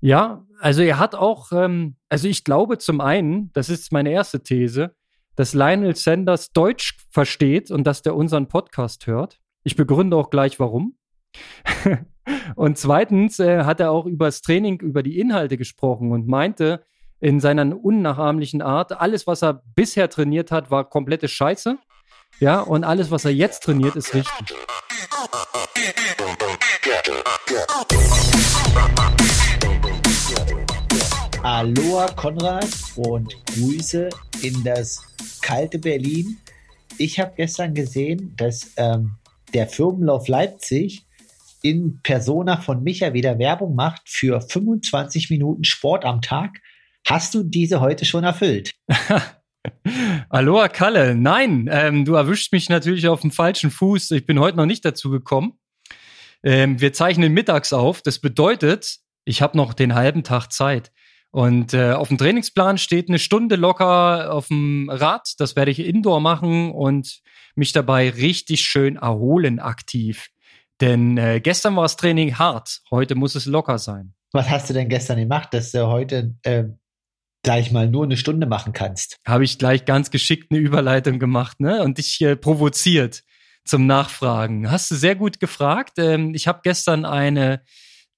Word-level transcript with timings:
Ja, 0.00 0.46
also 0.58 0.82
er 0.82 0.98
hat 0.98 1.14
auch, 1.14 1.52
ähm, 1.52 1.96
also 2.08 2.26
ich 2.26 2.44
glaube 2.44 2.78
zum 2.78 3.00
einen, 3.00 3.52
das 3.52 3.68
ist 3.68 3.92
meine 3.92 4.10
erste 4.10 4.42
These, 4.42 4.94
dass 5.36 5.52
Lionel 5.52 5.94
Sanders 5.94 6.52
Deutsch 6.52 6.96
versteht 7.10 7.70
und 7.70 7.84
dass 7.84 8.02
der 8.02 8.14
unseren 8.14 8.48
Podcast 8.48 9.06
hört. 9.06 9.38
Ich 9.62 9.76
begründe 9.76 10.16
auch 10.16 10.30
gleich 10.30 10.58
warum. 10.58 10.96
und 12.56 12.78
zweitens 12.78 13.38
äh, 13.40 13.64
hat 13.64 13.80
er 13.80 13.90
auch 13.90 14.06
über 14.06 14.26
das 14.26 14.40
Training, 14.40 14.80
über 14.80 15.02
die 15.02 15.18
Inhalte 15.18 15.58
gesprochen 15.58 16.12
und 16.12 16.26
meinte 16.26 16.82
in 17.20 17.38
seiner 17.38 17.76
unnachahmlichen 17.76 18.62
Art, 18.62 18.98
alles, 18.98 19.26
was 19.26 19.42
er 19.42 19.62
bisher 19.74 20.08
trainiert 20.08 20.50
hat, 20.50 20.70
war 20.70 20.88
komplette 20.88 21.28
Scheiße. 21.28 21.76
Ja, 22.38 22.60
und 22.60 22.84
alles, 22.84 23.10
was 23.10 23.26
er 23.26 23.32
jetzt 23.32 23.64
trainiert, 23.64 23.96
ist 23.96 24.14
richtig. 24.14 24.56
Aloha 31.42 32.06
Konrad 32.16 32.68
und 32.96 33.34
Grüße 33.46 34.10
in 34.42 34.62
das 34.62 35.02
kalte 35.40 35.78
Berlin. 35.78 36.36
Ich 36.98 37.18
habe 37.18 37.32
gestern 37.34 37.72
gesehen, 37.72 38.34
dass 38.36 38.72
ähm, 38.76 39.12
der 39.54 39.66
Firmenlauf 39.66 40.28
Leipzig 40.28 41.06
in 41.62 41.98
Persona 42.02 42.58
von 42.58 42.82
Micha 42.82 43.14
wieder 43.14 43.38
Werbung 43.38 43.74
macht 43.74 44.02
für 44.04 44.42
25 44.42 45.30
Minuten 45.30 45.64
Sport 45.64 46.04
am 46.04 46.20
Tag. 46.20 46.58
Hast 47.06 47.34
du 47.34 47.42
diese 47.42 47.80
heute 47.80 48.04
schon 48.04 48.24
erfüllt? 48.24 48.74
Aloha 50.28 50.68
Kalle, 50.68 51.14
nein, 51.14 51.70
ähm, 51.72 52.04
du 52.04 52.14
erwischst 52.14 52.52
mich 52.52 52.68
natürlich 52.68 53.08
auf 53.08 53.22
dem 53.22 53.30
falschen 53.30 53.70
Fuß. 53.70 54.10
Ich 54.10 54.26
bin 54.26 54.38
heute 54.38 54.58
noch 54.58 54.66
nicht 54.66 54.84
dazu 54.84 55.08
gekommen. 55.08 55.54
Ähm, 56.42 56.82
wir 56.82 56.92
zeichnen 56.92 57.32
mittags 57.32 57.72
auf. 57.72 58.02
Das 58.02 58.18
bedeutet, 58.18 58.98
ich 59.24 59.40
habe 59.40 59.56
noch 59.56 59.72
den 59.72 59.94
halben 59.94 60.22
Tag 60.22 60.52
Zeit. 60.52 60.92
Und 61.32 61.74
äh, 61.74 61.92
auf 61.92 62.08
dem 62.08 62.18
Trainingsplan 62.18 62.78
steht 62.78 63.08
eine 63.08 63.20
Stunde 63.20 63.56
locker 63.56 64.32
auf 64.32 64.48
dem 64.48 64.90
Rad. 64.90 65.34
Das 65.38 65.54
werde 65.54 65.70
ich 65.70 65.78
indoor 65.78 66.20
machen 66.20 66.72
und 66.72 67.20
mich 67.54 67.72
dabei 67.72 68.10
richtig 68.10 68.62
schön 68.62 68.96
erholen 68.96 69.60
aktiv. 69.60 70.28
Denn 70.80 71.18
äh, 71.18 71.40
gestern 71.40 71.76
war 71.76 71.84
das 71.84 71.96
Training 71.96 72.38
hart, 72.38 72.80
heute 72.90 73.14
muss 73.14 73.34
es 73.34 73.46
locker 73.46 73.78
sein. 73.78 74.14
Was 74.32 74.48
hast 74.48 74.70
du 74.70 74.74
denn 74.74 74.88
gestern 74.88 75.18
gemacht, 75.18 75.52
dass 75.52 75.72
du 75.72 75.86
heute, 75.86 76.34
äh, 76.42 76.64
sag 77.44 77.60
ich 77.60 77.70
mal, 77.70 77.88
nur 77.88 78.04
eine 78.04 78.16
Stunde 78.16 78.46
machen 78.46 78.72
kannst? 78.72 79.16
Habe 79.26 79.44
ich 79.44 79.58
gleich 79.58 79.84
ganz 79.84 80.10
geschickt 80.10 80.50
eine 80.50 80.60
Überleitung 80.60 81.18
gemacht 81.18 81.60
ne? 81.60 81.82
und 81.82 81.98
dich 81.98 82.20
äh, 82.22 82.36
provoziert 82.36 83.22
zum 83.64 83.86
Nachfragen. 83.86 84.70
Hast 84.70 84.90
du 84.90 84.94
sehr 84.94 85.16
gut 85.16 85.38
gefragt. 85.38 85.98
Ähm, 85.98 86.34
ich 86.34 86.48
habe 86.48 86.60
gestern 86.62 87.04
eine 87.04 87.62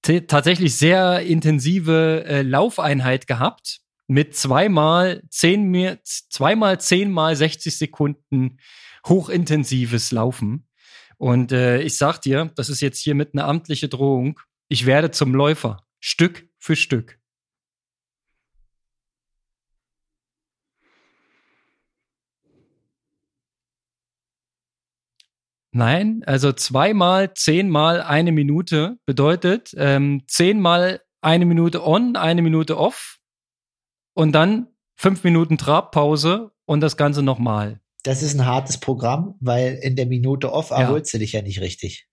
tatsächlich 0.02 0.76
sehr 0.76 1.20
intensive 1.20 2.24
äh, 2.26 2.42
Laufeinheit 2.42 3.26
gehabt 3.26 3.80
mit 4.08 4.36
zweimal 4.36 5.22
zehn, 5.30 5.98
zweimal 6.04 6.80
zehn 6.80 7.10
mal 7.10 7.34
60 7.34 7.76
Sekunden 7.76 8.58
hochintensives 9.06 10.12
Laufen. 10.12 10.68
Und 11.18 11.52
äh, 11.52 11.80
ich 11.80 11.96
sag 11.96 12.18
dir, 12.18 12.50
das 12.56 12.68
ist 12.68 12.80
jetzt 12.80 12.98
hier 12.98 13.14
mit 13.14 13.34
einer 13.34 13.46
amtliche 13.46 13.88
Drohung. 13.88 14.40
Ich 14.68 14.86
werde 14.86 15.10
zum 15.12 15.34
Läufer, 15.34 15.86
Stück 16.00 16.48
für 16.58 16.76
Stück. 16.76 17.21
Nein, 25.74 26.22
also 26.26 26.52
zweimal 26.52 27.32
zehnmal 27.34 28.02
eine 28.02 28.30
Minute 28.30 28.98
bedeutet 29.06 29.74
ähm, 29.76 30.22
zehnmal 30.28 31.00
eine 31.22 31.46
Minute 31.46 31.86
on, 31.86 32.16
eine 32.16 32.42
Minute 32.42 32.76
off 32.76 33.18
und 34.14 34.32
dann 34.32 34.68
fünf 34.96 35.24
Minuten 35.24 35.56
Trabpause 35.56 36.52
und 36.66 36.80
das 36.80 36.98
Ganze 36.98 37.22
nochmal. 37.22 37.80
Das 38.02 38.22
ist 38.22 38.34
ein 38.34 38.44
hartes 38.44 38.78
Programm, 38.78 39.36
weil 39.40 39.78
in 39.82 39.96
der 39.96 40.06
Minute 40.06 40.52
off 40.52 40.70
erholst 40.70 41.12
ja. 41.12 41.18
du 41.18 41.20
dich 41.22 41.32
ja 41.32 41.42
nicht 41.42 41.60
richtig. 41.60 42.06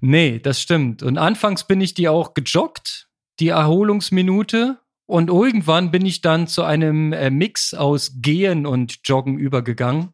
Nee, 0.00 0.38
das 0.38 0.60
stimmt. 0.60 1.02
Und 1.02 1.18
anfangs 1.18 1.64
bin 1.64 1.80
ich 1.80 1.94
die 1.94 2.08
auch 2.08 2.34
gejoggt, 2.34 3.08
die 3.40 3.48
Erholungsminute. 3.48 4.78
Und 5.06 5.30
irgendwann 5.30 5.90
bin 5.90 6.04
ich 6.04 6.20
dann 6.20 6.46
zu 6.46 6.64
einem 6.64 7.12
äh, 7.12 7.30
Mix 7.30 7.72
aus 7.72 8.20
Gehen 8.20 8.66
und 8.66 9.00
Joggen 9.04 9.38
übergegangen. 9.38 10.12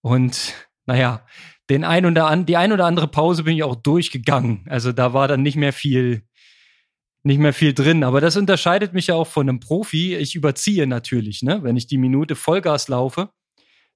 Und 0.00 0.54
naja, 0.86 1.26
den 1.70 1.84
ein 1.84 2.06
oder 2.06 2.26
an, 2.26 2.46
die 2.46 2.56
ein 2.56 2.72
oder 2.72 2.86
andere 2.86 3.08
Pause 3.08 3.44
bin 3.44 3.56
ich 3.56 3.62
auch 3.62 3.76
durchgegangen. 3.76 4.64
Also 4.68 4.92
da 4.92 5.12
war 5.12 5.28
dann 5.28 5.42
nicht 5.42 5.56
mehr 5.56 5.72
viel, 5.72 6.22
nicht 7.22 7.38
mehr 7.38 7.52
viel 7.52 7.74
drin. 7.74 8.04
Aber 8.04 8.20
das 8.20 8.36
unterscheidet 8.36 8.92
mich 8.92 9.08
ja 9.08 9.14
auch 9.14 9.26
von 9.26 9.48
einem 9.48 9.60
Profi. 9.60 10.14
Ich 10.14 10.34
überziehe 10.34 10.86
natürlich, 10.86 11.42
ne? 11.42 11.62
Wenn 11.62 11.76
ich 11.76 11.86
die 11.86 11.98
Minute 11.98 12.36
Vollgas 12.36 12.88
laufe, 12.88 13.30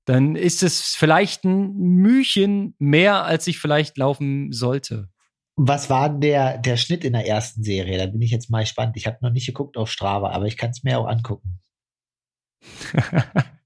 dann 0.05 0.35
ist 0.35 0.63
es 0.63 0.97
vielleicht 0.97 1.45
ein 1.45 1.77
Mühchen 1.77 2.75
mehr, 2.79 3.25
als 3.25 3.47
ich 3.47 3.59
vielleicht 3.59 3.97
laufen 3.99 4.51
sollte. 4.51 5.09
Was 5.57 5.91
war 5.91 6.09
der, 6.09 6.59
der 6.59 6.77
Schnitt 6.77 7.05
in 7.05 7.13
der 7.13 7.27
ersten 7.27 7.63
Serie? 7.63 7.99
Da 7.99 8.07
bin 8.07 8.23
ich 8.23 8.31
jetzt 8.31 8.51
mal 8.51 8.63
gespannt. 8.63 8.97
Ich 8.97 9.07
habe 9.07 9.19
noch 9.21 9.31
nicht 9.31 9.47
geguckt 9.47 9.77
auf 9.77 9.91
Strava, 9.91 10.31
aber 10.31 10.47
ich 10.47 10.57
kann 10.57 10.71
es 10.71 10.83
mir 10.83 10.99
auch 10.99 11.07
angucken. 11.07 11.61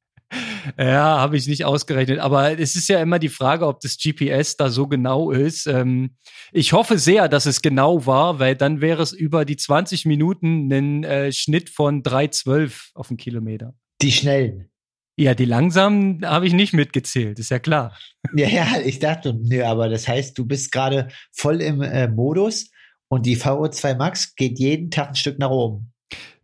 Ja, 0.79 1.19
habe 1.19 1.37
ich 1.37 1.47
nicht 1.47 1.65
ausgerechnet. 1.65 2.19
Aber 2.19 2.59
es 2.59 2.77
ist 2.77 2.89
ja 2.89 3.01
immer 3.01 3.19
die 3.19 3.29
Frage, 3.29 3.67
ob 3.67 3.81
das 3.81 3.97
GPS 3.97 4.57
da 4.57 4.71
so 4.71 4.87
genau 4.87 5.31
ist. 5.31 5.67
Ähm, 5.67 6.17
ich 6.53 6.73
hoffe 6.73 6.99
sehr, 6.99 7.29
dass 7.29 7.47
es 7.47 7.63
genau 7.63 8.07
war, 8.07 8.39
weil 8.39 8.57
dann 8.57 8.81
wäre 8.81 9.03
es 9.03 9.13
über 9.13 9.45
die 9.45 9.57
20 9.57 10.07
Minuten 10.07 10.73
ein 10.73 11.05
äh, 11.05 11.33
Schnitt 11.33 11.71
von 11.71 12.03
3,12 12.03 12.91
auf 12.95 13.09
den 13.09 13.17
Kilometer. 13.17 13.75
Die 14.03 14.13
schnellen. 14.13 14.71
Ja, 15.17 15.35
die 15.35 15.45
langsamen 15.45 16.27
habe 16.27 16.47
ich 16.47 16.53
nicht 16.53 16.73
mitgezählt, 16.73 17.39
ist 17.39 17.51
ja 17.51 17.59
klar. 17.59 17.97
Ja, 18.37 18.49
ja, 18.49 18.67
ich 18.85 18.99
dachte, 18.99 19.35
nö, 19.35 19.63
aber 19.63 19.89
das 19.89 20.09
heißt, 20.09 20.37
du 20.37 20.47
bist 20.47 20.73
gerade 20.73 21.09
voll 21.31 21.61
im 21.61 21.83
äh, 21.83 22.09
Modus 22.09 22.71
und 23.09 23.27
die 23.27 23.37
VO2 23.37 23.97
Max 23.97 24.35
geht 24.35 24.59
jeden 24.59 24.91
Tag 24.91 25.11
ein 25.11 25.15
Stück 25.15 25.39
nach 25.39 25.51
oben. 25.51 25.94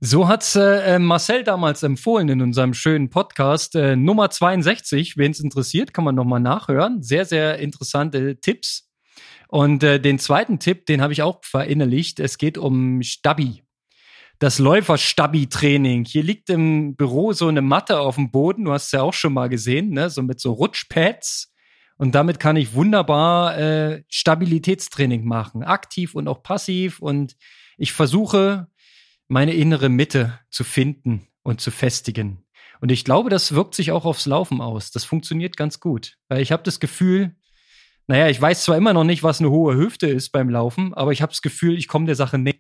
So 0.01 0.29
hat's 0.29 0.57
äh, 0.57 0.99
Marcel 0.99 1.45
damals 1.45 1.83
empfohlen 1.83 2.29
in 2.31 2.41
unserem 2.41 2.73
schönen 2.73 3.11
Podcast 3.11 3.75
äh, 3.75 3.97
Nummer 3.97 4.31
62. 4.31 5.19
Wen 5.19 5.33
es 5.33 5.41
interessiert, 5.41 5.93
kann 5.93 6.05
man 6.05 6.15
nochmal 6.15 6.41
nachhören. 6.41 7.03
Sehr, 7.03 7.27
sehr 7.27 7.59
interessante 7.59 8.41
Tipps. 8.41 8.91
Und 9.49 9.83
äh, 9.83 10.01
den 10.01 10.19
zweiten 10.19 10.59
Tipp, 10.59 10.87
den 10.87 11.03
habe 11.03 11.13
ich 11.13 11.23
auch 11.23 11.41
verinnerlicht. 11.45 12.21
Es 12.21 12.39
geht 12.39 12.57
um 12.57 13.03
Stabi. 13.03 13.63
Das 14.39 14.59
Läufer-Stabi-Training. 14.59 16.07
Hier 16.07 16.23
liegt 16.23 16.49
im 16.49 16.97
Büro 16.97 17.35
so 17.35 17.49
eine 17.49 17.61
Matte 17.61 18.01
auf 18.01 18.15
dem 18.15 18.31
Boden. 18.31 18.65
Du 18.65 18.73
hast 18.73 18.87
es 18.87 18.93
ja 18.93 19.03
auch 19.03 19.13
schon 19.13 19.35
mal 19.35 19.51
gesehen, 19.51 19.91
ne? 19.91 20.09
So 20.09 20.23
mit 20.23 20.41
so 20.41 20.53
Rutschpads. 20.53 21.53
Und 21.99 22.15
damit 22.15 22.41
kann 22.41 22.57
ich 22.57 22.73
wunderbar 22.73 23.59
äh, 23.59 24.03
Stabilitätstraining 24.09 25.27
machen. 25.27 25.63
Aktiv 25.63 26.15
und 26.15 26.27
auch 26.27 26.43
passiv. 26.43 27.01
Und 27.01 27.37
ich 27.77 27.93
versuche 27.93 28.69
meine 29.31 29.55
innere 29.55 29.89
Mitte 29.89 30.39
zu 30.51 30.65
finden 30.65 31.29
und 31.45 31.61
zu 31.61 31.71
festigen. 31.71 32.45
Und 32.81 32.91
ich 32.91 33.05
glaube, 33.05 33.31
das 33.31 33.55
wirkt 33.55 33.77
sich 33.77 33.93
auch 33.93 34.05
aufs 34.05 34.27
Laufen 34.27 34.61
aus. 34.61 34.91
Das 34.91 35.05
funktioniert 35.05 35.57
ganz 35.57 35.79
gut. 35.79 36.17
Weil 36.29 36.41
ich 36.41 36.51
habe 36.51 36.65
das 36.65 36.81
Gefühl, 36.81 37.37
naja, 38.09 38.29
ich 38.29 38.43
weiß 38.43 38.65
zwar 38.65 38.77
immer 38.77 38.93
noch 38.93 39.05
nicht, 39.05 39.23
was 39.23 39.39
eine 39.39 39.51
hohe 39.51 39.77
Hüfte 39.77 40.09
ist 40.09 40.31
beim 40.31 40.51
Laufen, 40.51 40.95
aber 40.95 41.13
ich 41.13 41.23
habe 41.23 41.31
das 41.31 41.43
Gefühl, 41.43 41.79
ich 41.79 41.87
komme 41.87 42.07
der 42.07 42.17
Sache 42.17 42.39
näher. 42.39 42.57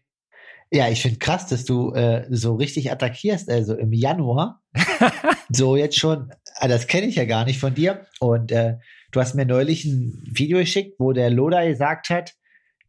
Ja, 0.70 0.88
ich 0.88 1.02
finde 1.02 1.18
krass, 1.18 1.48
dass 1.48 1.64
du 1.64 1.92
äh, 1.92 2.26
so 2.30 2.54
richtig 2.54 2.92
attackierst, 2.92 3.50
also 3.50 3.74
im 3.74 3.92
Januar. 3.92 4.62
so 5.48 5.74
jetzt 5.74 5.98
schon, 5.98 6.30
ah, 6.54 6.68
das 6.68 6.86
kenne 6.86 7.08
ich 7.08 7.16
ja 7.16 7.24
gar 7.24 7.44
nicht 7.44 7.58
von 7.58 7.74
dir. 7.74 8.06
Und 8.20 8.52
äh, 8.52 8.76
du 9.10 9.20
hast 9.20 9.34
mir 9.34 9.44
neulich 9.44 9.84
ein 9.86 10.22
Video 10.24 10.58
geschickt, 10.58 11.00
wo 11.00 11.12
der 11.12 11.30
Loda 11.30 11.64
gesagt 11.64 12.10
hat, 12.10 12.34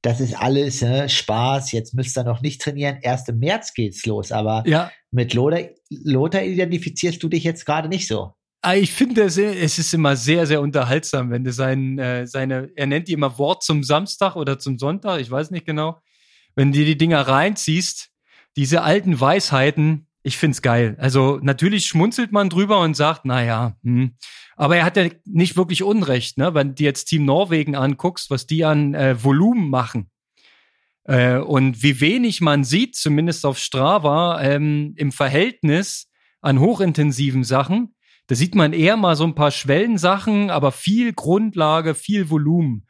das 0.02 0.20
ist 0.20 0.36
alles 0.36 0.82
ne, 0.82 1.08
Spaß, 1.08 1.72
jetzt 1.72 1.94
müsst 1.94 2.18
ihr 2.18 2.24
noch 2.24 2.42
nicht 2.42 2.62
trainieren, 2.62 2.98
erst 3.02 3.30
im 3.30 3.40
März 3.40 3.74
geht's 3.74 4.06
los, 4.06 4.32
aber 4.32 4.64
ja. 4.66 4.92
mit 5.12 5.34
Lothar, 5.34 5.62
Lothar 5.90 6.44
identifizierst 6.44 7.22
du 7.22 7.30
dich 7.30 7.44
jetzt 7.44 7.66
gerade 7.66 7.88
nicht 7.88 8.08
so. 8.08 8.34
Ah, 8.64 8.76
ich 8.76 8.92
finde, 8.92 9.24
es 9.24 9.38
ist 9.38 9.94
immer 9.94 10.16
sehr, 10.16 10.46
sehr 10.46 10.62
unterhaltsam, 10.62 11.32
wenn 11.32 11.44
du 11.44 11.52
sein, 11.52 11.98
äh, 11.98 12.28
seine, 12.28 12.70
er 12.76 12.86
nennt 12.86 13.08
die 13.08 13.14
immer 13.14 13.40
Wort 13.40 13.64
zum 13.64 13.84
Samstag 13.84 14.36
oder 14.36 14.60
zum 14.60 14.78
Sonntag, 14.78 15.20
ich 15.20 15.32
weiß 15.32 15.50
nicht 15.50 15.66
genau, 15.66 16.02
wenn 16.56 16.72
du 16.72 16.80
dir 16.80 16.86
die 16.86 16.98
Dinger 16.98 17.22
reinziehst, 17.22 18.10
diese 18.56 18.84
alten 18.84 19.20
Weisheiten, 19.20 20.08
ich 20.24 20.38
find's 20.38 20.62
geil. 20.62 20.96
Also 21.00 21.40
natürlich 21.42 21.86
schmunzelt 21.86 22.32
man 22.32 22.50
drüber 22.50 22.80
und 22.82 22.96
sagt, 22.96 23.22
na 23.26 23.44
ja, 23.44 23.76
hm. 23.84 24.16
aber 24.56 24.78
er 24.78 24.86
hat 24.86 24.98
ja 24.98 25.10
nicht 25.26 25.58
wirklich 25.58 25.84
Unrecht, 25.84 26.38
ne? 26.38 26.54
Wenn 26.54 26.76
du 26.76 26.84
jetzt 26.84 27.06
Team 27.06 27.26
Norwegen 27.26 27.76
anguckst, 27.76 28.30
was 28.30 28.46
die 28.46 28.64
an 28.64 28.94
äh, 28.94 29.22
Volumen 29.24 29.70
machen 29.70 30.12
äh, 31.06 31.38
und 31.38 31.82
wie 31.82 32.00
wenig 32.02 32.42
man 32.42 32.64
sieht, 32.64 32.96
zumindest 32.96 33.46
auf 33.46 33.58
Strava, 33.58 34.42
ähm, 34.42 34.94
im 34.98 35.12
Verhältnis 35.12 36.10
an 36.42 36.60
hochintensiven 36.60 37.44
Sachen, 37.44 37.96
da 38.28 38.36
sieht 38.36 38.56
man 38.56 38.74
eher 38.74 38.98
mal 38.98 39.16
so 39.16 39.26
ein 39.26 39.36
paar 39.36 39.52
Schwellensachen, 39.52 40.52
aber 40.52 40.72
viel 40.72 41.14
Grundlage, 41.14 41.96
viel 41.96 42.30
Volumen. 42.30 42.88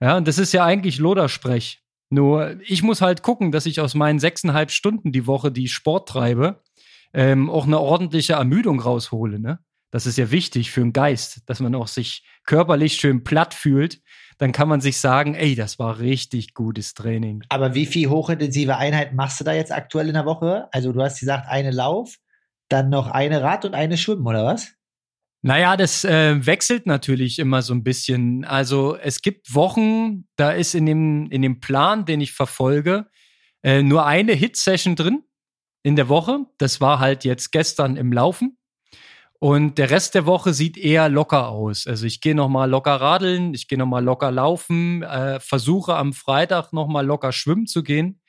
Ja, 0.00 0.16
und 0.16 0.26
das 0.26 0.38
ist 0.38 0.52
ja 0.52 0.64
eigentlich 0.64 0.98
Lodersprech. 0.98 1.83
Nur 2.10 2.60
ich 2.66 2.82
muss 2.82 3.00
halt 3.00 3.22
gucken, 3.22 3.52
dass 3.52 3.66
ich 3.66 3.80
aus 3.80 3.94
meinen 3.94 4.18
sechseinhalb 4.18 4.70
Stunden 4.70 5.12
die 5.12 5.26
Woche, 5.26 5.50
die 5.50 5.64
ich 5.64 5.72
Sport 5.72 6.08
treibe, 6.08 6.62
ähm, 7.12 7.50
auch 7.50 7.66
eine 7.66 7.80
ordentliche 7.80 8.34
Ermüdung 8.34 8.80
raushole. 8.80 9.38
Ne? 9.38 9.58
Das 9.90 10.06
ist 10.06 10.18
ja 10.18 10.30
wichtig 10.30 10.70
für 10.70 10.80
den 10.80 10.92
Geist, 10.92 11.42
dass 11.46 11.60
man 11.60 11.74
auch 11.74 11.86
sich 11.86 12.24
körperlich 12.44 12.94
schön 12.94 13.22
platt 13.22 13.54
fühlt. 13.54 14.02
Dann 14.38 14.50
kann 14.50 14.68
man 14.68 14.80
sich 14.80 14.98
sagen, 14.98 15.34
ey, 15.34 15.54
das 15.54 15.78
war 15.78 16.00
richtig 16.00 16.54
gutes 16.54 16.94
Training. 16.94 17.44
Aber 17.48 17.74
wie 17.74 17.86
viel 17.86 18.10
hochintensive 18.10 18.76
Einheiten 18.76 19.14
machst 19.14 19.38
du 19.38 19.44
da 19.44 19.52
jetzt 19.52 19.70
aktuell 19.70 20.08
in 20.08 20.14
der 20.14 20.26
Woche? 20.26 20.68
Also 20.72 20.92
du 20.92 21.00
hast 21.00 21.20
gesagt, 21.20 21.46
eine 21.48 21.70
Lauf, 21.70 22.16
dann 22.68 22.90
noch 22.90 23.06
eine 23.06 23.42
Rad 23.42 23.64
und 23.64 23.74
eine 23.74 23.96
Schwimmen, 23.96 24.26
oder 24.26 24.44
was? 24.44 24.72
Naja, 25.46 25.76
das 25.76 26.04
äh, 26.04 26.46
wechselt 26.46 26.86
natürlich 26.86 27.38
immer 27.38 27.60
so 27.60 27.74
ein 27.74 27.84
bisschen. 27.84 28.46
Also 28.46 28.96
es 28.96 29.20
gibt 29.20 29.54
Wochen, 29.54 30.26
da 30.36 30.52
ist 30.52 30.74
in 30.74 30.86
dem, 30.86 31.30
in 31.30 31.42
dem 31.42 31.60
Plan, 31.60 32.06
den 32.06 32.22
ich 32.22 32.32
verfolge, 32.32 33.08
äh, 33.62 33.82
nur 33.82 34.06
eine 34.06 34.32
Hit-Session 34.32 34.96
drin 34.96 35.22
in 35.82 35.96
der 35.96 36.08
Woche. 36.08 36.46
Das 36.56 36.80
war 36.80 36.98
halt 36.98 37.24
jetzt 37.26 37.52
gestern 37.52 37.98
im 37.98 38.10
Laufen. 38.10 38.56
Und 39.38 39.76
der 39.76 39.90
Rest 39.90 40.14
der 40.14 40.24
Woche 40.24 40.54
sieht 40.54 40.78
eher 40.78 41.10
locker 41.10 41.50
aus. 41.50 41.86
Also 41.86 42.06
ich 42.06 42.22
gehe 42.22 42.34
noch 42.34 42.48
mal 42.48 42.70
locker 42.70 42.98
radeln, 42.98 43.52
ich 43.52 43.68
gehe 43.68 43.76
noch 43.76 43.84
mal 43.84 44.02
locker 44.02 44.30
laufen, 44.30 45.02
äh, 45.02 45.40
versuche 45.40 45.94
am 45.94 46.14
Freitag 46.14 46.72
noch 46.72 46.88
mal 46.88 47.04
locker 47.04 47.32
schwimmen 47.32 47.66
zu 47.66 47.82
gehen. 47.82 48.22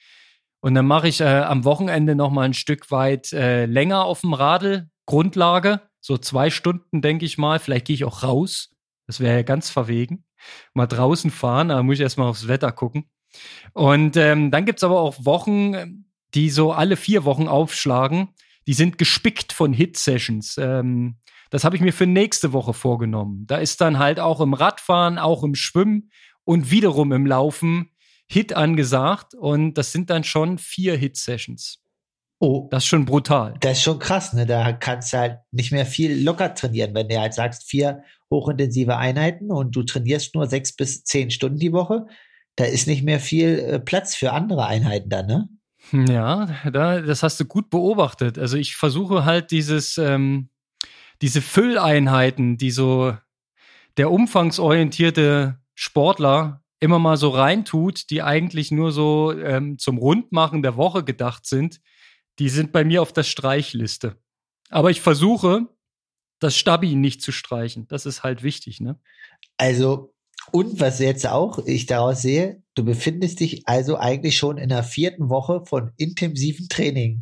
Und 0.59 0.73
dann 0.73 0.85
mache 0.85 1.07
ich 1.07 1.21
äh, 1.21 1.23
am 1.23 1.63
Wochenende 1.63 2.13
noch 2.13 2.31
mal 2.31 2.41
ein 2.41 2.53
Stück 2.53 2.91
weit 2.91 3.31
äh, 3.31 3.67
länger 3.67 4.03
auf 4.03 4.19
dem 4.19 4.33
Radl, 4.33 4.89
Grundlage 5.05 5.79
so 6.05 6.19
zwei 6.19 6.51
Stunden, 6.51 7.01
denke 7.01 7.25
ich 7.25 7.39
mal. 7.39 7.57
Vielleicht 7.57 7.87
gehe 7.87 7.95
ich 7.95 8.05
auch 8.05 8.21
raus. 8.21 8.69
Das 9.07 9.19
wäre 9.19 9.37
ja 9.37 9.41
ganz 9.41 9.71
verwegen. 9.71 10.23
Mal 10.75 10.85
draußen 10.85 11.31
fahren, 11.31 11.69
da 11.69 11.81
muss 11.81 11.95
ich 11.95 12.01
erstmal 12.01 12.29
aufs 12.29 12.47
Wetter 12.47 12.71
gucken. 12.71 13.09
Und 13.73 14.15
ähm, 14.15 14.51
dann 14.51 14.65
gibt's 14.65 14.83
aber 14.83 14.99
auch 14.99 15.25
Wochen, 15.25 16.05
die 16.35 16.51
so 16.51 16.71
alle 16.71 16.95
vier 16.95 17.25
Wochen 17.25 17.47
aufschlagen. 17.47 18.29
Die 18.67 18.73
sind 18.73 18.99
gespickt 18.99 19.51
von 19.51 19.73
Hit-Sessions. 19.73 20.59
Ähm, 20.59 21.17
das 21.49 21.63
habe 21.63 21.75
ich 21.75 21.81
mir 21.81 21.91
für 21.91 22.05
nächste 22.05 22.53
Woche 22.53 22.75
vorgenommen. 22.75 23.47
Da 23.47 23.57
ist 23.57 23.81
dann 23.81 23.97
halt 23.97 24.19
auch 24.19 24.41
im 24.41 24.53
Radfahren, 24.53 25.17
auch 25.17 25.43
im 25.43 25.55
Schwimmen 25.55 26.11
und 26.43 26.69
wiederum 26.69 27.13
im 27.13 27.25
Laufen 27.25 27.89
Hit 28.27 28.53
angesagt. 28.53 29.33
Und 29.33 29.73
das 29.73 29.91
sind 29.91 30.11
dann 30.11 30.23
schon 30.23 30.59
vier 30.59 30.97
Hit-Sessions. 30.97 31.83
Oh. 32.39 32.67
Das 32.69 32.83
ist 32.83 32.87
schon 32.87 33.05
brutal. 33.05 33.55
Das 33.61 33.77
ist 33.77 33.83
schon 33.83 33.99
krass, 33.99 34.33
ne? 34.33 34.45
Da 34.45 34.73
kannst 34.73 35.13
du 35.13 35.17
halt 35.17 35.39
nicht 35.51 35.71
mehr 35.71 35.85
viel 35.85 36.23
locker 36.23 36.53
trainieren, 36.53 36.93
wenn 36.93 37.07
du 37.07 37.19
halt 37.19 37.33
sagst, 37.33 37.63
vier 37.63 38.03
hochintensive 38.29 38.97
Einheiten 38.97 39.51
und 39.51 39.75
du 39.75 39.83
trainierst 39.83 40.35
nur 40.35 40.47
sechs 40.47 40.75
bis 40.75 41.03
zehn 41.03 41.31
Stunden 41.31 41.59
die 41.59 41.71
Woche. 41.71 42.05
Da 42.55 42.65
ist 42.65 42.87
nicht 42.87 43.03
mehr 43.03 43.19
viel 43.19 43.59
äh, 43.59 43.79
Platz 43.79 44.15
für 44.15 44.33
andere 44.33 44.65
Einheiten 44.65 45.09
dann, 45.09 45.27
ne? 45.27 45.49
Ja, 45.91 46.47
da, 46.71 46.99
das 47.01 47.21
hast 47.21 47.39
du 47.39 47.45
gut 47.45 47.69
beobachtet. 47.69 48.39
Also 48.39 48.57
ich 48.57 48.75
versuche 48.75 49.23
halt 49.23 49.51
dieses, 49.51 49.97
ähm, 49.97 50.49
diese 51.21 51.41
Fülleinheiten, 51.41 52.57
die 52.57 52.71
so 52.71 53.15
der 53.97 54.11
umfangsorientierte 54.11 55.59
Sportler 55.75 56.63
immer 56.79 56.99
mal 56.99 57.17
so 57.17 57.29
reintut, 57.29 58.09
die 58.09 58.21
eigentlich 58.21 58.71
nur 58.71 58.91
so 58.91 59.31
ähm, 59.31 59.77
zum 59.77 59.97
Rundmachen 59.97 60.61
der 60.61 60.75
Woche 60.75 61.03
gedacht 61.03 61.45
sind, 61.45 61.81
die 62.39 62.49
sind 62.49 62.71
bei 62.71 62.83
mir 62.83 63.01
auf 63.01 63.13
der 63.13 63.23
Streichliste. 63.23 64.17
Aber 64.69 64.91
ich 64.91 65.01
versuche, 65.01 65.67
das 66.39 66.57
Stabi 66.57 66.95
nicht 66.95 67.21
zu 67.21 67.31
streichen. 67.31 67.87
Das 67.87 68.05
ist 68.05 68.23
halt 68.23 68.43
wichtig, 68.43 68.81
ne? 68.81 68.99
Also, 69.57 70.13
und 70.51 70.79
was 70.79 70.99
jetzt 70.99 71.27
auch 71.27 71.59
ich 71.65 71.85
daraus 71.85 72.21
sehe, 72.21 72.61
du 72.75 72.83
befindest 72.83 73.39
dich 73.39 73.67
also 73.67 73.97
eigentlich 73.97 74.37
schon 74.37 74.57
in 74.57 74.69
der 74.69 74.83
vierten 74.83 75.29
Woche 75.29 75.65
von 75.65 75.91
intensivem 75.97 76.67
Training. 76.67 77.21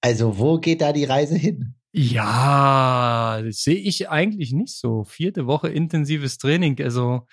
Also, 0.00 0.38
wo 0.38 0.58
geht 0.58 0.80
da 0.80 0.92
die 0.92 1.04
Reise 1.04 1.36
hin? 1.36 1.74
Ja, 1.92 3.40
das 3.42 3.62
sehe 3.62 3.76
ich 3.76 4.08
eigentlich 4.08 4.52
nicht 4.52 4.76
so. 4.76 5.04
Vierte 5.04 5.46
Woche 5.46 5.68
intensives 5.68 6.38
Training. 6.38 6.80
Also, 6.82 7.26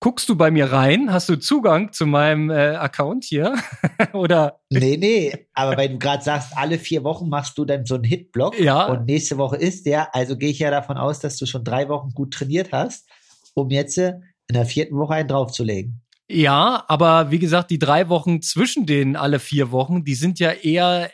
Guckst 0.00 0.28
du 0.28 0.36
bei 0.36 0.50
mir 0.50 0.72
rein? 0.72 1.10
Hast 1.10 1.28
du 1.28 1.36
Zugang 1.36 1.92
zu 1.92 2.06
meinem 2.06 2.50
äh, 2.50 2.76
Account 2.76 3.24
hier? 3.24 3.54
Oder? 4.12 4.60
Nee, 4.70 4.98
nee, 4.98 5.46
aber 5.54 5.76
weil 5.76 5.88
du 5.88 5.98
gerade 5.98 6.22
sagst, 6.22 6.56
alle 6.56 6.78
vier 6.78 7.02
Wochen 7.02 7.28
machst 7.28 7.56
du 7.56 7.64
dann 7.64 7.86
so 7.86 7.94
einen 7.94 8.04
Hitblock 8.04 8.60
ja. 8.60 8.86
und 8.86 9.06
nächste 9.06 9.38
Woche 9.38 9.56
ist 9.56 9.86
der, 9.86 10.14
also 10.14 10.36
gehe 10.36 10.50
ich 10.50 10.58
ja 10.58 10.70
davon 10.70 10.98
aus, 10.98 11.20
dass 11.20 11.38
du 11.38 11.46
schon 11.46 11.64
drei 11.64 11.88
Wochen 11.88 12.10
gut 12.10 12.34
trainiert 12.34 12.72
hast, 12.72 13.08
um 13.54 13.70
jetzt 13.70 13.96
äh, 13.96 14.14
in 14.48 14.54
der 14.54 14.66
vierten 14.66 14.96
Woche 14.96 15.14
einen 15.14 15.28
draufzulegen. 15.28 16.02
Ja, 16.28 16.84
aber 16.88 17.30
wie 17.30 17.38
gesagt, 17.38 17.70
die 17.70 17.78
drei 17.78 18.08
Wochen 18.08 18.42
zwischen 18.42 18.84
den 18.84 19.16
alle 19.16 19.38
vier 19.38 19.70
Wochen, 19.70 20.04
die 20.04 20.14
sind 20.14 20.38
ja 20.38 20.50
eher 20.50 21.10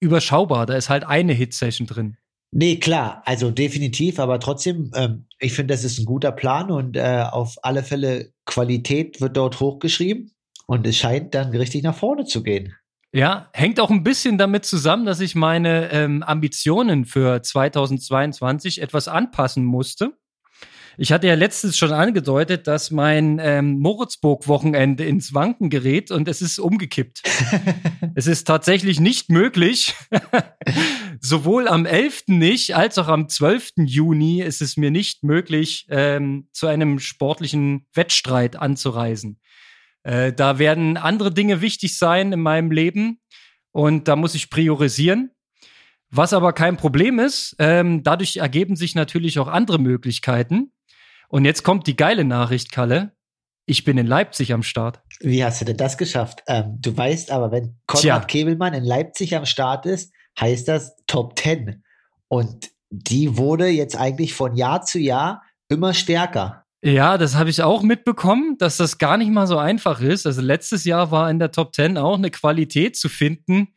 überschaubar. 0.00 0.66
Da 0.66 0.74
ist 0.74 0.88
halt 0.88 1.04
eine 1.04 1.32
Hit-Session 1.32 1.86
drin. 1.86 2.16
Nee, 2.56 2.76
klar, 2.76 3.20
also 3.24 3.50
definitiv, 3.50 4.20
aber 4.20 4.38
trotzdem, 4.38 4.92
ähm, 4.94 5.26
ich 5.40 5.54
finde, 5.54 5.74
das 5.74 5.82
ist 5.82 5.98
ein 5.98 6.04
guter 6.04 6.30
Plan 6.30 6.70
und 6.70 6.96
äh, 6.96 7.24
auf 7.28 7.56
alle 7.62 7.82
Fälle 7.82 8.30
Qualität 8.46 9.20
wird 9.20 9.36
dort 9.36 9.58
hochgeschrieben 9.58 10.30
und 10.68 10.86
es 10.86 10.96
scheint 10.96 11.34
dann 11.34 11.50
richtig 11.50 11.82
nach 11.82 11.96
vorne 11.96 12.26
zu 12.26 12.44
gehen. 12.44 12.72
Ja, 13.12 13.48
hängt 13.52 13.80
auch 13.80 13.90
ein 13.90 14.04
bisschen 14.04 14.38
damit 14.38 14.64
zusammen, 14.66 15.04
dass 15.04 15.18
ich 15.18 15.34
meine 15.34 15.90
ähm, 15.90 16.22
Ambitionen 16.22 17.06
für 17.06 17.42
2022 17.42 18.80
etwas 18.80 19.08
anpassen 19.08 19.64
musste. 19.64 20.12
Ich 20.96 21.12
hatte 21.12 21.26
ja 21.26 21.34
letztens 21.34 21.76
schon 21.76 21.92
angedeutet, 21.92 22.66
dass 22.66 22.90
mein 22.90 23.40
ähm, 23.40 23.78
Moritzburg-Wochenende 23.80 25.04
ins 25.04 25.34
Wanken 25.34 25.68
gerät 25.70 26.10
und 26.10 26.28
es 26.28 26.40
ist 26.40 26.58
umgekippt. 26.58 27.22
es 28.14 28.26
ist 28.26 28.44
tatsächlich 28.44 29.00
nicht 29.00 29.28
möglich. 29.28 29.94
Sowohl 31.20 31.66
am 31.66 31.86
11. 31.86 32.24
nicht, 32.28 32.76
als 32.76 32.98
auch 32.98 33.08
am 33.08 33.28
12. 33.28 33.72
Juni 33.86 34.42
ist 34.42 34.62
es 34.62 34.76
mir 34.76 34.90
nicht 34.90 35.24
möglich, 35.24 35.86
ähm, 35.90 36.48
zu 36.52 36.66
einem 36.68 37.00
sportlichen 37.00 37.86
Wettstreit 37.92 38.56
anzureisen. 38.56 39.40
Äh, 40.04 40.32
da 40.32 40.58
werden 40.58 40.96
andere 40.96 41.32
Dinge 41.32 41.60
wichtig 41.60 41.98
sein 41.98 42.32
in 42.32 42.40
meinem 42.40 42.70
Leben 42.70 43.20
und 43.72 44.06
da 44.06 44.14
muss 44.14 44.34
ich 44.34 44.50
priorisieren. 44.50 45.30
Was 46.10 46.32
aber 46.32 46.52
kein 46.52 46.76
Problem 46.76 47.18
ist, 47.18 47.56
ähm, 47.58 48.04
dadurch 48.04 48.36
ergeben 48.36 48.76
sich 48.76 48.94
natürlich 48.94 49.40
auch 49.40 49.48
andere 49.48 49.80
Möglichkeiten. 49.80 50.70
Und 51.28 51.44
jetzt 51.44 51.62
kommt 51.62 51.86
die 51.86 51.96
geile 51.96 52.24
Nachricht, 52.24 52.72
Kalle. 52.72 53.12
Ich 53.66 53.84
bin 53.84 53.96
in 53.96 54.06
Leipzig 54.06 54.52
am 54.52 54.62
Start. 54.62 55.00
Wie 55.20 55.42
hast 55.42 55.60
du 55.60 55.64
denn 55.64 55.76
das 55.76 55.96
geschafft? 55.96 56.42
Ähm, 56.46 56.76
du 56.80 56.94
weißt 56.94 57.30
aber, 57.30 57.50
wenn 57.50 57.78
Konrad. 57.86 58.28
Kebelmann 58.28 58.74
in 58.74 58.84
Leipzig 58.84 59.34
am 59.34 59.46
Start 59.46 59.86
ist, 59.86 60.12
heißt 60.38 60.68
das 60.68 60.94
Top 61.06 61.38
10. 61.38 61.82
Und 62.28 62.70
die 62.90 63.36
wurde 63.38 63.68
jetzt 63.68 63.96
eigentlich 63.96 64.34
von 64.34 64.54
Jahr 64.54 64.82
zu 64.82 64.98
Jahr 64.98 65.42
immer 65.68 65.94
stärker. 65.94 66.64
Ja, 66.84 67.16
das 67.16 67.34
habe 67.34 67.48
ich 67.48 67.62
auch 67.62 67.82
mitbekommen, 67.82 68.58
dass 68.58 68.76
das 68.76 68.98
gar 68.98 69.16
nicht 69.16 69.30
mal 69.30 69.46
so 69.46 69.56
einfach 69.56 70.02
ist. 70.02 70.26
Also 70.26 70.42
letztes 70.42 70.84
Jahr 70.84 71.10
war 71.10 71.30
in 71.30 71.38
der 71.38 71.50
Top 71.50 71.74
10 71.74 71.96
auch 71.96 72.18
eine 72.18 72.30
Qualität 72.30 72.96
zu 72.96 73.08
finden. 73.08 73.68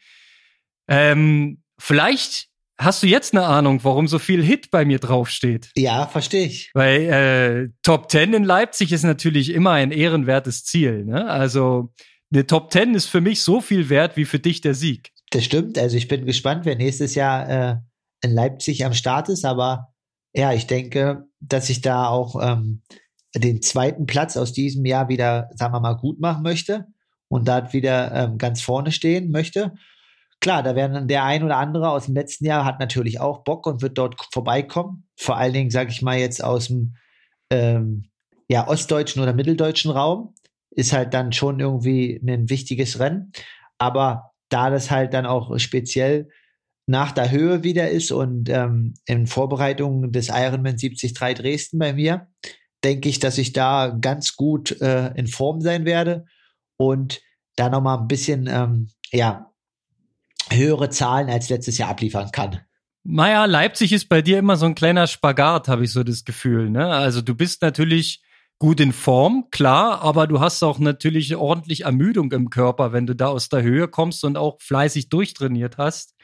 Ähm, 0.89 1.63
vielleicht 1.79 2.49
Hast 2.79 3.01
du 3.01 3.07
jetzt 3.07 3.33
eine 3.33 3.43
Ahnung, 3.43 3.83
warum 3.83 4.07
so 4.07 4.19
viel 4.19 4.43
Hit 4.43 4.69
bei 4.69 4.85
mir 4.85 4.99
draufsteht? 4.99 5.71
Ja, 5.75 6.05
verstehe 6.05 6.45
ich. 6.45 6.69
Weil 6.75 7.01
äh, 7.01 7.73
Top 7.81 8.11
10 8.11 8.33
in 8.33 8.43
Leipzig 8.43 8.91
ist 8.91 9.03
natürlich 9.03 9.49
immer 9.49 9.71
ein 9.71 9.91
ehrenwertes 9.91 10.63
Ziel. 10.63 11.03
Ne? 11.03 11.27
Also 11.27 11.91
eine 12.31 12.45
Top 12.45 12.71
10 12.71 12.93
ist 12.93 13.07
für 13.07 13.21
mich 13.21 13.41
so 13.41 13.61
viel 13.61 13.89
wert 13.89 14.15
wie 14.15 14.25
für 14.25 14.37
dich 14.37 14.61
der 14.61 14.75
Sieg. 14.75 15.11
Das 15.31 15.43
stimmt. 15.43 15.79
Also 15.79 15.97
ich 15.97 16.07
bin 16.07 16.25
gespannt, 16.25 16.65
wer 16.65 16.75
nächstes 16.75 17.15
Jahr 17.15 17.49
äh, 17.49 17.75
in 18.21 18.31
Leipzig 18.31 18.85
am 18.85 18.93
Start 18.93 19.29
ist. 19.29 19.43
Aber 19.43 19.93
ja, 20.33 20.53
ich 20.53 20.67
denke, 20.67 21.25
dass 21.39 21.71
ich 21.71 21.81
da 21.81 22.07
auch 22.07 22.35
ähm, 22.39 22.83
den 23.35 23.63
zweiten 23.63 24.05
Platz 24.05 24.37
aus 24.37 24.53
diesem 24.53 24.85
Jahr 24.85 25.09
wieder, 25.09 25.49
sagen 25.55 25.73
wir 25.73 25.79
mal, 25.79 25.95
gut 25.95 26.19
machen 26.19 26.43
möchte 26.43 26.85
und 27.27 27.47
da 27.47 27.73
wieder 27.73 28.11
ähm, 28.13 28.37
ganz 28.37 28.61
vorne 28.61 28.91
stehen 28.91 29.31
möchte 29.31 29.73
klar, 30.39 30.63
da 30.63 30.75
werden 30.75 31.07
der 31.07 31.23
ein 31.23 31.43
oder 31.43 31.57
andere 31.57 31.89
aus 31.89 32.05
dem 32.05 32.15
letzten 32.15 32.45
Jahr 32.45 32.65
hat 32.65 32.79
natürlich 32.79 33.19
auch 33.19 33.43
Bock 33.43 33.67
und 33.67 33.81
wird 33.81 33.97
dort 33.97 34.15
vorbeikommen. 34.31 35.07
Vor 35.15 35.37
allen 35.37 35.53
Dingen, 35.53 35.69
sage 35.69 35.91
ich 35.91 36.01
mal, 36.01 36.17
jetzt 36.17 36.43
aus 36.43 36.67
dem 36.67 36.95
ähm, 37.49 38.09
ja, 38.49 38.67
ostdeutschen 38.67 39.21
oder 39.21 39.33
mitteldeutschen 39.33 39.91
Raum 39.91 40.33
ist 40.71 40.93
halt 40.93 41.13
dann 41.13 41.33
schon 41.33 41.59
irgendwie 41.59 42.21
ein 42.25 42.49
wichtiges 42.49 42.99
Rennen. 42.99 43.31
Aber 43.77 44.31
da 44.49 44.69
das 44.69 44.91
halt 44.91 45.13
dann 45.13 45.25
auch 45.25 45.57
speziell 45.59 46.29
nach 46.87 47.11
der 47.11 47.31
Höhe 47.31 47.63
wieder 47.63 47.89
ist 47.89 48.11
und 48.11 48.49
ähm, 48.49 48.93
in 49.05 49.27
Vorbereitung 49.27 50.11
des 50.11 50.29
Ironman 50.29 50.77
73 50.77 51.13
Dresden 51.13 51.79
bei 51.79 51.93
mir, 51.93 52.27
denke 52.83 53.09
ich, 53.09 53.19
dass 53.19 53.37
ich 53.37 53.51
da 53.51 53.89
ganz 53.89 54.35
gut 54.35 54.79
äh, 54.81 55.11
in 55.15 55.27
Form 55.27 55.59
sein 55.59 55.83
werde 55.83 56.25
und 56.77 57.21
da 57.57 57.69
nochmal 57.69 57.97
ein 57.97 58.07
bisschen 58.07 58.47
ähm, 58.47 58.89
ja, 59.11 59.51
höhere 60.51 60.89
Zahlen 60.89 61.29
als 61.29 61.49
letztes 61.49 61.77
Jahr 61.77 61.89
abliefern 61.89 62.31
kann. 62.31 62.61
Naja, 63.03 63.45
Leipzig 63.45 63.93
ist 63.93 64.09
bei 64.09 64.21
dir 64.21 64.37
immer 64.37 64.57
so 64.57 64.65
ein 64.65 64.75
kleiner 64.75 65.07
Spagat, 65.07 65.67
habe 65.67 65.85
ich 65.85 65.93
so 65.93 66.03
das 66.03 66.25
Gefühl. 66.25 66.69
Ne? 66.69 66.87
Also 66.87 67.21
du 67.21 67.35
bist 67.35 67.61
natürlich 67.61 68.21
gut 68.59 68.79
in 68.79 68.91
Form, 68.91 69.45
klar, 69.51 70.01
aber 70.01 70.27
du 70.27 70.39
hast 70.39 70.63
auch 70.63 70.79
natürlich 70.79 71.35
ordentlich 71.35 71.81
Ermüdung 71.81 72.31
im 72.31 72.49
Körper, 72.49 72.91
wenn 72.91 73.05
du 73.05 73.15
da 73.15 73.27
aus 73.27 73.49
der 73.49 73.61
Höhe 73.61 73.87
kommst 73.87 74.23
und 74.23 74.35
auch 74.37 74.59
fleißig 74.61 75.09
durchtrainiert 75.09 75.77
hast. 75.77 76.15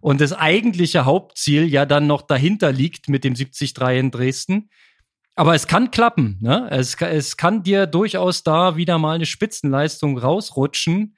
Und 0.00 0.20
das 0.20 0.32
eigentliche 0.32 1.04
Hauptziel 1.04 1.66
ja 1.66 1.86
dann 1.86 2.06
noch 2.06 2.22
dahinter 2.22 2.72
liegt 2.72 3.08
mit 3.08 3.24
dem 3.24 3.34
73 3.34 3.74
in 3.96 4.10
Dresden. 4.10 4.70
Aber 5.36 5.54
es 5.54 5.66
kann 5.66 5.90
klappen, 5.90 6.38
ne? 6.40 6.68
Es, 6.70 6.94
es 7.00 7.36
kann 7.36 7.62
dir 7.62 7.86
durchaus 7.86 8.42
da 8.44 8.76
wieder 8.76 8.98
mal 8.98 9.14
eine 9.14 9.26
Spitzenleistung 9.26 10.18
rausrutschen. 10.18 11.16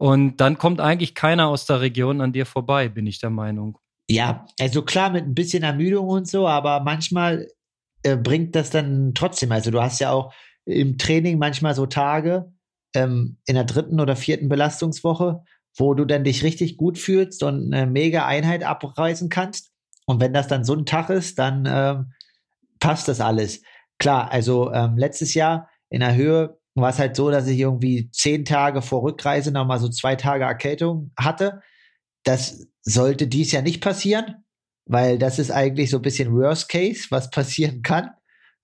Und 0.00 0.38
dann 0.38 0.56
kommt 0.56 0.80
eigentlich 0.80 1.14
keiner 1.14 1.48
aus 1.48 1.66
der 1.66 1.82
Region 1.82 2.22
an 2.22 2.32
dir 2.32 2.46
vorbei, 2.46 2.88
bin 2.88 3.06
ich 3.06 3.20
der 3.20 3.28
Meinung. 3.28 3.76
Ja, 4.08 4.46
also 4.58 4.80
klar 4.80 5.10
mit 5.10 5.26
ein 5.26 5.34
bisschen 5.34 5.62
Ermüdung 5.62 6.08
und 6.08 6.26
so, 6.26 6.48
aber 6.48 6.80
manchmal 6.80 7.48
äh, 8.02 8.16
bringt 8.16 8.56
das 8.56 8.70
dann 8.70 9.12
trotzdem. 9.14 9.52
Also 9.52 9.70
du 9.70 9.82
hast 9.82 10.00
ja 10.00 10.10
auch 10.10 10.32
im 10.64 10.96
Training 10.96 11.38
manchmal 11.38 11.74
so 11.74 11.84
Tage 11.84 12.50
ähm, 12.94 13.36
in 13.44 13.56
der 13.56 13.64
dritten 13.64 14.00
oder 14.00 14.16
vierten 14.16 14.48
Belastungswoche, 14.48 15.42
wo 15.76 15.92
du 15.92 16.06
dann 16.06 16.24
dich 16.24 16.42
richtig 16.44 16.78
gut 16.78 16.96
fühlst 16.96 17.42
und 17.42 17.70
eine 17.70 17.86
mega 17.86 18.24
Einheit 18.24 18.64
abreißen 18.64 19.28
kannst. 19.28 19.70
Und 20.06 20.18
wenn 20.18 20.32
das 20.32 20.48
dann 20.48 20.64
so 20.64 20.74
ein 20.74 20.86
Tag 20.86 21.10
ist, 21.10 21.38
dann 21.38 21.68
ähm, 21.70 22.12
passt 22.78 23.06
das 23.06 23.20
alles. 23.20 23.60
Klar, 23.98 24.32
also 24.32 24.72
ähm, 24.72 24.96
letztes 24.96 25.34
Jahr 25.34 25.68
in 25.90 26.00
der 26.00 26.14
Höhe 26.14 26.58
war 26.74 26.90
es 26.90 26.98
halt 26.98 27.16
so, 27.16 27.30
dass 27.30 27.46
ich 27.46 27.58
irgendwie 27.58 28.10
zehn 28.10 28.44
Tage 28.44 28.82
vor 28.82 29.02
Rückreise 29.02 29.52
nochmal 29.52 29.78
so 29.78 29.88
zwei 29.88 30.16
Tage 30.16 30.44
Erkältung 30.44 31.12
hatte. 31.18 31.62
Das 32.24 32.66
sollte 32.82 33.26
dies 33.26 33.52
Jahr 33.52 33.62
nicht 33.62 33.82
passieren, 33.82 34.44
weil 34.86 35.18
das 35.18 35.38
ist 35.38 35.50
eigentlich 35.50 35.90
so 35.90 35.98
ein 35.98 36.02
bisschen 36.02 36.32
Worst 36.32 36.68
Case, 36.68 37.06
was 37.10 37.30
passieren 37.30 37.82
kann. 37.82 38.10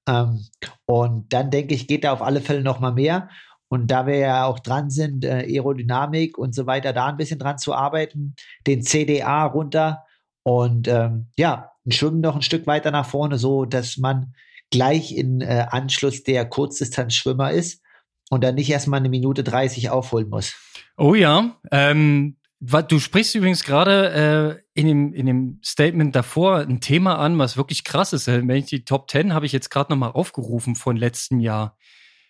Ähm, 0.09 0.47
und 0.87 1.33
dann 1.33 1.51
denke 1.51 1.75
ich, 1.75 1.89
geht 1.89 2.05
da 2.05 2.13
auf 2.13 2.23
alle 2.23 2.41
Fälle 2.41 2.63
noch 2.63 2.81
mal 2.81 2.93
mehr. 2.93 3.29
Und 3.69 3.91
da 3.91 4.07
wir 4.07 4.17
ja 4.17 4.47
auch 4.47 4.61
dran 4.61 4.91
sind, 4.91 5.25
äh, 5.25 5.45
Aerodynamik 5.49 6.39
und 6.39 6.55
so 6.55 6.67
weiter, 6.67 6.93
da 6.93 7.07
ein 7.07 7.17
bisschen 7.17 7.41
dran 7.41 7.59
zu 7.59 7.75
arbeiten, 7.75 8.37
den 8.67 8.83
CDA 8.83 9.45
runter 9.45 10.05
und 10.45 10.87
ähm, 10.87 11.27
ja, 11.37 11.73
Schwimmen 11.89 12.21
noch 12.21 12.37
ein 12.37 12.43
Stück 12.43 12.67
weiter 12.69 12.93
nach 12.93 13.07
vorne, 13.07 13.39
so 13.39 13.65
dass 13.65 13.97
man 13.97 14.35
gleich 14.71 15.17
in 15.17 15.41
äh, 15.41 15.67
Anschluss 15.69 16.23
der 16.23 16.49
Kurzdistanzschwimmer 16.49 17.51
ist 17.51 17.83
und 18.30 18.45
dann 18.45 18.54
nicht 18.54 18.71
erstmal 18.71 19.00
eine 19.00 19.09
Minute 19.09 19.45
30 19.45 19.90
aufholen 19.90 20.28
muss. 20.28 20.54
Oh 20.97 21.14
ja, 21.14 21.56
ähm, 21.71 22.37
Du 22.59 22.99
sprichst 22.99 23.35
übrigens 23.35 23.64
gerade 23.64 24.62
äh, 24.75 24.80
in, 24.80 24.87
dem, 24.87 25.12
in 25.12 25.26
dem 25.26 25.61
Statement 25.62 26.16
davor 26.16 26.61
ein 26.61 26.80
Thema 26.80 27.18
an, 27.18 27.38
was 27.38 27.59
wirklich 27.59 27.85
krass 27.85 28.14
ist. 28.14 28.28
Wenn 28.28 28.50
ich 28.50 28.66
die 28.66 28.85
Top 28.85 29.11
10 29.11 29.35
habe 29.35 29.45
ich 29.45 29.52
jetzt 29.52 29.71
gerade 29.71 29.92
nochmal 29.92 30.12
aufgerufen 30.12 30.75
von 30.75 30.97
letztem 30.97 31.38
Jahr. 31.38 31.76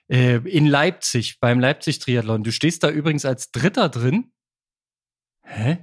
Äh, 0.08 0.38
in 0.48 0.66
Leipzig, 0.66 1.38
beim 1.38 1.60
Leipzig-Triathlon. 1.60 2.42
Du 2.42 2.50
stehst 2.50 2.82
da 2.82 2.90
übrigens 2.90 3.24
als 3.24 3.52
Dritter 3.52 3.88
drin. 3.88 4.32
Hä? 5.42 5.78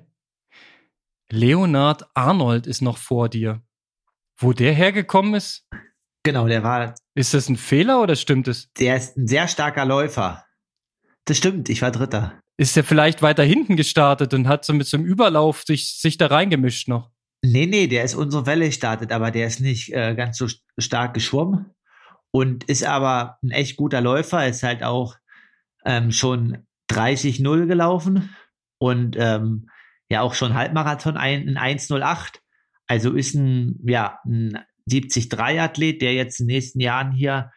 Leonard 1.29 2.05
Arnold 2.13 2.67
ist 2.67 2.81
noch 2.81 2.97
vor 2.97 3.29
dir. 3.29 3.63
Wo 4.35 4.51
der 4.51 4.73
hergekommen 4.73 5.35
ist? 5.35 5.67
Genau, 6.23 6.47
der 6.47 6.63
war. 6.63 6.95
Ist 7.15 7.33
das 7.33 7.49
ein 7.49 7.57
Fehler 7.57 8.01
oder 8.01 8.15
stimmt 8.15 8.47
es? 8.47 8.71
Der 8.79 8.97
ist 8.97 9.17
ein 9.17 9.27
sehr 9.27 9.47
starker 9.47 9.85
Läufer. 9.85 10.45
Das 11.25 11.37
stimmt, 11.37 11.69
ich 11.69 11.81
war 11.81 11.91
Dritter 11.91 12.43
ist 12.57 12.77
er 12.77 12.83
vielleicht 12.83 13.21
weiter 13.21 13.43
hinten 13.43 13.75
gestartet 13.75 14.33
und 14.33 14.47
hat 14.47 14.65
so 14.65 14.73
mit 14.73 14.87
so 14.87 14.97
einem 14.97 15.05
Überlauf 15.05 15.63
sich, 15.63 15.99
sich 15.99 16.17
da 16.17 16.27
reingemischt 16.27 16.87
noch. 16.87 17.09
Nee, 17.41 17.65
nee, 17.65 17.87
der 17.87 18.03
ist 18.03 18.15
unsere 18.15 18.45
Welle 18.45 18.67
gestartet, 18.67 19.11
aber 19.11 19.31
der 19.31 19.47
ist 19.47 19.59
nicht 19.59 19.91
äh, 19.91 20.15
ganz 20.15 20.37
so 20.37 20.47
stark 20.77 21.13
geschwommen 21.13 21.71
und 22.31 22.63
ist 22.65 22.85
aber 22.85 23.37
ein 23.43 23.51
echt 23.51 23.75
guter 23.75 24.01
Läufer, 24.01 24.47
ist 24.47 24.63
halt 24.63 24.83
auch 24.83 25.15
ähm, 25.85 26.11
schon 26.11 26.65
30-0 26.89 27.65
gelaufen 27.65 28.33
und 28.77 29.17
ähm, 29.19 29.69
ja 30.09 30.21
auch 30.21 30.35
schon 30.35 30.53
Halbmarathon 30.53 31.17
ein, 31.17 31.47
in 31.47 31.57
1,08. 31.57 32.39
Also 32.87 33.11
ist 33.13 33.33
ein, 33.33 33.79
ja, 33.83 34.19
ein 34.25 34.59
70-3-Athlet, 34.89 36.01
der 36.01 36.13
jetzt 36.13 36.39
in 36.39 36.47
den 36.47 36.55
nächsten 36.55 36.79
Jahren 36.79 37.11
hier 37.11 37.51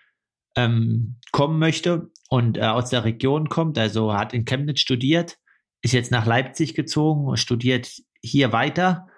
ähm, 0.56 1.18
kommen 1.32 1.58
möchte 1.58 2.10
und 2.28 2.56
äh, 2.56 2.62
aus 2.62 2.90
der 2.90 3.04
Region 3.04 3.48
kommt, 3.48 3.78
also 3.78 4.14
hat 4.14 4.32
in 4.32 4.44
Chemnitz 4.44 4.80
studiert, 4.80 5.38
ist 5.82 5.92
jetzt 5.92 6.10
nach 6.10 6.26
Leipzig 6.26 6.74
gezogen, 6.74 7.26
und 7.26 7.36
studiert 7.36 7.90
hier 8.22 8.52
weiter 8.52 9.08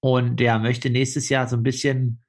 und 0.00 0.40
der 0.40 0.58
möchte 0.58 0.90
nächstes 0.90 1.28
Jahr 1.28 1.48
so 1.48 1.56
ein 1.56 1.62
bisschen 1.62 2.22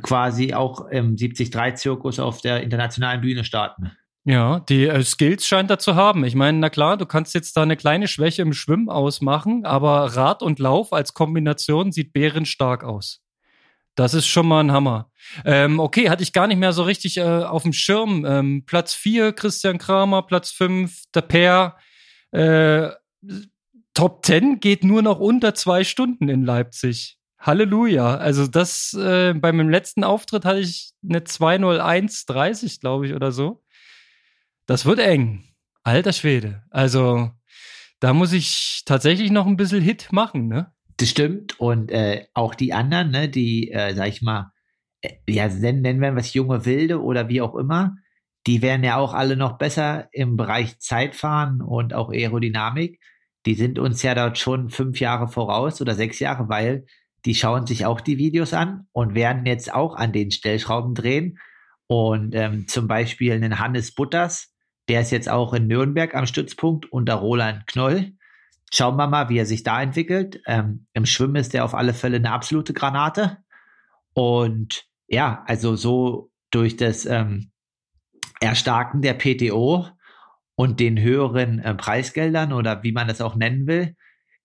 quasi 0.00 0.54
auch 0.54 0.86
im 0.86 1.16
73-Zirkus 1.16 2.18
auf 2.18 2.40
der 2.40 2.62
internationalen 2.62 3.20
Bühne 3.20 3.44
starten. 3.44 3.92
Ja, 4.24 4.60
die 4.60 4.86
äh, 4.86 5.02
Skills 5.02 5.46
scheint 5.46 5.70
er 5.70 5.78
zu 5.78 5.96
haben. 5.96 6.24
Ich 6.24 6.36
meine, 6.36 6.58
na 6.58 6.70
klar, 6.70 6.96
du 6.96 7.06
kannst 7.06 7.34
jetzt 7.34 7.56
da 7.56 7.62
eine 7.62 7.76
kleine 7.76 8.06
Schwäche 8.06 8.42
im 8.42 8.52
Schwimmen 8.52 8.88
ausmachen, 8.88 9.64
aber 9.64 10.14
Rad 10.14 10.42
und 10.42 10.60
Lauf 10.60 10.92
als 10.92 11.12
Kombination 11.12 11.90
sieht 11.90 12.12
bärenstark 12.12 12.84
aus. 12.84 13.21
Das 13.94 14.14
ist 14.14 14.26
schon 14.26 14.46
mal 14.46 14.60
ein 14.60 14.72
Hammer. 14.72 15.10
Ähm, 15.44 15.78
okay, 15.78 16.08
hatte 16.08 16.22
ich 16.22 16.32
gar 16.32 16.46
nicht 16.46 16.58
mehr 16.58 16.72
so 16.72 16.82
richtig 16.82 17.18
äh, 17.18 17.22
auf 17.22 17.62
dem 17.62 17.72
Schirm. 17.72 18.24
Ähm, 18.24 18.64
Platz 18.66 18.94
4 18.94 19.32
Christian 19.32 19.78
Kramer, 19.78 20.22
Platz 20.22 20.50
5 20.50 21.04
der 21.14 21.20
Pair. 21.22 21.76
Äh, 22.30 22.90
Top 23.94 24.24
10 24.24 24.60
geht 24.60 24.84
nur 24.84 25.02
noch 25.02 25.18
unter 25.18 25.54
zwei 25.54 25.84
Stunden 25.84 26.28
in 26.28 26.44
Leipzig. 26.44 27.18
Halleluja. 27.38 28.16
Also 28.16 28.46
das, 28.46 28.94
äh, 28.94 29.34
bei 29.34 29.52
meinem 29.52 29.68
letzten 29.68 30.04
Auftritt 30.04 30.44
hatte 30.44 30.60
ich 30.60 30.92
eine 31.06 31.20
201,30, 31.20 32.80
glaube 32.80 33.06
ich, 33.06 33.14
oder 33.14 33.32
so. 33.32 33.62
Das 34.66 34.86
wird 34.86 35.00
eng. 35.00 35.44
Alter 35.82 36.12
Schwede. 36.12 36.62
Also 36.70 37.30
da 38.00 38.14
muss 38.14 38.32
ich 38.32 38.82
tatsächlich 38.86 39.30
noch 39.30 39.46
ein 39.46 39.56
bisschen 39.56 39.82
Hit 39.82 40.12
machen, 40.12 40.48
ne? 40.48 40.72
Das 40.96 41.08
stimmt. 41.08 41.58
Und 41.60 41.90
äh, 41.90 42.26
auch 42.34 42.54
die 42.54 42.72
anderen, 42.72 43.10
ne, 43.10 43.28
die, 43.28 43.70
äh, 43.70 43.94
sag 43.94 44.08
ich 44.08 44.22
mal, 44.22 44.52
äh, 45.00 45.14
ja, 45.28 45.48
nennen, 45.48 46.00
wir 46.00 46.16
was 46.16 46.34
junge 46.34 46.64
Wilde 46.64 47.02
oder 47.02 47.28
wie 47.28 47.40
auch 47.40 47.54
immer, 47.54 47.96
die 48.46 48.62
werden 48.62 48.84
ja 48.84 48.96
auch 48.96 49.14
alle 49.14 49.36
noch 49.36 49.58
besser 49.58 50.08
im 50.12 50.36
Bereich 50.36 50.78
Zeitfahren 50.80 51.60
und 51.62 51.94
auch 51.94 52.10
Aerodynamik. 52.10 53.00
Die 53.46 53.54
sind 53.54 53.78
uns 53.78 54.02
ja 54.02 54.14
dort 54.14 54.38
schon 54.38 54.70
fünf 54.70 55.00
Jahre 55.00 55.28
voraus 55.28 55.80
oder 55.80 55.94
sechs 55.94 56.18
Jahre, 56.18 56.48
weil 56.48 56.86
die 57.24 57.34
schauen 57.34 57.66
sich 57.66 57.86
auch 57.86 58.00
die 58.00 58.18
Videos 58.18 58.52
an 58.52 58.88
und 58.92 59.14
werden 59.14 59.46
jetzt 59.46 59.72
auch 59.72 59.94
an 59.94 60.12
den 60.12 60.30
Stellschrauben 60.30 60.94
drehen. 60.94 61.38
Und 61.86 62.34
ähm, 62.34 62.66
zum 62.68 62.88
Beispiel 62.88 63.32
einen 63.32 63.58
Hannes 63.58 63.94
Butters, 63.94 64.52
der 64.88 65.02
ist 65.02 65.12
jetzt 65.12 65.28
auch 65.28 65.54
in 65.54 65.68
Nürnberg 65.68 66.14
am 66.14 66.26
Stützpunkt 66.26 66.90
unter 66.90 67.14
Roland 67.14 67.66
Knoll. 67.66 68.12
Schauen 68.74 68.96
wir 68.96 69.06
mal, 69.06 69.28
wie 69.28 69.38
er 69.38 69.44
sich 69.44 69.64
da 69.64 69.82
entwickelt. 69.82 70.40
Ähm, 70.46 70.86
Im 70.94 71.04
Schwimmen 71.04 71.36
ist 71.36 71.54
er 71.54 71.64
auf 71.64 71.74
alle 71.74 71.92
Fälle 71.92 72.16
eine 72.16 72.32
absolute 72.32 72.72
Granate. 72.72 73.38
Und 74.14 74.84
ja, 75.08 75.44
also 75.46 75.76
so 75.76 76.30
durch 76.50 76.76
das 76.76 77.04
ähm, 77.04 77.50
Erstarken 78.40 79.02
der 79.02 79.14
PTO 79.14 79.86
und 80.54 80.80
den 80.80 80.98
höheren 80.98 81.58
äh, 81.58 81.74
Preisgeldern 81.74 82.54
oder 82.54 82.82
wie 82.82 82.92
man 82.92 83.08
das 83.08 83.20
auch 83.20 83.36
nennen 83.36 83.66
will, 83.66 83.94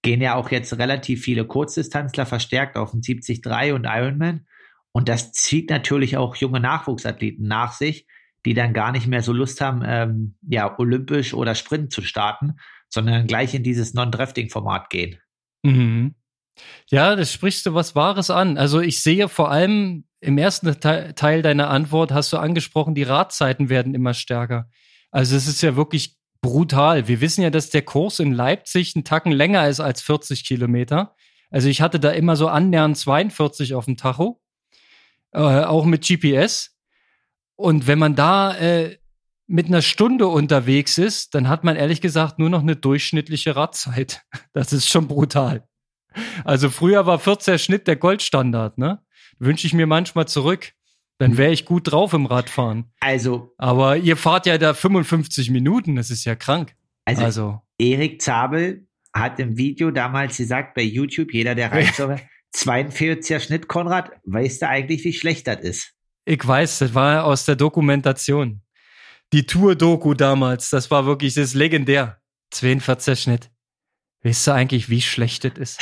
gehen 0.01 0.22
ja 0.22 0.36
auch 0.36 0.51
jetzt 0.51 0.77
relativ 0.77 1.24
viele 1.24 1.46
Kurzdistanzler 1.46 2.25
verstärkt 2.25 2.75
auf 2.75 2.91
den 2.91 3.01
73 3.01 3.74
und 3.74 3.86
Ironman. 3.86 4.46
Und 4.91 5.07
das 5.07 5.31
zieht 5.31 5.69
natürlich 5.69 6.17
auch 6.17 6.36
junge 6.36 6.60
Nachwuchsathleten 6.60 7.48
nach 7.48 7.72
sich, 7.72 8.07
die 8.46 8.53
dann 8.53 8.74
gar 8.74 8.91
nicht 8.91 9.07
mehr 9.07 9.22
so 9.22 9.31
Lust 9.31 9.62
haben, 9.62 9.84
ähm, 9.86 10.36
ja, 10.41 10.77
olympisch 10.77 11.34
oder 11.34 11.55
Sprint 11.55 11.93
zu 11.93 12.01
starten, 12.01 12.55
sondern 12.89 13.27
gleich 13.27 13.53
in 13.53 13.63
dieses 13.63 13.94
Non-Drafting-Format 13.94 14.89
gehen. 14.89 15.20
Mhm. 15.63 16.15
Ja, 16.89 17.15
das 17.15 17.32
sprichst 17.32 17.65
du 17.65 17.74
was 17.74 17.96
Wahres 17.96 18.29
an. 18.29 18.58
Also 18.58 18.79
ich 18.82 19.03
sehe 19.03 19.29
vor 19.29 19.51
allem 19.51 20.06
im 20.20 20.38
ersten 20.38 20.79
Teil 20.79 21.41
deiner 21.41 21.70
Antwort 21.70 22.12
hast 22.12 22.34
du 22.34 22.38
angesprochen, 22.38 22.96
die 22.96 23.03
Radzeiten 23.03 23.70
werden 23.70 23.94
immer 23.94 24.13
stärker. 24.13 24.70
Also 25.12 25.36
es 25.36 25.48
ist 25.48 25.62
ja 25.62 25.75
wirklich 25.75 26.17
brutal. 26.41 27.08
Wir 27.08 27.22
wissen 27.22 27.41
ja, 27.41 27.50
dass 27.50 27.70
der 27.70 27.84
Kurs 27.84 28.20
in 28.20 28.34
Leipzig 28.34 28.96
einen 28.96 29.03
Tacken 29.03 29.32
länger 29.32 29.67
ist 29.67 29.79
als 29.79 30.01
40 30.01 30.44
Kilometer. 30.46 31.15
Also 31.50 31.70
ich 31.70 31.82
hatte 31.82 32.00
da 32.00 32.12
immer 32.12 32.36
so 32.36 32.48
annähernd 32.48 32.98
42 32.98 33.74
auf 33.74 33.86
dem 33.86 33.98
Tacho, 33.98 34.41
äh, 35.32 35.39
auch 35.39 35.86
mit 35.86 36.06
GPS. 36.06 36.75
Und 37.56 37.88
wenn 37.88 38.00
man 38.00 38.15
da 38.15 38.56
äh, 38.56 38.98
mit 39.48 39.68
einer 39.68 39.82
Stunde 39.82 40.27
unterwegs 40.27 40.98
ist, 40.98 41.34
dann 41.34 41.48
hat 41.48 41.63
man 41.63 41.75
ehrlich 41.75 42.01
gesagt 42.01 42.38
nur 42.38 42.50
noch 42.50 42.62
eine 42.62 42.75
durchschnittliche 42.75 43.56
Radzeit. 43.56 44.22
Das 44.54 44.74
ist 44.74 44.89
schon 44.89 45.08
brutal. 45.08 45.68
Also 46.44 46.70
früher 46.70 47.06
war 47.06 47.20
14 47.20 47.60
Schnitt 47.60 47.88
der 47.88 47.96
Goldstandard, 47.96 48.77
ne? 48.77 49.01
Wünsche 49.39 49.68
ich 49.68 49.74
mir 49.74 49.86
manchmal 49.86 50.27
zurück. 50.27 50.74
Dann 51.20 51.38
wäre 51.38 51.51
ich 51.51 51.66
gut 51.66 51.92
drauf 51.92 52.13
im 52.13 52.25
Radfahren. 52.25 52.92
Also. 53.00 53.54
Aber 53.58 53.98
ihr 53.98 54.18
fahrt 54.18 54.46
ja 54.46 54.58
da 54.58 54.74
55 54.74 55.50
Minuten, 55.50 55.96
das 55.96 56.10
ist 56.10 56.25
ja 56.25 56.36
krank. 56.36 56.75
Also, 57.06 57.24
also. 57.24 57.62
Erik 57.77 58.22
Zabel 58.22 58.88
hat 59.13 59.39
im 59.39 59.58
Video 59.58 59.92
damals 59.92 60.38
gesagt, 60.38 60.75
bei 60.75 60.84
YouTube, 60.84 61.34
jeder, 61.34 61.56
der 61.56 61.72
reinschaut, 61.72 62.20
42er 62.56 63.39
Schnitt, 63.39 63.68
Konrad, 63.68 64.12
weißt 64.25 64.62
du 64.62 64.68
eigentlich, 64.68 65.04
wie 65.04 65.13
schlecht 65.13 65.48
das 65.48 65.62
ist? 65.62 65.94
Ich 66.25 66.46
weiß, 66.46 66.80
das 66.80 66.94
war 66.94 67.25
aus 67.25 67.46
der 67.46 67.56
Dokumentation. 67.56 68.62
Die 69.34 69.46
Tour-Doku 69.46 70.13
damals, 70.13 70.69
das 70.69 70.89
war 70.91 71.05
wirklich, 71.05 71.34
das 71.34 71.46
ist 71.46 71.53
legendär. 71.53 72.22
42 72.51 73.19
Schnitt. 73.19 73.50
Weißt 74.24 74.48
du 74.48 74.51
eigentlich, 74.51 74.89
wie 74.89 75.01
schlecht 75.01 75.43
das 75.43 75.57
ist? 75.57 75.79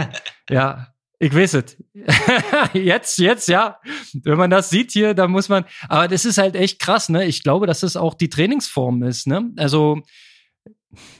ja, 0.50 0.88
ich 1.18 1.34
weiß 1.34 1.54
es. 1.54 1.76
jetzt, 2.72 3.18
jetzt, 3.18 3.48
ja. 3.48 3.80
Wenn 4.12 4.38
man 4.38 4.50
das 4.50 4.70
sieht 4.70 4.92
hier, 4.92 5.14
dann 5.14 5.30
muss 5.30 5.48
man, 5.48 5.64
aber 5.88 6.08
das 6.08 6.24
ist 6.24 6.38
halt 6.38 6.54
echt 6.54 6.80
krass, 6.80 7.08
ne? 7.08 7.24
Ich 7.24 7.42
glaube, 7.42 7.66
dass 7.66 7.82
es 7.82 7.94
das 7.94 8.02
auch 8.02 8.14
die 8.14 8.28
Trainingsform 8.28 9.02
ist, 9.02 9.26
ne? 9.26 9.50
Also, 9.56 10.02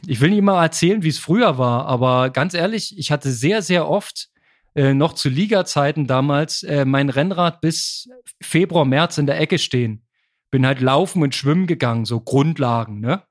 ich 0.07 0.21
will 0.21 0.31
nicht 0.31 0.43
mal 0.43 0.63
erzählen, 0.63 1.03
wie 1.03 1.09
es 1.09 1.19
früher 1.19 1.59
war, 1.59 1.87
aber 1.87 2.31
ganz 2.31 2.55
ehrlich, 2.55 2.97
ich 2.99 3.11
hatte 3.11 3.31
sehr, 3.31 3.63
sehr 3.63 3.89
oft 3.89 4.29
äh, 4.75 4.95
noch 4.95 5.15
zu 5.15 5.29
Liga-Zeiten 5.29 6.07
damals 6.07 6.63
äh, 6.63 6.85
mein 6.85 7.11
Rennrad 7.11 7.61
bis 7.61 8.09
Februar, 8.41 8.85
März 8.85 9.19
in 9.19 9.27
der 9.27 9.41
Ecke 9.41 9.59
stehen. 9.59 10.08
Bin 10.51 10.67
halt 10.67 10.81
laufen 10.81 11.23
und 11.23 11.35
schwimmen 11.35 11.67
gegangen, 11.67 12.05
so 12.05 12.21
Grundlagen, 12.21 13.01
ne? 13.01 13.23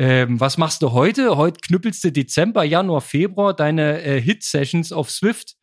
Ähm, 0.00 0.40
was 0.40 0.58
machst 0.58 0.82
du 0.82 0.92
heute? 0.92 1.36
Heute 1.36 1.60
knüppelst 1.60 2.04
du 2.04 2.12
Dezember, 2.12 2.62
Januar, 2.62 3.00
Februar 3.00 3.54
deine 3.54 4.00
äh, 4.02 4.20
Hit-Sessions 4.20 4.92
auf 4.92 5.10
Swift 5.10 5.56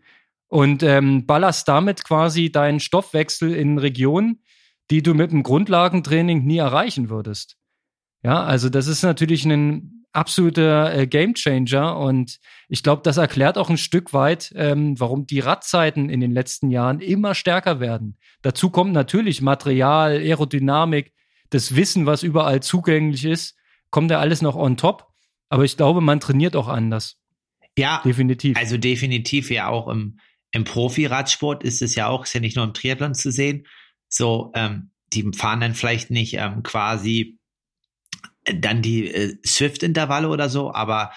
und 0.48 0.84
ähm, 0.84 1.26
ballerst 1.26 1.68
damit 1.68 2.04
quasi 2.04 2.52
deinen 2.52 2.82
Stoffwechsel 2.82 3.54
in 3.54 3.78
Regionen, 3.78 4.44
die 4.92 5.02
du 5.02 5.14
mit 5.14 5.32
dem 5.32 5.42
Grundlagentraining 5.42 6.46
nie 6.46 6.58
erreichen 6.58 7.10
würdest. 7.10 7.58
Ja, 8.24 8.44
also 8.44 8.70
das 8.70 8.88
ist 8.88 9.04
natürlich 9.04 9.46
ein 9.46 10.06
absoluter 10.12 10.94
äh, 10.96 11.08
Gamechanger 11.08 11.98
und 11.98 12.40
ich 12.70 12.84
glaube, 12.84 13.02
das 13.04 13.18
erklärt 13.18 13.58
auch 13.58 13.70
ein 13.70 13.78
Stück 13.78 14.14
weit, 14.14 14.52
ähm, 14.56 15.00
warum 15.00 15.28
die 15.28 15.40
Radzeiten 15.40 16.10
in 16.10 16.22
den 16.22 16.32
letzten 16.32 16.72
Jahren 16.72 17.02
immer 17.02 17.36
stärker 17.36 17.80
werden. 17.80 18.18
Dazu 18.46 18.70
kommt 18.70 18.94
natürlich 18.94 19.42
Material, 19.42 20.18
Aerodynamik, 20.18 21.16
das 21.50 21.76
Wissen, 21.76 22.06
was 22.06 22.22
überall 22.22 22.62
zugänglich 22.62 23.26
ist, 23.26 23.58
kommt 23.90 24.12
da 24.12 24.20
alles 24.20 24.44
noch 24.44 24.56
on 24.56 24.78
top. 24.78 25.08
Aber 25.50 25.64
ich 25.64 25.78
glaube, 25.78 26.00
man 26.00 26.20
trainiert 26.20 26.56
auch 26.56 26.68
anders. 26.68 27.18
Ja, 27.76 28.04
definitiv. 28.06 28.56
Also 28.56 28.78
definitiv 28.78 29.50
ja 29.50 29.68
auch 29.70 29.88
im, 29.88 30.20
im 30.52 30.64
Profi-Radsport 30.64 31.64
ist 31.64 31.82
es 31.82 31.96
ja 31.96 32.08
auch, 32.08 32.26
ist 32.26 32.36
ja 32.36 32.40
nicht 32.40 32.56
nur 32.56 32.66
im 32.66 32.76
Triathlon 32.76 33.16
zu 33.16 33.32
sehen. 33.32 33.66
So, 34.10 34.52
ähm, 34.54 34.92
die 35.12 35.28
fahren 35.36 35.62
dann 35.62 35.74
vielleicht 35.74 36.12
nicht 36.12 36.36
ähm, 36.36 36.62
quasi 36.62 37.40
dann 38.44 38.84
die 38.84 39.08
äh, 39.08 39.38
Swift-Intervalle 39.44 40.30
oder 40.30 40.50
so, 40.50 40.72
aber 40.72 41.12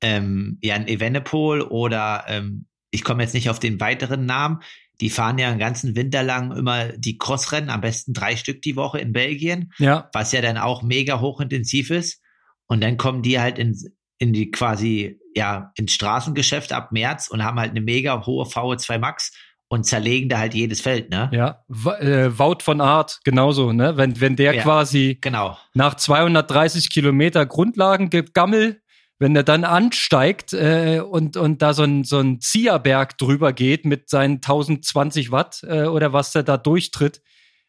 ähm, 0.00 0.58
ja, 0.62 0.76
ein 0.76 0.86
Evenepoel 0.86 1.60
oder 1.60 2.24
ähm, 2.28 2.66
ich 2.92 3.02
komme 3.02 3.24
jetzt 3.24 3.34
nicht 3.34 3.50
auf 3.50 3.58
den 3.58 3.80
weiteren 3.80 4.26
Namen, 4.26 4.60
die 5.00 5.10
fahren 5.10 5.38
ja 5.38 5.48
einen 5.48 5.58
ganzen 5.58 5.96
Winter 5.96 6.22
lang 6.22 6.52
immer 6.56 6.88
die 6.88 7.18
Crossrennen, 7.18 7.70
am 7.70 7.80
besten 7.80 8.12
drei 8.12 8.36
Stück 8.36 8.62
die 8.62 8.76
Woche 8.76 8.98
in 8.98 9.12
Belgien, 9.12 9.72
ja. 9.78 10.08
was 10.12 10.32
ja 10.32 10.40
dann 10.40 10.58
auch 10.58 10.82
mega 10.82 11.20
hochintensiv 11.20 11.90
ist. 11.90 12.20
Und 12.66 12.82
dann 12.82 12.96
kommen 12.96 13.22
die 13.22 13.40
halt 13.40 13.58
in, 13.58 13.76
in 14.18 14.32
die 14.32 14.50
quasi, 14.50 15.18
ja, 15.34 15.72
ins 15.76 15.92
Straßengeschäft 15.92 16.72
ab 16.72 16.92
März 16.92 17.28
und 17.28 17.44
haben 17.44 17.58
halt 17.58 17.70
eine 17.70 17.80
mega 17.80 18.26
hohe 18.26 18.44
VO2 18.44 18.98
Max 18.98 19.32
und 19.68 19.84
zerlegen 19.84 20.28
da 20.28 20.38
halt 20.38 20.54
jedes 20.54 20.80
Feld, 20.80 21.10
ne? 21.10 21.30
Ja, 21.32 21.62
äh, 22.00 22.38
Wout 22.38 22.58
von 22.62 22.80
Art, 22.80 23.20
genauso, 23.24 23.72
ne? 23.72 23.96
Wenn, 23.96 24.20
wenn 24.20 24.34
der 24.34 24.54
ja, 24.54 24.62
quasi 24.62 25.18
genau. 25.20 25.58
nach 25.74 25.94
230 25.94 26.90
Kilometer 26.90 27.46
Grundlagengammel, 27.46 28.80
wenn 29.18 29.34
der 29.34 29.42
dann 29.42 29.64
ansteigt 29.64 30.52
äh, 30.52 31.00
und, 31.00 31.36
und 31.36 31.60
da 31.60 31.74
so 31.74 31.82
ein, 31.82 32.04
so 32.04 32.18
ein 32.18 32.40
Zieherberg 32.40 33.18
drüber 33.18 33.52
geht 33.52 33.84
mit 33.84 34.08
seinen 34.08 34.36
1020 34.36 35.32
Watt 35.32 35.60
äh, 35.64 35.84
oder 35.84 36.12
was 36.12 36.32
der 36.32 36.44
da 36.44 36.56
durchtritt, 36.56 37.20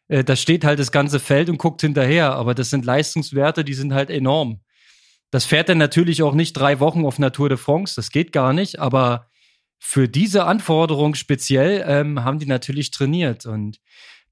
äh, 0.08 0.22
da 0.22 0.36
steht 0.36 0.64
halt 0.64 0.78
das 0.78 0.92
ganze 0.92 1.18
Feld 1.18 1.48
und 1.48 1.58
guckt 1.58 1.80
hinterher. 1.80 2.34
Aber 2.34 2.54
das 2.54 2.70
sind 2.70 2.84
Leistungswerte, 2.84 3.64
die 3.64 3.74
sind 3.74 3.92
halt 3.92 4.10
enorm. 4.10 4.60
Das 5.30 5.44
fährt 5.44 5.68
er 5.68 5.74
natürlich 5.76 6.22
auch 6.22 6.34
nicht 6.34 6.54
drei 6.54 6.80
Wochen 6.80 7.04
auf 7.04 7.18
Natur 7.18 7.48
de 7.48 7.58
France, 7.58 7.94
das 7.96 8.10
geht 8.10 8.32
gar 8.32 8.52
nicht, 8.52 8.80
aber 8.80 9.26
für 9.78 10.08
diese 10.08 10.44
Anforderung 10.44 11.14
speziell 11.14 11.84
ähm, 11.86 12.22
haben 12.22 12.38
die 12.38 12.46
natürlich 12.46 12.90
trainiert. 12.90 13.46
Und 13.46 13.80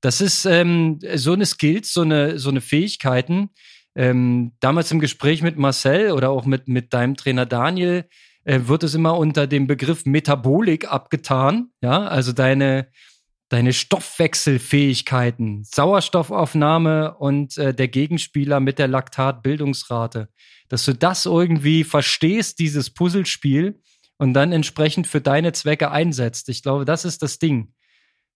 das 0.01 0.21
ist 0.21 0.45
ähm, 0.45 0.99
so 1.15 1.33
eine 1.33 1.47
Skills, 1.47 1.93
so 1.93 2.03
eine, 2.03 2.39
so 2.39 2.51
eine 2.51 2.61
Fähigkeiten. 2.61 3.51
Ähm, 3.99 4.53
damals 4.61 4.93
im 4.93 5.01
Gespräch 5.01 5.43
mit 5.43 5.59
Marcel 5.59 6.13
oder 6.13 6.31
auch 6.31 6.47
mit, 6.47 6.69
mit 6.69 6.95
deinem 6.95 7.17
Trainer 7.17 7.47
Daniel 7.47 8.09
äh, 8.45 8.61
wird 8.67 8.85
es 8.85 8.95
immer 8.95 9.19
unter 9.19 9.49
dem 9.49 9.67
Begriff 9.67 10.07
Metabolik 10.07 10.89
abgetan. 10.89 11.71
Ja, 11.81 12.07
also 12.07 12.31
deine, 12.33 12.87
deine 13.49 13.73
Stoffwechselfähigkeiten, 13.73 15.65
Sauerstoffaufnahme 15.65 17.17
und 17.17 17.59
äh, 17.59 17.75
der 17.75 17.89
Gegenspieler 17.89 18.61
mit 18.61 18.79
der 18.79 18.87
Laktatbildungsrate. 18.87 20.29
Dass 20.69 20.85
du 20.85 20.95
das 20.95 21.27
irgendwie 21.27 21.83
verstehst, 21.83 22.61
dieses 22.61 22.91
Puzzlespiel 22.91 23.81
und 24.17 24.33
dann 24.33 24.53
entsprechend 24.53 25.09
für 25.09 25.21
deine 25.21 25.51
Zwecke 25.51 25.91
einsetzt. 25.91 26.49
Ich 26.51 26.63
glaube, 26.63 26.85
das 26.85 27.05
ist 27.05 27.21
das 27.21 27.41
Ding. 27.41 27.73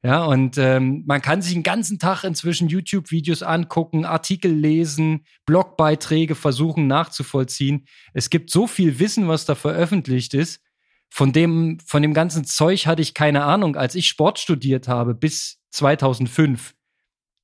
Ja, 0.05 0.25
und 0.25 0.59
ähm, 0.59 1.05
man 1.07 1.23
kann 1.23 1.43
sich 1.43 1.53
den 1.53 1.63
ganzen 1.63 2.01
Tag 2.01 2.25
inzwischen 2.25 2.69
YouTube-Videos 2.69 3.45
angucken, 3.45 4.05
Artikel 4.05 4.53
lesen, 4.53 5.25
Blogbeiträge 5.47 6.35
versuchen 6.35 6.89
nachzuvollziehen. 6.89 7.87
Es 8.13 8.29
gibt 8.29 8.51
so 8.51 8.67
viel 8.67 8.99
Wissen, 8.99 9.29
was 9.29 9.45
da 9.45 9.55
veröffentlicht 9.55 10.35
ist. 10.35 10.61
Von 11.09 11.33
dem, 11.33 11.79
von 11.87 12.03
dem 12.03 12.15
ganzen 12.15 12.45
Zeug 12.45 12.87
hatte 12.87 13.03
ich 13.03 13.15
keine 13.15 13.45
Ahnung. 13.45 13.77
Als 13.77 13.95
ich 13.95 14.09
Sport 14.09 14.41
studiert 14.41 14.89
habe 14.89 15.15
bis 15.15 15.61
2005, 15.71 16.75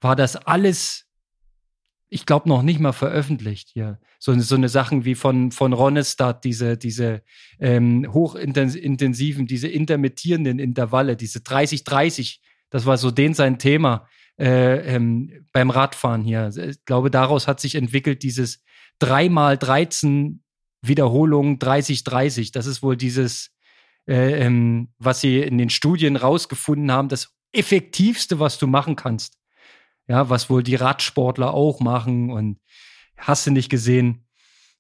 war 0.01 0.16
das 0.16 0.35
alles 0.35 1.09
ich 2.11 2.27
glaube, 2.27 2.49
noch 2.49 2.62
nicht 2.62 2.81
mal 2.81 2.92
veröffentlicht 2.92 3.71
hier. 3.73 4.01
So, 4.18 4.38
so 4.40 4.55
eine 4.55 4.68
Sachen 4.68 5.05
wie 5.05 5.14
von, 5.14 5.53
von 5.53 5.73
Ronestadt, 5.73 6.44
diese, 6.44 6.77
diese 6.77 7.23
ähm, 7.61 8.07
hochintensiven, 8.12 9.47
diese 9.47 9.68
intermittierenden 9.68 10.59
Intervalle, 10.59 11.16
diese 11.16 11.40
30-30, 11.40 12.38
das 12.70 12.87
war 12.87 12.96
so 12.98 13.11
den 13.11 13.35
sein 13.35 13.59
Thema 13.59 14.09
äh, 14.38 14.94
ähm, 14.94 15.46
beim 15.52 15.70
Radfahren 15.70 16.22
hier. 16.22 16.50
Ich 16.57 16.85
glaube, 16.85 17.11
daraus 17.11 17.48
hat 17.48 17.61
sich 17.61 17.74
entwickelt 17.74 18.22
dieses 18.22 18.62
3 19.00 19.28
mal 19.28 19.59
13 19.59 20.42
Wiederholungen 20.83 21.59
30-30. 21.59 22.52
Das 22.52 22.66
ist 22.66 22.83
wohl 22.83 22.96
dieses, 22.96 23.50
äh, 24.07 24.44
ähm, 24.44 24.88
was 24.98 25.20
sie 25.20 25.40
in 25.40 25.59
den 25.59 25.70
Studien 25.70 26.16
rausgefunden 26.16 26.92
haben, 26.92 27.09
das 27.09 27.35
effektivste, 27.52 28.38
was 28.38 28.59
du 28.59 28.66
machen 28.66 28.96
kannst 28.96 29.38
ja, 30.09 30.28
was 30.31 30.50
wohl 30.50 30.62
die 30.62 30.74
Radsportler 30.74 31.54
auch 31.54 31.81
machen 31.81 32.31
und 32.31 32.59
hast 33.16 33.46
du 33.46 33.50
nicht 33.52 33.68
gesehen. 33.68 34.24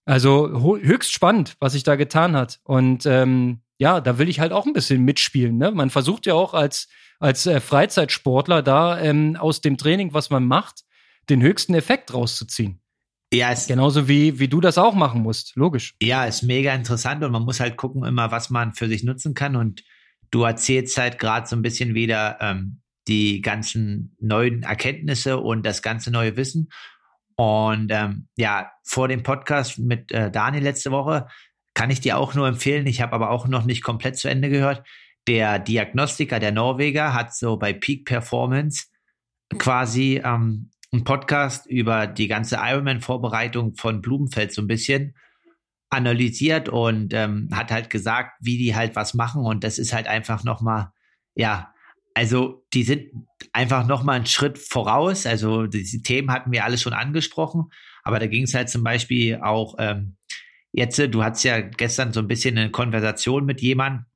Also 0.04 0.78
höchst 0.80 1.12
spannend, 1.12 1.56
was 1.60 1.74
sich 1.74 1.82
da 1.82 1.96
getan 1.96 2.34
hat. 2.34 2.60
Und 2.64 3.04
ähm, 3.04 3.60
ja, 3.78 4.00
da 4.00 4.18
will 4.18 4.28
ich 4.28 4.40
halt 4.40 4.52
auch 4.52 4.66
ein 4.66 4.72
bisschen 4.72 5.04
mitspielen. 5.04 5.56
Ne? 5.56 5.70
Man 5.70 5.90
versucht 5.90 6.26
ja 6.26 6.34
auch 6.34 6.52
als, 6.52 6.88
als 7.18 7.46
äh, 7.46 7.60
Freizeitsportler 7.60 8.62
da 8.62 9.00
ähm, 9.00 9.36
aus 9.36 9.60
dem 9.60 9.78
Training, 9.78 10.12
was 10.12 10.30
man 10.30 10.44
macht, 10.44 10.84
den 11.30 11.42
höchsten 11.42 11.74
Effekt 11.74 12.12
rauszuziehen. 12.12 12.80
Ja, 13.32 13.52
es, 13.52 13.66
genauso 13.66 14.08
wie, 14.08 14.38
wie 14.38 14.48
du 14.48 14.60
das 14.60 14.78
auch 14.78 14.94
machen 14.94 15.22
musst, 15.22 15.54
logisch. 15.54 15.94
Ja, 16.02 16.24
ist 16.24 16.42
mega 16.42 16.74
interessant 16.74 17.22
und 17.22 17.30
man 17.30 17.44
muss 17.44 17.60
halt 17.60 17.76
gucken 17.76 18.04
immer, 18.04 18.30
was 18.30 18.50
man 18.50 18.72
für 18.72 18.88
sich 18.88 19.04
nutzen 19.04 19.34
kann. 19.34 19.54
Und 19.54 19.84
du 20.30 20.42
erzählst 20.42 20.96
halt 20.96 21.18
gerade 21.18 21.46
so 21.46 21.54
ein 21.54 21.62
bisschen 21.62 21.94
wieder, 21.94 22.38
ähm, 22.40 22.80
die 23.08 23.40
ganzen 23.40 24.14
neuen 24.20 24.62
Erkenntnisse 24.62 25.38
und 25.38 25.64
das 25.64 25.82
ganze 25.82 26.10
neue 26.10 26.36
Wissen. 26.36 26.68
Und 27.36 27.90
ähm, 27.90 28.28
ja, 28.36 28.72
vor 28.82 29.08
dem 29.08 29.22
Podcast 29.22 29.78
mit 29.78 30.12
äh, 30.12 30.30
Daniel 30.30 30.64
letzte 30.64 30.90
Woche 30.90 31.26
kann 31.78 31.90
ich 31.90 32.00
dir 32.00 32.18
auch 32.18 32.34
nur 32.34 32.48
empfehlen. 32.48 32.88
Ich 32.88 33.00
habe 33.02 33.12
aber 33.12 33.30
auch 33.30 33.46
noch 33.46 33.64
nicht 33.64 33.84
komplett 33.84 34.18
zu 34.18 34.28
Ende 34.28 34.50
gehört. 34.50 34.84
Der 35.28 35.60
Diagnostiker, 35.60 36.40
der 36.40 36.50
Norweger, 36.50 37.14
hat 37.14 37.36
so 37.36 37.56
bei 37.56 37.72
Peak 37.72 38.04
Performance 38.04 38.86
quasi 39.58 40.20
ähm, 40.24 40.72
einen 40.90 41.04
Podcast 41.04 41.66
über 41.66 42.08
die 42.08 42.26
ganze 42.26 42.56
Ironman-Vorbereitung 42.56 43.76
von 43.76 44.02
Blumenfeld 44.02 44.52
so 44.52 44.60
ein 44.60 44.66
bisschen 44.66 45.14
analysiert 45.88 46.68
und 46.68 47.14
ähm, 47.14 47.48
hat 47.52 47.70
halt 47.70 47.90
gesagt, 47.90 48.32
wie 48.40 48.58
die 48.58 48.74
halt 48.74 48.96
was 48.96 49.14
machen. 49.14 49.44
Und 49.44 49.62
das 49.62 49.78
ist 49.78 49.92
halt 49.92 50.08
einfach 50.08 50.42
nochmal, 50.42 50.88
ja, 51.36 51.72
also 52.12 52.66
die 52.74 52.82
sind 52.82 53.12
einfach 53.52 53.86
noch 53.86 54.02
mal 54.02 54.14
einen 54.14 54.26
Schritt 54.26 54.58
voraus. 54.58 55.26
Also 55.26 55.68
diese 55.68 56.02
Themen 56.02 56.32
hatten 56.32 56.50
wir 56.50 56.64
alles 56.64 56.82
schon 56.82 56.92
angesprochen, 56.92 57.66
aber 58.02 58.18
da 58.18 58.26
ging 58.26 58.42
es 58.42 58.54
halt 58.54 58.68
zum 58.68 58.82
Beispiel 58.82 59.36
auch 59.36 59.76
ähm, 59.78 60.17
jetzt. 60.72 60.98
Du 60.98 61.22
hattest 61.22 61.44
ja 61.44 61.60
gestern 61.60 62.12
so 62.12 62.20
ein 62.20 62.28
bisschen 62.28 62.58
eine 62.58 62.70
Konversation 62.70 63.44
mit 63.44 63.60
jemandem 63.60 64.06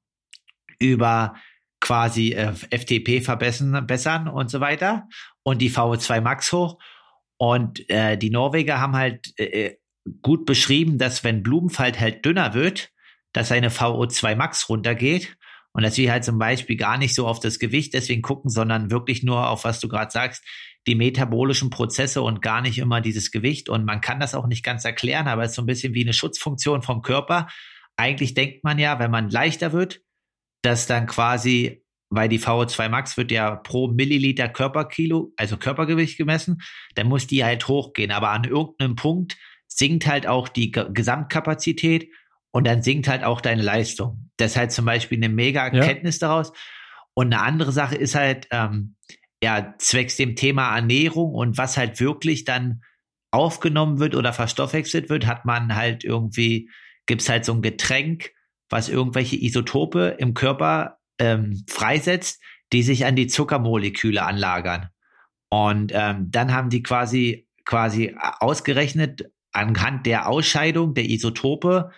über 0.78 1.34
quasi 1.80 2.32
äh, 2.32 2.52
FTP 2.52 3.22
verbessern, 3.22 3.86
bessern 3.86 4.28
und 4.28 4.50
so 4.50 4.60
weiter 4.60 5.08
und 5.42 5.58
die 5.60 5.70
VO2 5.70 6.20
Max 6.20 6.52
hoch. 6.52 6.78
Und 7.36 7.88
äh, 7.90 8.16
die 8.16 8.30
Norweger 8.30 8.80
haben 8.80 8.94
halt 8.94 9.32
äh, 9.38 9.44
äh, 9.66 9.78
gut 10.22 10.46
beschrieben, 10.46 10.98
dass 10.98 11.24
wenn 11.24 11.42
Blumenfeld 11.42 11.98
halt 11.98 12.24
dünner 12.24 12.54
wird, 12.54 12.90
dass 13.32 13.48
seine 13.48 13.70
VO2 13.70 14.36
Max 14.36 14.68
runtergeht 14.68 15.36
Und 15.72 15.82
dass 15.82 15.96
wir 15.96 16.12
halt 16.12 16.24
zum 16.24 16.38
Beispiel 16.38 16.76
gar 16.76 16.98
nicht 16.98 17.14
so 17.14 17.26
auf 17.26 17.40
das 17.40 17.58
Gewicht 17.58 17.94
deswegen 17.94 18.22
gucken, 18.22 18.50
sondern 18.50 18.90
wirklich 18.90 19.22
nur 19.22 19.48
auf, 19.48 19.64
was 19.64 19.80
du 19.80 19.88
gerade 19.88 20.10
sagst, 20.10 20.44
die 20.86 20.94
metabolischen 20.94 21.70
Prozesse 21.70 22.22
und 22.22 22.42
gar 22.42 22.60
nicht 22.60 22.78
immer 22.78 23.00
dieses 23.00 23.30
Gewicht. 23.30 23.68
Und 23.68 23.84
man 23.84 24.00
kann 24.00 24.20
das 24.20 24.34
auch 24.34 24.46
nicht 24.46 24.64
ganz 24.64 24.84
erklären, 24.84 25.28
aber 25.28 25.42
es 25.42 25.50
ist 25.50 25.56
so 25.56 25.62
ein 25.62 25.66
bisschen 25.66 25.94
wie 25.94 26.02
eine 26.02 26.12
Schutzfunktion 26.12 26.82
vom 26.82 27.02
Körper. 27.02 27.48
Eigentlich 27.96 28.34
denkt 28.34 28.64
man 28.64 28.78
ja, 28.78 28.98
wenn 28.98 29.10
man 29.10 29.30
leichter 29.30 29.72
wird, 29.72 30.00
dass 30.62 30.86
dann 30.86 31.06
quasi, 31.06 31.84
weil 32.10 32.28
die 32.28 32.40
VO2 32.40 32.88
Max 32.88 33.16
wird 33.16 33.30
ja 33.30 33.54
pro 33.54 33.88
Milliliter 33.88 34.48
Körperkilo, 34.48 35.32
also 35.36 35.56
Körpergewicht 35.56 36.18
gemessen, 36.18 36.62
dann 36.94 37.08
muss 37.08 37.26
die 37.26 37.44
halt 37.44 37.68
hochgehen. 37.68 38.10
Aber 38.10 38.30
an 38.30 38.44
irgendeinem 38.44 38.96
Punkt 38.96 39.36
sinkt 39.68 40.06
halt 40.06 40.26
auch 40.26 40.48
die 40.48 40.70
Gesamtkapazität 40.70 42.08
und 42.50 42.66
dann 42.66 42.82
sinkt 42.82 43.08
halt 43.08 43.24
auch 43.24 43.40
deine 43.40 43.62
Leistung. 43.62 44.30
Das 44.36 44.52
ist 44.52 44.56
halt 44.56 44.72
zum 44.72 44.84
Beispiel 44.84 45.18
eine 45.18 45.28
mega 45.28 45.64
Erkenntnis 45.66 46.20
ja. 46.20 46.28
daraus. 46.28 46.52
Und 47.14 47.32
eine 47.32 47.42
andere 47.42 47.72
Sache 47.72 47.94
ist 47.94 48.14
halt, 48.14 48.48
ähm, 48.50 48.96
ja, 49.42 49.74
zwecks 49.78 50.16
dem 50.16 50.36
Thema 50.36 50.74
Ernährung 50.74 51.34
und 51.34 51.58
was 51.58 51.76
halt 51.76 52.00
wirklich 52.00 52.44
dann 52.44 52.82
aufgenommen 53.32 53.98
wird 53.98 54.14
oder 54.14 54.32
verstoffwechselt 54.32 55.08
wird, 55.08 55.26
hat 55.26 55.44
man 55.44 55.74
halt 55.74 56.04
irgendwie, 56.04 56.70
gibt's 57.06 57.28
halt 57.28 57.44
so 57.44 57.52
ein 57.52 57.62
Getränk, 57.62 58.30
was 58.68 58.88
irgendwelche 58.88 59.36
Isotope 59.36 60.16
im 60.18 60.34
Körper 60.34 60.98
ähm, 61.18 61.64
freisetzt, 61.68 62.40
die 62.72 62.82
sich 62.82 63.04
an 63.04 63.16
die 63.16 63.26
Zuckermoleküle 63.26 64.22
anlagern. 64.22 64.88
Und 65.50 65.92
ähm, 65.94 66.30
dann 66.30 66.52
haben 66.52 66.70
die 66.70 66.82
quasi 66.82 67.48
quasi 67.64 68.14
ausgerechnet 68.40 69.30
anhand 69.52 70.06
der 70.06 70.28
Ausscheidung 70.28 70.94
der 70.94 71.08
Isotope, 71.08 71.90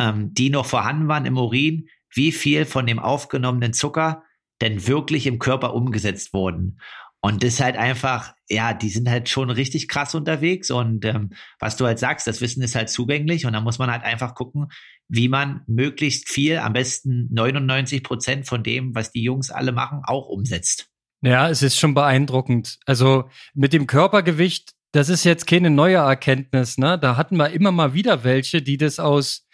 ähm, 0.00 0.32
die 0.34 0.50
noch 0.50 0.66
vorhanden 0.66 1.08
waren 1.08 1.26
im 1.26 1.36
Urin, 1.36 1.88
wie 2.12 2.32
viel 2.32 2.64
von 2.64 2.86
dem 2.86 2.98
aufgenommenen 2.98 3.72
Zucker 3.72 4.23
denn 4.60 4.86
wirklich 4.86 5.26
im 5.26 5.38
Körper 5.38 5.74
umgesetzt 5.74 6.32
wurden. 6.32 6.78
Und 7.24 7.42
das 7.42 7.54
ist 7.54 7.60
halt 7.60 7.76
einfach, 7.78 8.34
ja, 8.50 8.74
die 8.74 8.90
sind 8.90 9.08
halt 9.08 9.30
schon 9.30 9.48
richtig 9.48 9.88
krass 9.88 10.14
unterwegs. 10.14 10.70
Und 10.70 11.06
ähm, 11.06 11.30
was 11.58 11.76
du 11.76 11.86
halt 11.86 11.98
sagst, 11.98 12.26
das 12.26 12.42
Wissen 12.42 12.62
ist 12.62 12.74
halt 12.74 12.90
zugänglich. 12.90 13.46
Und 13.46 13.54
da 13.54 13.62
muss 13.62 13.78
man 13.78 13.90
halt 13.90 14.04
einfach 14.04 14.34
gucken, 14.34 14.66
wie 15.08 15.28
man 15.28 15.62
möglichst 15.66 16.28
viel, 16.28 16.58
am 16.58 16.74
besten 16.74 17.32
99 17.32 18.02
Prozent 18.02 18.46
von 18.46 18.62
dem, 18.62 18.94
was 18.94 19.10
die 19.10 19.22
Jungs 19.22 19.50
alle 19.50 19.72
machen, 19.72 20.02
auch 20.04 20.28
umsetzt. 20.28 20.90
Ja, 21.22 21.48
es 21.48 21.62
ist 21.62 21.78
schon 21.78 21.94
beeindruckend. 21.94 22.78
Also 22.84 23.30
mit 23.54 23.72
dem 23.72 23.86
Körpergewicht, 23.86 24.74
das 24.92 25.08
ist 25.08 25.24
jetzt 25.24 25.46
keine 25.46 25.70
neue 25.70 25.96
Erkenntnis. 25.96 26.76
Ne? 26.76 26.98
Da 26.98 27.16
hatten 27.16 27.38
wir 27.38 27.48
immer 27.48 27.72
mal 27.72 27.94
wieder 27.94 28.22
welche, 28.24 28.60
die 28.60 28.76
das 28.76 28.98
aus, 28.98 29.48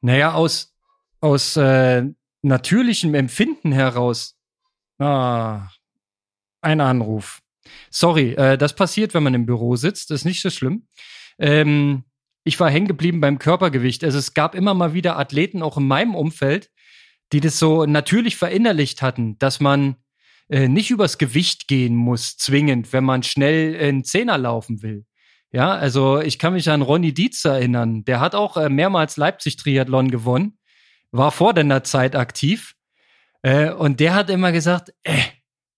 naja, 0.00 0.32
aus, 0.32 0.74
aus 1.20 1.58
äh, 1.58 2.04
natürlichem 2.44 3.14
Empfinden 3.14 3.72
heraus. 3.72 4.36
Ah, 4.98 5.68
ein 6.60 6.80
Anruf. 6.80 7.40
Sorry, 7.90 8.32
äh, 8.34 8.58
das 8.58 8.76
passiert, 8.76 9.14
wenn 9.14 9.22
man 9.22 9.34
im 9.34 9.46
Büro 9.46 9.76
sitzt. 9.76 10.10
Ist 10.10 10.24
nicht 10.24 10.42
so 10.42 10.50
schlimm. 10.50 10.86
Ähm, 11.38 12.04
ich 12.44 12.60
war 12.60 12.70
hängen 12.70 12.86
geblieben 12.86 13.20
beim 13.20 13.38
Körpergewicht. 13.38 14.04
Also 14.04 14.18
es 14.18 14.34
gab 14.34 14.54
immer 14.54 14.74
mal 14.74 14.94
wieder 14.94 15.18
Athleten, 15.18 15.62
auch 15.62 15.78
in 15.78 15.86
meinem 15.86 16.14
Umfeld, 16.14 16.70
die 17.32 17.40
das 17.40 17.58
so 17.58 17.86
natürlich 17.86 18.36
verinnerlicht 18.36 19.00
hatten, 19.00 19.38
dass 19.38 19.60
man 19.60 19.96
äh, 20.50 20.68
nicht 20.68 20.90
übers 20.90 21.16
Gewicht 21.16 21.68
gehen 21.68 21.96
muss, 21.96 22.36
zwingend, 22.36 22.92
wenn 22.92 23.04
man 23.04 23.22
schnell 23.22 23.74
in 23.74 24.04
Zehner 24.04 24.36
laufen 24.36 24.82
will. 24.82 25.06
Ja, 25.50 25.70
also 25.70 26.20
ich 26.20 26.38
kann 26.38 26.52
mich 26.52 26.68
an 26.68 26.82
Ronny 26.82 27.14
Dietz 27.14 27.44
erinnern. 27.44 28.04
Der 28.04 28.20
hat 28.20 28.34
auch 28.34 28.56
äh, 28.56 28.68
mehrmals 28.68 29.16
Leipzig-Triathlon 29.16 30.10
gewonnen 30.10 30.58
war 31.14 31.30
vor 31.30 31.54
deiner 31.54 31.84
Zeit 31.84 32.16
aktiv. 32.16 32.74
Äh, 33.42 33.70
und 33.70 34.00
der 34.00 34.14
hat 34.14 34.30
immer 34.30 34.52
gesagt, 34.52 34.92
äh, 35.04 35.16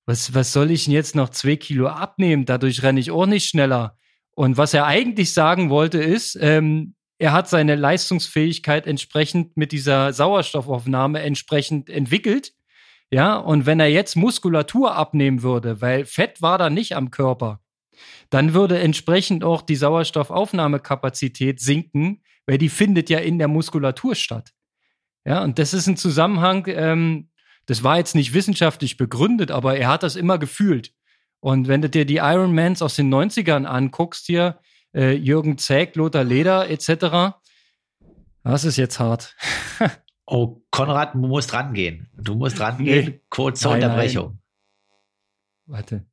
was, 0.07 0.35
was 0.35 0.53
soll 0.53 0.71
ich 0.71 0.85
denn 0.85 0.95
jetzt 0.95 1.15
noch 1.15 1.29
zwei 1.29 1.57
Kilo 1.57 1.89
abnehmen? 1.89 2.47
Dadurch 2.47 2.83
renne 2.83 3.01
ich 3.01 3.11
auch 3.11 3.27
nicht 3.27 3.49
schneller. 3.49 3.97
Und 4.35 4.57
was 4.57 4.73
er 4.73 4.87
eigentlich 4.87 5.35
sagen 5.35 5.69
wollte, 5.69 5.99
ist, 5.99 6.39
ähm, 6.41 6.95
er 7.19 7.33
hat 7.33 7.49
seine 7.49 7.75
Leistungsfähigkeit 7.75 8.87
entsprechend 8.87 9.57
mit 9.57 9.73
dieser 9.73 10.13
Sauerstoffaufnahme 10.13 11.21
entsprechend 11.21 11.91
entwickelt. 11.91 12.53
Ja, 13.11 13.37
und 13.37 13.67
wenn 13.67 13.81
er 13.81 13.89
jetzt 13.89 14.17
Muskulatur 14.17 14.95
abnehmen 14.95 15.43
würde, 15.43 15.81
weil 15.81 16.07
Fett 16.07 16.43
war 16.43 16.59
da 16.59 16.71
nicht 16.71 16.97
am 16.97 17.11
Körper, 17.11 17.61
dann 18.31 18.53
würde 18.55 18.79
entsprechend 18.79 19.45
auch 19.45 19.63
die 19.63 19.77
Sauerstoffaufnahmekapazität 19.77 21.61
sinken, 21.61 22.23
weil 22.47 22.59
die 22.59 22.69
findet 22.69 23.11
ja 23.11 23.19
in 23.19 23.39
der 23.39 23.49
Muskulatur 23.49 24.15
statt. 24.15 24.56
Ja, 25.27 25.43
und 25.43 25.59
das 25.59 25.75
ist 25.75 25.89
ein 25.89 25.97
Zusammenhang, 25.97 26.67
ähm, 26.69 27.31
das 27.67 27.83
war 27.83 27.99
jetzt 27.99 28.15
nicht 28.15 28.33
wissenschaftlich 28.33 28.97
begründet, 28.97 29.51
aber 29.51 29.77
er 29.77 29.89
hat 29.89 30.05
das 30.05 30.15
immer 30.15 30.39
gefühlt. 30.39 30.95
Und 31.41 31.67
wenn 31.67 31.83
du 31.83 31.91
dir 31.91 32.07
die 32.07 32.19
Ironmans 32.19 32.81
aus 32.81 32.95
den 32.95 33.13
90ern 33.13 33.65
anguckst, 33.65 34.27
hier, 34.27 34.61
äh, 34.95 35.15
Jürgen 35.15 35.59
Zäck, 35.59 35.97
Lothar 35.97 36.23
Leder 36.23 36.71
etc., 36.71 37.35
das 38.45 38.65
ist 38.65 38.77
jetzt 38.77 39.01
hart. 39.01 39.35
oh, 40.27 40.63
Konrad, 40.71 41.15
du 41.15 41.19
musst 41.19 41.53
rangehen. 41.53 42.09
Du 42.15 42.37
musst 42.37 42.61
rangehen. 42.61 43.07
Nee. 43.07 43.21
Kurze 43.29 43.69
nein, 43.69 43.83
Unterbrechung. 43.83 44.27
Nein. 44.27 44.39
Warte. 45.67 46.07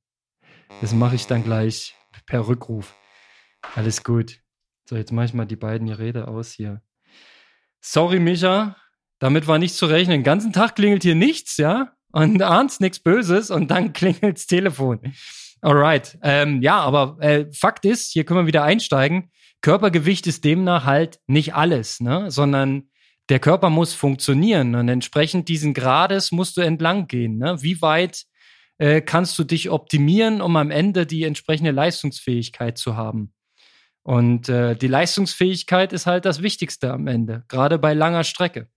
Das 0.82 0.92
mache 0.94 1.14
ich 1.14 1.28
dann 1.28 1.44
gleich 1.44 1.96
per 2.26 2.48
Rückruf. 2.48 2.96
Alles 3.76 4.04
gut. 4.04 4.42
So, 4.90 4.96
jetzt 4.96 5.12
mache 5.12 5.26
ich 5.28 5.34
mal 5.36 5.46
die 5.46 5.56
beiden 5.56 5.88
Geräte 5.88 6.28
aus 6.28 6.52
hier. 6.52 6.82
Sorry, 7.80 8.20
Micha, 8.20 8.76
damit 9.24 9.48
war 9.48 9.58
nicht 9.58 9.76
zu 9.76 9.86
rechnen. 9.86 10.18
Den 10.18 10.24
ganzen 10.24 10.52
Tag 10.52 10.76
klingelt 10.76 11.04
hier 11.04 11.16
nichts, 11.16 11.56
ja? 11.56 11.94
Und 12.12 12.42
ahnst 12.42 12.82
nichts 12.82 13.00
Böses 13.00 13.52
und 13.52 13.72
dann 13.72 13.94
klingelt's 13.94 14.48
Telefon. 14.48 15.00
Alright. 15.62 16.18
Ähm, 16.22 16.62
ja, 16.62 16.78
aber 16.80 17.18
äh, 17.22 17.46
Fakt 17.54 17.86
ist, 17.86 18.12
hier 18.12 18.26
können 18.26 18.42
wir 18.42 18.48
wieder 18.48 18.64
einsteigen. 18.64 19.32
Körpergewicht 19.62 20.28
ist 20.28 20.44
demnach 20.44 20.84
halt 20.84 21.22
nicht 21.26 21.56
alles, 21.56 22.02
ne? 22.02 22.30
Sondern 22.32 22.90
der 23.30 23.40
Körper 23.40 23.70
muss 23.70 23.94
funktionieren 23.94 24.76
und 24.76 24.90
entsprechend 24.90 25.48
diesen 25.48 25.74
Grades 25.74 26.34
musst 26.34 26.58
du 26.58 26.62
entlang 26.62 27.08
gehen. 27.08 27.38
Ne? 27.38 27.56
Wie 27.62 27.82
weit 27.82 28.26
äh, 28.78 29.00
kannst 29.00 29.40
du 29.40 29.46
dich 29.46 29.70
optimieren, 29.70 30.42
um 30.42 30.58
am 30.58 30.70
Ende 30.70 31.06
die 31.06 31.24
entsprechende 31.24 31.72
Leistungsfähigkeit 31.72 32.78
zu 32.78 32.98
haben? 32.98 33.34
Und 34.02 34.50
äh, 34.50 34.76
die 34.76 34.88
Leistungsfähigkeit 34.88 35.94
ist 35.94 36.08
halt 36.08 36.26
das 36.26 36.42
Wichtigste 36.42 36.92
am 36.92 37.08
Ende, 37.08 37.46
gerade 37.48 37.80
bei 37.80 37.94
langer 37.94 38.26
Strecke. 38.26 38.68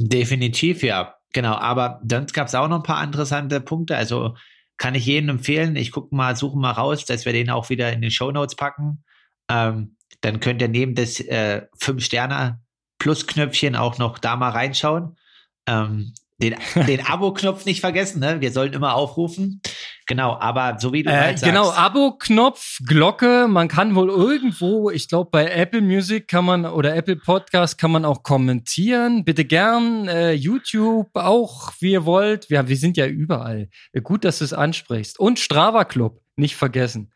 Definitiv, 0.00 0.82
ja. 0.82 1.14
Genau, 1.32 1.54
aber 1.54 2.00
dann 2.02 2.26
gab 2.26 2.48
es 2.48 2.54
auch 2.54 2.68
noch 2.68 2.78
ein 2.78 2.82
paar 2.82 3.04
interessante 3.04 3.60
Punkte. 3.60 3.96
Also 3.96 4.34
kann 4.78 4.94
ich 4.94 5.04
jedem 5.04 5.28
empfehlen. 5.28 5.76
Ich 5.76 5.92
gucke 5.92 6.14
mal, 6.14 6.34
suche 6.36 6.58
mal 6.58 6.70
raus, 6.72 7.04
dass 7.04 7.26
wir 7.26 7.34
den 7.34 7.50
auch 7.50 7.68
wieder 7.68 7.92
in 7.92 8.00
den 8.00 8.10
Show 8.10 8.32
Notes 8.32 8.56
packen. 8.56 9.04
Ähm, 9.48 9.96
dann 10.22 10.40
könnt 10.40 10.62
ihr 10.62 10.68
neben 10.68 10.94
des 10.94 11.20
äh, 11.20 11.66
5-Sterne-Plus-Knöpfchen 11.78 13.76
auch 13.76 13.98
noch 13.98 14.18
da 14.18 14.36
mal 14.36 14.50
reinschauen. 14.50 15.18
Ähm, 15.66 16.14
den, 16.40 16.56
den 16.86 17.06
Abo-Knopf 17.06 17.64
nicht 17.66 17.80
vergessen, 17.80 18.20
ne? 18.20 18.40
Wir 18.40 18.52
sollen 18.52 18.72
immer 18.72 18.94
aufrufen. 18.94 19.60
Genau, 20.06 20.36
aber 20.40 20.78
so 20.80 20.92
wie 20.92 21.02
du 21.02 21.10
äh, 21.10 21.16
halt 21.16 21.42
Genau, 21.42 21.70
Abo-Knopf, 21.70 22.78
Glocke, 22.86 23.46
man 23.48 23.68
kann 23.68 23.94
wohl 23.94 24.08
irgendwo, 24.08 24.90
ich 24.90 25.08
glaube 25.08 25.30
bei 25.30 25.46
Apple 25.46 25.82
Music 25.82 26.26
kann 26.26 26.44
man 26.44 26.66
oder 26.66 26.96
Apple 26.96 27.16
Podcast 27.16 27.78
kann 27.78 27.92
man 27.92 28.04
auch 28.04 28.22
kommentieren. 28.22 29.24
Bitte 29.24 29.44
gern, 29.44 30.08
äh, 30.08 30.32
YouTube 30.32 31.10
auch, 31.14 31.72
wie 31.78 31.92
ihr 31.92 32.04
wollt. 32.04 32.50
Wir, 32.50 32.66
wir 32.68 32.76
sind 32.76 32.96
ja 32.96 33.06
überall. 33.06 33.68
Gut, 34.02 34.24
dass 34.24 34.38
du 34.38 34.44
es 34.44 34.52
ansprichst. 34.52 35.20
Und 35.20 35.38
Strava 35.38 35.84
Club, 35.84 36.20
nicht 36.36 36.56
vergessen. 36.56 37.12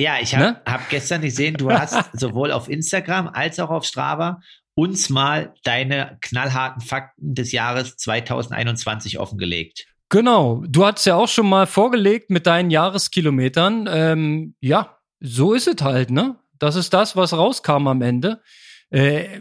Ja, 0.00 0.18
ich 0.20 0.34
habe 0.34 0.44
ne? 0.44 0.62
hab 0.64 0.88
gestern 0.90 1.20
gesehen, 1.22 1.56
du 1.56 1.72
hast 1.72 2.10
sowohl 2.12 2.52
auf 2.52 2.68
Instagram 2.68 3.28
als 3.28 3.58
auch 3.58 3.70
auf 3.70 3.84
Strava 3.84 4.40
uns 4.78 5.10
mal 5.10 5.54
deine 5.64 6.18
knallharten 6.20 6.80
Fakten 6.80 7.34
des 7.34 7.50
Jahres 7.50 7.96
2021 7.96 9.18
offengelegt. 9.18 9.88
Genau, 10.08 10.62
du 10.68 10.86
hast 10.86 11.04
ja 11.04 11.16
auch 11.16 11.26
schon 11.26 11.48
mal 11.48 11.66
vorgelegt 11.66 12.30
mit 12.30 12.46
deinen 12.46 12.70
Jahreskilometern. 12.70 13.88
Ähm, 13.90 14.54
ja, 14.60 15.00
so 15.18 15.52
ist 15.52 15.66
es 15.66 15.82
halt, 15.82 16.10
ne? 16.10 16.36
Das 16.60 16.76
ist 16.76 16.94
das, 16.94 17.16
was 17.16 17.32
rauskam 17.32 17.88
am 17.88 18.02
Ende. 18.02 18.40
Äh, 18.90 19.40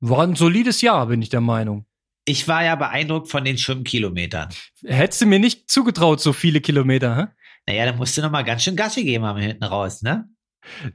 war 0.00 0.24
ein 0.24 0.34
solides 0.34 0.80
Jahr, 0.80 1.06
bin 1.06 1.22
ich 1.22 1.28
der 1.28 1.40
Meinung. 1.40 1.86
Ich 2.24 2.48
war 2.48 2.64
ja 2.64 2.74
beeindruckt 2.74 3.30
von 3.30 3.44
den 3.44 3.58
Schwimmkilometern. 3.58 4.48
Hättest 4.84 5.22
du 5.22 5.26
mir 5.26 5.38
nicht 5.38 5.70
zugetraut, 5.70 6.20
so 6.20 6.32
viele 6.32 6.60
Kilometer, 6.60 7.16
hä? 7.16 7.26
Naja, 7.68 7.86
da 7.86 7.96
musst 7.96 8.18
du 8.18 8.22
noch 8.22 8.30
mal 8.32 8.42
ganz 8.42 8.64
schön 8.64 8.74
Gassi 8.74 9.04
geben 9.04 9.24
am 9.24 9.36
hinten 9.36 9.62
raus, 9.62 10.02
ne? 10.02 10.28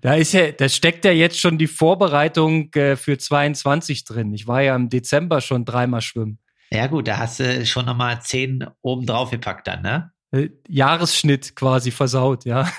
Da 0.02 0.16
ist 0.16 0.34
ja, 0.34 0.52
da 0.52 0.68
steckt 0.70 1.06
ja 1.06 1.12
jetzt 1.12 1.40
schon 1.40 1.58
die 1.58 1.68
Vorbereitung 1.68 2.74
äh, 2.74 2.96
für 2.96 3.18
22 3.18 4.04
drin. 4.04 4.34
Ich 4.34 4.48
war 4.48 4.62
ja 4.62 4.76
im 4.76 4.90
Dezember 4.90 5.42
schon 5.42 5.66
dreimal 5.66 6.02
schwimmen. 6.02 6.40
Ja 6.72 6.88
gut, 6.88 7.08
da 7.08 7.18
hast 7.18 7.40
du 7.40 7.66
schon 7.66 7.86
nochmal 7.86 8.22
zehn 8.22 8.66
oben 8.82 9.06
drauf 9.06 9.32
gepackt 9.32 9.68
dann, 9.68 9.82
ne? 9.82 10.12
Äh, 10.32 10.50
Jahresschnitt 10.68 11.56
quasi 11.56 11.92
versaut, 11.92 12.46
ja. 12.46 12.72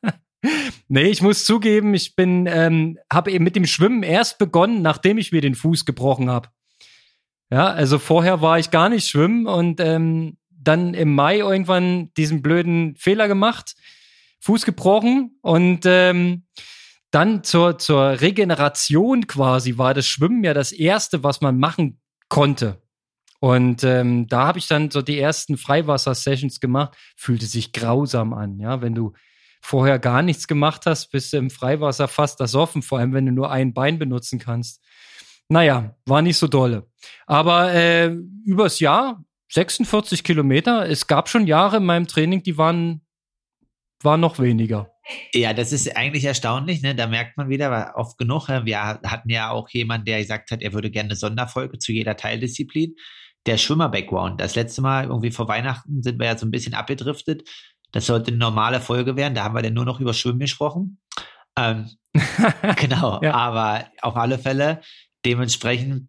nee, 0.88 1.08
ich 1.08 1.20
muss 1.20 1.44
zugeben, 1.44 1.92
ich 1.92 2.16
bin, 2.16 2.46
ähm, 2.46 2.98
habe 3.12 3.30
eben 3.30 3.44
mit 3.44 3.56
dem 3.56 3.66
Schwimmen 3.66 4.02
erst 4.02 4.38
begonnen, 4.38 4.80
nachdem 4.80 5.18
ich 5.18 5.32
mir 5.32 5.42
den 5.42 5.54
Fuß 5.54 5.84
gebrochen 5.84 6.30
habe. 6.30 6.48
Ja, 7.50 7.66
also 7.66 7.98
vorher 7.98 8.40
war 8.40 8.58
ich 8.58 8.70
gar 8.70 8.88
nicht 8.88 9.08
schwimmen 9.08 9.46
und 9.46 9.80
ähm, 9.80 10.38
dann 10.50 10.94
im 10.94 11.14
Mai 11.14 11.38
irgendwann 11.38 12.12
diesen 12.14 12.42
blöden 12.42 12.94
Fehler 12.96 13.28
gemacht, 13.28 13.74
Fuß 14.40 14.64
gebrochen 14.64 15.38
und 15.42 15.80
ähm, 15.84 16.44
dann 17.10 17.42
zur, 17.44 17.78
zur 17.78 18.20
Regeneration 18.20 19.26
quasi 19.26 19.78
war 19.78 19.94
das 19.94 20.06
Schwimmen 20.06 20.44
ja 20.44 20.54
das 20.54 20.72
erste, 20.72 21.22
was 21.22 21.40
man 21.40 21.58
machen 21.58 22.00
konnte. 22.28 22.80
Und 23.40 23.84
ähm, 23.84 24.26
da 24.28 24.46
habe 24.46 24.58
ich 24.58 24.68
dann 24.68 24.90
so 24.90 25.00
die 25.00 25.18
ersten 25.18 25.56
Freiwasser-Sessions 25.56 26.60
gemacht. 26.60 26.96
Fühlte 27.16 27.46
sich 27.46 27.72
grausam 27.72 28.34
an, 28.34 28.58
ja. 28.58 28.82
Wenn 28.82 28.94
du 28.94 29.14
vorher 29.62 29.98
gar 29.98 30.22
nichts 30.22 30.46
gemacht 30.46 30.82
hast, 30.84 31.10
bist 31.10 31.32
du 31.32 31.38
im 31.38 31.50
Freiwasser 31.50 32.06
fast 32.06 32.40
ersoffen, 32.40 32.82
vor 32.82 32.98
allem 32.98 33.14
wenn 33.14 33.26
du 33.26 33.32
nur 33.32 33.50
ein 33.50 33.72
Bein 33.72 33.98
benutzen 33.98 34.38
kannst. 34.38 34.82
Naja, 35.48 35.96
war 36.06 36.22
nicht 36.22 36.36
so 36.36 36.48
dolle. 36.48 36.86
Aber 37.26 37.72
äh, 37.72 38.14
übers 38.44 38.78
Jahr 38.78 39.24
46 39.50 40.22
Kilometer. 40.22 40.88
Es 40.88 41.06
gab 41.06 41.28
schon 41.28 41.46
Jahre 41.46 41.78
in 41.78 41.84
meinem 41.84 42.06
Training, 42.06 42.42
die 42.42 42.56
waren, 42.56 43.02
waren 44.04 44.20
noch 44.20 44.38
weniger. 44.38 44.90
Ja, 45.34 45.52
das 45.52 45.72
ist 45.72 45.96
eigentlich 45.96 46.24
erstaunlich. 46.24 46.82
Ne? 46.82 46.94
Da 46.94 47.06
merkt 47.06 47.36
man 47.36 47.48
wieder, 47.48 47.70
weil 47.70 47.90
oft 47.94 48.18
genug. 48.18 48.48
Wir 48.48 48.82
hatten 48.82 49.28
ja 49.30 49.50
auch 49.50 49.68
jemanden, 49.70 50.06
der 50.06 50.20
gesagt 50.20 50.50
hat, 50.50 50.62
er 50.62 50.72
würde 50.72 50.90
gerne 50.90 51.08
eine 51.08 51.16
Sonderfolge 51.16 51.78
zu 51.78 51.92
jeder 51.92 52.16
Teildisziplin. 52.16 52.94
Der 53.46 53.56
Schwimmer-Background. 53.56 54.40
Das 54.40 54.54
letzte 54.54 54.82
Mal, 54.82 55.04
irgendwie 55.04 55.30
vor 55.30 55.48
Weihnachten, 55.48 56.02
sind 56.02 56.18
wir 56.18 56.26
ja 56.26 56.38
so 56.38 56.46
ein 56.46 56.50
bisschen 56.50 56.74
abgedriftet. 56.74 57.48
Das 57.92 58.06
sollte 58.06 58.28
eine 58.28 58.38
normale 58.38 58.80
Folge 58.80 59.16
werden. 59.16 59.34
Da 59.34 59.44
haben 59.44 59.54
wir 59.54 59.62
dann 59.62 59.74
nur 59.74 59.84
noch 59.84 60.00
über 60.00 60.14
Schwimmen 60.14 60.38
gesprochen. 60.38 61.00
Ähm, 61.56 61.90
genau. 62.76 63.20
ja. 63.22 63.34
Aber 63.34 63.86
auf 64.02 64.16
alle 64.16 64.38
Fälle, 64.38 64.80
dementsprechend 65.24 66.08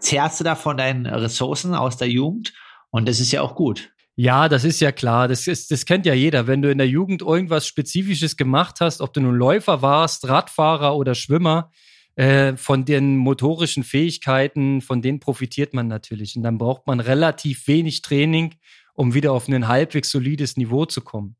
zehrst 0.00 0.40
du 0.40 0.44
da 0.44 0.54
von 0.54 0.76
deinen 0.76 1.06
Ressourcen 1.06 1.74
aus 1.74 1.96
der 1.96 2.08
Jugend. 2.08 2.52
Und 2.90 3.08
das 3.08 3.20
ist 3.20 3.32
ja 3.32 3.42
auch 3.42 3.54
gut. 3.54 3.92
Ja, 4.22 4.50
das 4.50 4.64
ist 4.64 4.80
ja 4.80 4.92
klar. 4.92 5.28
Das, 5.28 5.46
ist, 5.46 5.70
das 5.70 5.86
kennt 5.86 6.04
ja 6.04 6.12
jeder. 6.12 6.46
Wenn 6.46 6.60
du 6.60 6.70
in 6.70 6.76
der 6.76 6.86
Jugend 6.86 7.22
irgendwas 7.22 7.66
Spezifisches 7.66 8.36
gemacht 8.36 8.82
hast, 8.82 9.00
ob 9.00 9.14
du 9.14 9.22
nun 9.22 9.34
Läufer 9.34 9.80
warst, 9.80 10.28
Radfahrer 10.28 10.94
oder 10.94 11.14
Schwimmer, 11.14 11.70
äh, 12.16 12.54
von 12.54 12.84
den 12.84 13.16
motorischen 13.16 13.82
Fähigkeiten, 13.82 14.82
von 14.82 15.00
denen 15.00 15.20
profitiert 15.20 15.72
man 15.72 15.88
natürlich. 15.88 16.36
Und 16.36 16.42
dann 16.42 16.58
braucht 16.58 16.86
man 16.86 17.00
relativ 17.00 17.66
wenig 17.66 18.02
Training, 18.02 18.56
um 18.92 19.14
wieder 19.14 19.32
auf 19.32 19.48
ein 19.48 19.68
halbwegs 19.68 20.10
solides 20.10 20.58
Niveau 20.58 20.84
zu 20.84 21.00
kommen. 21.00 21.36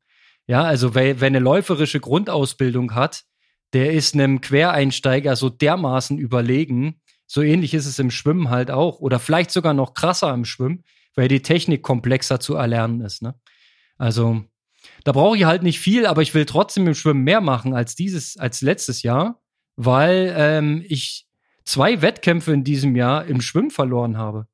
Ja, 0.47 0.63
also 0.63 0.95
wer, 0.95 1.21
wer 1.21 1.27
eine 1.27 1.37
läuferische 1.37 1.99
Grundausbildung 1.99 2.95
hat, 2.95 3.25
der 3.73 3.93
ist 3.93 4.15
einem 4.15 4.41
Quereinsteiger 4.41 5.35
so 5.35 5.49
dermaßen 5.49 6.17
überlegen. 6.17 6.99
So 7.27 7.43
ähnlich 7.43 7.75
ist 7.75 7.85
es 7.85 7.99
im 7.99 8.09
Schwimmen 8.09 8.49
halt 8.49 8.71
auch. 8.71 9.01
Oder 9.01 9.19
vielleicht 9.19 9.51
sogar 9.51 9.75
noch 9.75 9.93
krasser 9.93 10.33
im 10.33 10.45
Schwimmen 10.45 10.83
weil 11.15 11.27
die 11.27 11.41
Technik 11.41 11.83
komplexer 11.83 12.39
zu 12.39 12.55
erlernen 12.55 13.01
ist. 13.01 13.21
Ne? 13.21 13.35
Also 13.97 14.43
da 15.03 15.11
brauche 15.11 15.37
ich 15.37 15.45
halt 15.45 15.63
nicht 15.63 15.79
viel, 15.79 16.05
aber 16.05 16.21
ich 16.21 16.33
will 16.33 16.45
trotzdem 16.45 16.87
im 16.87 16.95
Schwimmen 16.95 17.23
mehr 17.23 17.41
machen 17.41 17.73
als 17.73 17.95
dieses, 17.95 18.37
als 18.37 18.61
letztes 18.61 19.03
Jahr, 19.03 19.41
weil 19.75 20.33
ähm, 20.35 20.83
ich 20.87 21.27
zwei 21.65 22.01
Wettkämpfe 22.01 22.53
in 22.53 22.63
diesem 22.63 22.95
Jahr 22.95 23.25
im 23.25 23.41
Schwimmen 23.41 23.71
verloren 23.71 24.17
habe. 24.17 24.47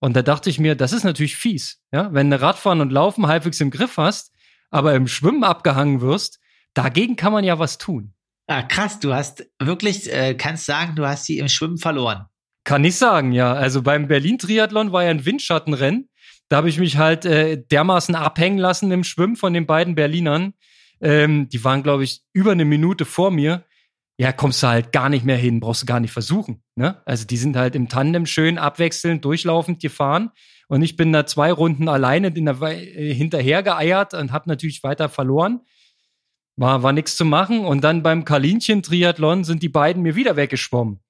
Und 0.00 0.14
da 0.14 0.22
dachte 0.22 0.48
ich 0.48 0.60
mir, 0.60 0.76
das 0.76 0.92
ist 0.92 1.04
natürlich 1.04 1.36
fies, 1.36 1.82
ja, 1.92 2.12
wenn 2.12 2.30
du 2.30 2.40
Radfahren 2.40 2.80
und 2.80 2.92
Laufen 2.92 3.26
halbwegs 3.26 3.60
im 3.60 3.70
Griff 3.70 3.96
hast, 3.96 4.32
aber 4.70 4.94
im 4.94 5.08
Schwimmen 5.08 5.44
abgehangen 5.44 6.00
wirst, 6.00 6.38
dagegen 6.74 7.16
kann 7.16 7.32
man 7.32 7.44
ja 7.44 7.58
was 7.58 7.78
tun. 7.78 8.14
Ah, 8.46 8.62
krass, 8.62 9.00
du 9.00 9.12
hast 9.12 9.46
wirklich, 9.58 10.10
äh, 10.12 10.34
kannst 10.34 10.66
sagen, 10.66 10.94
du 10.94 11.06
hast 11.06 11.24
sie 11.24 11.38
im 11.38 11.48
Schwimmen 11.48 11.78
verloren. 11.78 12.26
Kann 12.68 12.84
ich 12.84 12.96
sagen, 12.96 13.32
ja. 13.32 13.54
Also 13.54 13.80
beim 13.80 14.08
Berlin-Triathlon 14.08 14.92
war 14.92 15.02
ja 15.02 15.08
ein 15.08 15.24
Windschattenrennen. 15.24 16.10
Da 16.50 16.58
habe 16.58 16.68
ich 16.68 16.78
mich 16.78 16.98
halt 16.98 17.24
äh, 17.24 17.64
dermaßen 17.66 18.14
abhängen 18.14 18.58
lassen 18.58 18.92
im 18.92 19.04
Schwimmen 19.04 19.36
von 19.36 19.54
den 19.54 19.64
beiden 19.64 19.94
Berlinern. 19.94 20.52
Ähm, 21.00 21.48
die 21.48 21.64
waren, 21.64 21.82
glaube 21.82 22.04
ich, 22.04 22.20
über 22.34 22.52
eine 22.52 22.66
Minute 22.66 23.06
vor 23.06 23.30
mir. 23.30 23.64
Ja, 24.18 24.32
kommst 24.32 24.62
du 24.62 24.66
halt 24.66 24.92
gar 24.92 25.08
nicht 25.08 25.24
mehr 25.24 25.38
hin, 25.38 25.60
brauchst 25.60 25.80
du 25.80 25.86
gar 25.86 25.98
nicht 25.98 26.10
versuchen. 26.10 26.62
Ne? 26.74 27.00
Also 27.06 27.24
die 27.24 27.38
sind 27.38 27.56
halt 27.56 27.74
im 27.74 27.88
Tandem 27.88 28.26
schön 28.26 28.58
abwechselnd, 28.58 29.24
durchlaufend 29.24 29.80
gefahren. 29.80 30.30
Und 30.68 30.82
ich 30.82 30.94
bin 30.94 31.10
da 31.10 31.24
zwei 31.24 31.50
Runden 31.50 31.88
alleine 31.88 32.28
äh, 32.28 33.14
hinterher 33.14 33.62
geeiert 33.62 34.12
und 34.12 34.30
habe 34.30 34.46
natürlich 34.46 34.82
weiter 34.82 35.08
verloren. 35.08 35.62
War, 36.56 36.82
war 36.82 36.92
nichts 36.92 37.16
zu 37.16 37.24
machen. 37.24 37.64
Und 37.64 37.82
dann 37.82 38.02
beim 38.02 38.26
Kalinchen-Triathlon 38.26 39.44
sind 39.44 39.62
die 39.62 39.70
beiden 39.70 40.02
mir 40.02 40.16
wieder 40.16 40.36
weggeschwommen. 40.36 41.00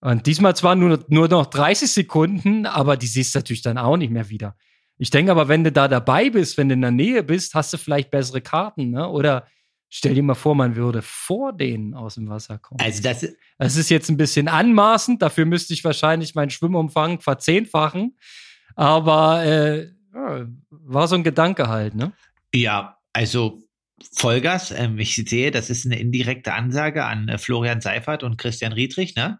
Und 0.00 0.26
diesmal 0.26 0.56
zwar 0.56 0.74
nur, 0.76 1.04
nur 1.08 1.28
noch 1.28 1.46
30 1.46 1.90
Sekunden, 1.90 2.66
aber 2.66 2.96
die 2.96 3.06
siehst 3.06 3.34
du 3.34 3.38
natürlich 3.38 3.62
dann 3.62 3.78
auch 3.78 3.96
nicht 3.96 4.10
mehr 4.10 4.30
wieder. 4.30 4.56
Ich 4.96 5.10
denke 5.10 5.30
aber, 5.30 5.48
wenn 5.48 5.64
du 5.64 5.72
da 5.72 5.88
dabei 5.88 6.30
bist, 6.30 6.58
wenn 6.58 6.68
du 6.68 6.74
in 6.74 6.82
der 6.82 6.90
Nähe 6.90 7.22
bist, 7.22 7.54
hast 7.54 7.72
du 7.72 7.78
vielleicht 7.78 8.10
bessere 8.10 8.40
Karten, 8.40 8.90
ne? 8.90 9.08
Oder 9.08 9.46
stell 9.88 10.14
dir 10.14 10.22
mal 10.22 10.34
vor, 10.34 10.54
man 10.54 10.76
würde 10.76 11.02
vor 11.02 11.52
denen 11.52 11.94
aus 11.94 12.14
dem 12.14 12.28
Wasser 12.28 12.58
kommen. 12.58 12.80
Also 12.80 13.02
das, 13.02 13.26
das 13.58 13.76
ist 13.76 13.90
jetzt 13.90 14.08
ein 14.08 14.16
bisschen 14.16 14.48
anmaßend, 14.48 15.22
dafür 15.22 15.46
müsste 15.46 15.74
ich 15.74 15.84
wahrscheinlich 15.84 16.34
meinen 16.34 16.50
Schwimmumfang 16.50 17.20
verzehnfachen. 17.20 18.16
Aber 18.76 19.44
äh, 19.44 19.88
war 20.70 21.08
so 21.08 21.14
ein 21.14 21.24
Gedanke 21.24 21.68
halt, 21.68 21.94
ne? 21.94 22.12
Ja, 22.54 22.98
also 23.12 23.62
Vollgas, 24.12 24.70
ähm, 24.70 24.98
ich 24.98 25.14
sehe, 25.14 25.50
das 25.50 25.70
ist 25.70 25.84
eine 25.84 25.98
indirekte 25.98 26.54
Ansage 26.54 27.04
an 27.04 27.28
äh, 27.28 27.38
Florian 27.38 27.80
Seifert 27.80 28.22
und 28.22 28.38
Christian 28.38 28.72
Riedrich, 28.72 29.14
ne? 29.14 29.38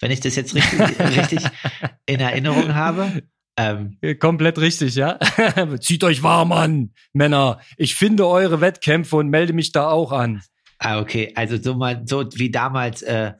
Wenn 0.00 0.10
ich 0.10 0.20
das 0.20 0.36
jetzt 0.36 0.54
richtig, 0.54 0.80
richtig 1.00 1.44
in 2.06 2.20
Erinnerung 2.20 2.74
habe. 2.74 3.22
Ähm, 3.58 3.98
Komplett 4.20 4.58
richtig, 4.58 4.94
ja. 4.96 5.18
Zieht 5.80 6.04
euch 6.04 6.22
warm 6.22 6.52
an, 6.52 6.92
Männer. 7.12 7.60
Ich 7.76 7.94
finde 7.94 8.26
eure 8.26 8.60
Wettkämpfe 8.60 9.16
und 9.16 9.28
melde 9.28 9.54
mich 9.54 9.72
da 9.72 9.88
auch 9.88 10.12
an. 10.12 10.42
Ah, 10.78 11.00
okay. 11.00 11.32
Also 11.34 11.56
so 11.56 11.74
mal, 11.74 12.02
so 12.04 12.26
wie 12.34 12.50
damals 12.50 13.00
äh, 13.02 13.32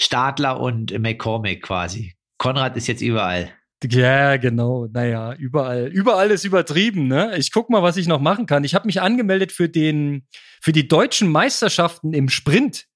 Stadler 0.00 0.60
und 0.60 0.98
McCormick 0.98 1.62
quasi. 1.62 2.14
Konrad 2.38 2.76
ist 2.76 2.88
jetzt 2.88 3.02
überall. 3.02 3.50
Ja, 3.84 4.36
genau. 4.36 4.88
Naja, 4.92 5.34
überall. 5.34 5.86
Überall 5.86 6.30
ist 6.30 6.44
übertrieben, 6.44 7.06
ne? 7.06 7.36
Ich 7.38 7.52
guck 7.52 7.70
mal, 7.70 7.82
was 7.82 7.96
ich 7.96 8.08
noch 8.08 8.20
machen 8.20 8.46
kann. 8.46 8.64
Ich 8.64 8.74
habe 8.74 8.86
mich 8.86 9.00
angemeldet 9.00 9.52
für 9.52 9.68
den, 9.68 10.26
für 10.60 10.72
die 10.72 10.88
deutschen 10.88 11.30
Meisterschaften 11.30 12.12
im 12.12 12.28
Sprint 12.28 12.86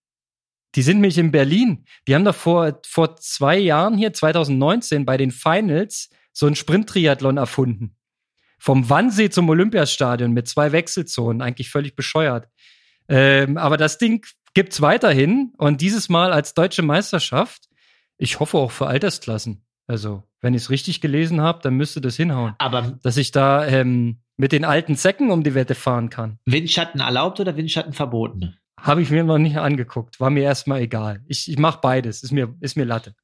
die 0.75 0.83
sind 0.83 0.97
nämlich 0.97 1.19
in 1.19 1.31
Berlin. 1.31 1.85
Die 2.07 2.15
haben 2.15 2.25
da 2.25 2.33
vor, 2.33 2.81
vor 2.87 3.17
zwei 3.17 3.57
Jahren 3.57 3.97
hier, 3.97 4.13
2019, 4.13 5.05
bei 5.05 5.17
den 5.17 5.31
Finals 5.31 6.11
so 6.33 6.47
ein 6.47 6.57
Sprint-Triathlon 6.57 7.37
erfunden. 7.37 7.97
Vom 8.59 8.89
Wannsee 8.91 9.31
zum 9.31 9.49
Olympiastadion 9.49 10.33
mit 10.33 10.49
zwei 10.49 10.73
Wechselzonen. 10.73 11.43
Eigentlich 11.43 11.71
völlig 11.71 11.97
bescheuert. 11.97 12.49
Ähm, 13.09 13.57
aber 13.59 13.77
das 13.77 13.99
Ding 13.99 14.27
gibt's 14.55 14.81
weiterhin 14.81 15.53
und 15.59 15.81
dieses 15.81 16.09
Mal 16.09 16.33
als 16.33 16.55
deutsche 16.55 16.83
Meisterschaft. 16.83 17.69
Ich 18.17 18.41
hoffe 18.41 18.59
auch 18.59 18.71
für 18.71 18.87
Altersklassen. 18.87 19.65
Also, 19.87 20.23
wenn 20.41 20.55
ich 20.55 20.63
es 20.63 20.71
richtig 20.71 21.01
gelesen 21.01 21.41
habe, 21.41 21.61
dann 21.63 21.75
müsste 21.75 22.01
das 22.01 22.17
hinhauen. 22.17 22.55
Aber 22.59 22.99
dass 23.03 23.17
ich 23.17 23.33
da 23.33 23.67
ähm, 23.67 24.23
mit 24.37 24.53
den 24.53 24.65
alten 24.65 24.97
Säcken 24.97 25.31
um 25.31 25.45
die 25.45 25.55
Wette 25.55 25.75
fahren 25.75 26.09
kann. 26.09 26.39
Windschatten 26.47 27.01
erlaubt 27.01 27.41
oder 27.41 27.57
Windschatten 27.57 27.93
verboten? 27.93 28.57
Habe 28.85 29.01
ich 29.01 29.11
mir 29.11 29.25
noch 29.25 29.38
nicht 29.38 29.57
angeguckt. 29.57 30.20
War 30.20 30.29
mir 30.29 30.42
erstmal 30.42 30.83
egal. 30.83 31.23
Ich, 31.27 31.51
ich 31.51 31.59
mache 31.59 31.81
beides. 31.81 32.23
Ist 32.23 32.33
mir, 32.33 32.55
ist 32.61 32.77
mir 32.77 32.85
Latte. 32.85 33.14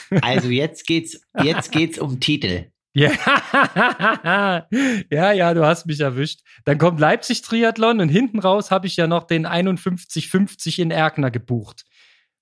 Also 0.22 0.48
jetzt 0.48 0.86
geht's, 0.86 1.20
jetzt 1.40 1.70
geht's 1.70 1.98
um 1.98 2.18
Titel. 2.18 2.66
Ja. 2.92 3.10
ja, 5.10 5.32
ja, 5.32 5.54
du 5.54 5.64
hast 5.64 5.86
mich 5.86 6.00
erwischt. 6.00 6.40
Dann 6.64 6.78
kommt 6.78 6.98
Leipzig 6.98 7.42
Triathlon 7.42 8.00
und 8.00 8.08
hinten 8.08 8.40
raus 8.40 8.72
habe 8.72 8.88
ich 8.88 8.96
ja 8.96 9.06
noch 9.06 9.24
den 9.24 9.44
5150 9.44 10.80
in 10.80 10.90
Erkner 10.90 11.30
gebucht, 11.30 11.84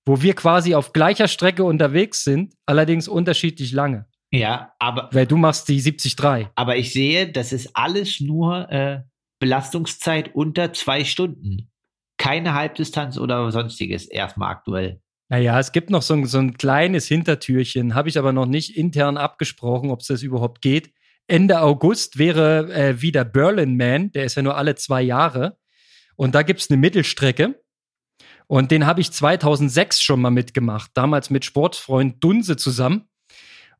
wo 0.05 0.21
wir 0.21 0.33
quasi 0.33 0.73
auf 0.73 0.93
gleicher 0.93 1.27
Strecke 1.27 1.63
unterwegs 1.63 2.23
sind, 2.23 2.55
allerdings 2.65 3.07
unterschiedlich 3.07 3.71
lange. 3.71 4.07
Ja, 4.31 4.73
aber 4.79 5.09
weil 5.11 5.27
du 5.27 5.37
machst 5.37 5.67
die 5.67 5.81
73. 5.81 6.49
Aber 6.55 6.77
ich 6.77 6.91
sehe, 6.91 7.31
das 7.31 7.53
ist 7.53 7.75
alles 7.75 8.19
nur 8.19 8.71
äh, 8.71 9.01
Belastungszeit 9.39 10.33
unter 10.33 10.73
zwei 10.73 11.03
Stunden 11.03 11.69
keine 12.17 12.53
Halbdistanz 12.53 13.17
oder 13.17 13.51
sonstiges 13.51 14.05
erstmal 14.07 14.51
aktuell. 14.51 15.01
Naja, 15.29 15.59
es 15.59 15.71
gibt 15.71 15.89
noch 15.89 16.01
so 16.01 16.13
ein, 16.13 16.25
so 16.27 16.37
ein 16.37 16.57
kleines 16.57 17.07
Hintertürchen, 17.07 17.95
habe 17.95 18.09
ich 18.09 18.17
aber 18.17 18.31
noch 18.31 18.45
nicht 18.45 18.77
intern 18.77 19.17
abgesprochen, 19.17 19.89
ob 19.89 20.01
es 20.01 20.07
das 20.07 20.21
überhaupt 20.21 20.61
geht. 20.61 20.93
Ende 21.27 21.61
August 21.61 22.19
wäre 22.19 22.71
äh, 22.71 23.01
wieder 23.01 23.25
Berlin 23.25 23.75
Man, 23.77 24.11
der 24.11 24.25
ist 24.25 24.35
ja 24.35 24.43
nur 24.43 24.57
alle 24.57 24.75
zwei 24.75 25.01
Jahre. 25.01 25.57
Und 26.15 26.35
da 26.35 26.43
gibt 26.43 26.61
es 26.61 26.69
eine 26.69 26.77
Mittelstrecke. 26.77 27.59
Und 28.47 28.69
den 28.69 28.85
habe 28.85 29.01
ich 29.01 29.11
2006 29.11 30.01
schon 30.01 30.21
mal 30.21 30.29
mitgemacht, 30.29 30.91
damals 30.93 31.31
mit 31.31 31.43
Sportfreund 31.43 32.23
Dunse 32.23 32.57
zusammen. 32.57 33.09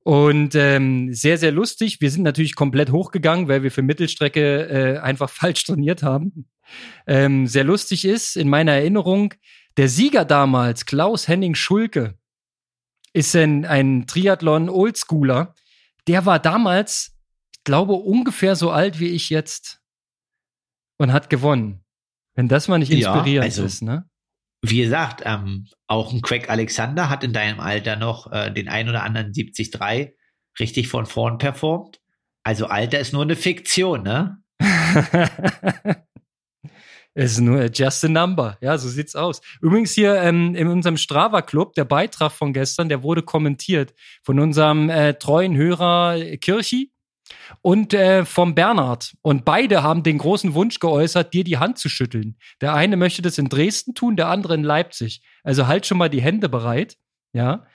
Und 0.05 0.53
ähm, 0.53 1.13
sehr, 1.13 1.39
sehr 1.39 1.51
lustig. 1.51 1.99
Wir 1.99 2.11
sind 2.11 2.21
natürlich 2.23 2.55
komplett 2.55 2.91
hochgegangen, 2.91 3.47
weil 3.47 3.63
wir 3.63 3.71
für 3.71 3.81
Mittelstrecke 3.81 4.67
äh, 4.67 4.97
einfach 4.99 5.29
falsch 5.31 5.63
trainiert 5.63 6.03
haben 6.03 6.45
ähm, 7.07 7.47
sehr 7.47 7.63
lustig 7.63 8.05
ist, 8.05 8.35
in 8.35 8.49
meiner 8.49 8.73
Erinnerung, 8.73 9.33
der 9.77 9.89
Sieger 9.89 10.25
damals, 10.25 10.85
Klaus 10.85 11.27
Henning 11.27 11.55
Schulke, 11.55 12.17
ist 13.13 13.35
ein, 13.35 13.65
ein 13.65 14.07
Triathlon-Oldschooler. 14.07 15.55
Der 16.07 16.25
war 16.25 16.39
damals, 16.39 17.15
ich 17.53 17.63
glaube, 17.63 17.93
ungefähr 17.93 18.55
so 18.55 18.71
alt 18.71 18.99
wie 18.99 19.09
ich 19.09 19.29
jetzt 19.29 19.81
und 20.97 21.13
hat 21.13 21.29
gewonnen. 21.29 21.83
Wenn 22.35 22.47
das 22.47 22.67
mal 22.67 22.77
nicht 22.77 22.91
inspirierend 22.91 23.25
ja, 23.25 23.41
also, 23.41 23.63
ist, 23.63 23.81
ne? 23.81 24.09
Wie 24.69 24.81
gesagt, 24.81 25.21
ähm, 25.25 25.67
auch 25.87 26.11
ein 26.11 26.21
Craig 26.21 26.49
Alexander 26.49 27.09
hat 27.09 27.23
in 27.23 27.33
deinem 27.33 27.59
Alter 27.59 27.95
noch 27.95 28.31
äh, 28.31 28.51
den 28.51 28.67
ein 28.67 28.89
oder 28.89 29.03
anderen 29.03 29.31
73 29.33 30.13
richtig 30.59 30.87
von 30.87 31.05
vorn 31.05 31.37
performt. 31.37 31.99
Also 32.43 32.67
Alter 32.67 32.99
ist 32.99 33.13
nur 33.13 33.23
eine 33.23 33.35
Fiktion, 33.35 34.03
ne? 34.03 34.37
Es 37.13 37.31
ist 37.33 37.41
nur 37.41 37.65
just 37.65 38.03
a 38.05 38.07
number. 38.07 38.57
Ja, 38.61 38.77
so 38.77 38.87
sieht's 38.87 39.15
aus. 39.15 39.41
Übrigens 39.61 39.91
hier 39.93 40.15
ähm, 40.21 40.55
in 40.55 40.67
unserem 40.67 40.97
Strava 40.97 41.41
Club, 41.41 41.73
der 41.73 41.85
Beitrag 41.85 42.31
von 42.31 42.53
gestern, 42.53 42.89
der 42.89 43.03
wurde 43.03 43.23
kommentiert 43.23 43.93
von 44.23 44.39
unserem 44.39 44.89
äh, 44.89 45.13
treuen 45.15 45.55
Hörer 45.55 46.37
Kirchi 46.37 46.91
und 47.61 47.93
äh, 47.93 48.25
vom 48.25 48.55
Bernhard. 48.55 49.15
Und 49.21 49.45
beide 49.45 49.83
haben 49.83 50.03
den 50.03 50.17
großen 50.17 50.53
Wunsch 50.53 50.79
geäußert, 50.79 51.33
dir 51.33 51.43
die 51.43 51.57
Hand 51.57 51.77
zu 51.77 51.89
schütteln. 51.89 52.37
Der 52.61 52.73
eine 52.73 52.97
möchte 52.97 53.21
das 53.21 53.37
in 53.37 53.49
Dresden 53.49 53.93
tun, 53.93 54.15
der 54.15 54.27
andere 54.27 54.55
in 54.55 54.63
Leipzig. 54.63 55.21
Also 55.43 55.67
halt 55.67 55.85
schon 55.85 55.97
mal 55.97 56.09
die 56.09 56.21
Hände 56.21 56.49
bereit. 56.49 56.97
Ja, 57.33 57.65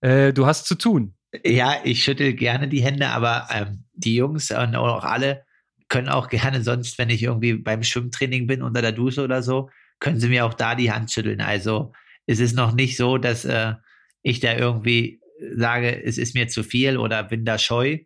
äh, 0.00 0.32
du 0.32 0.46
hast 0.46 0.66
zu 0.66 0.76
tun. 0.76 1.14
Ja, 1.44 1.76
ich 1.84 2.02
schüttel 2.02 2.32
gerne 2.34 2.68
die 2.68 2.82
Hände, 2.82 3.08
aber 3.08 3.48
ähm, 3.52 3.84
die 3.92 4.16
Jungs 4.16 4.50
und 4.50 4.74
auch 4.74 5.04
alle 5.04 5.44
können 5.88 6.08
auch 6.08 6.28
gerne 6.28 6.62
sonst, 6.62 6.98
wenn 6.98 7.10
ich 7.10 7.22
irgendwie 7.22 7.54
beim 7.54 7.82
Schwimmtraining 7.82 8.46
bin 8.46 8.62
unter 8.62 8.82
der 8.82 8.92
Dusche 8.92 9.22
oder 9.22 9.42
so, 9.42 9.70
können 9.98 10.18
sie 10.18 10.28
mir 10.28 10.46
auch 10.46 10.54
da 10.54 10.74
die 10.74 10.90
Hand 10.90 11.10
schütteln. 11.10 11.40
Also 11.40 11.92
es 12.26 12.40
ist 12.40 12.54
noch 12.54 12.72
nicht 12.72 12.96
so, 12.96 13.18
dass 13.18 13.44
äh, 13.44 13.74
ich 14.22 14.40
da 14.40 14.56
irgendwie 14.56 15.20
sage, 15.56 16.02
es 16.02 16.18
ist 16.18 16.34
mir 16.34 16.48
zu 16.48 16.62
viel 16.62 16.96
oder 16.96 17.22
bin 17.22 17.44
da 17.44 17.58
scheu. 17.58 17.98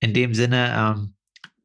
In 0.00 0.14
dem 0.14 0.34
Sinne, 0.34 0.74
ähm, 0.76 1.14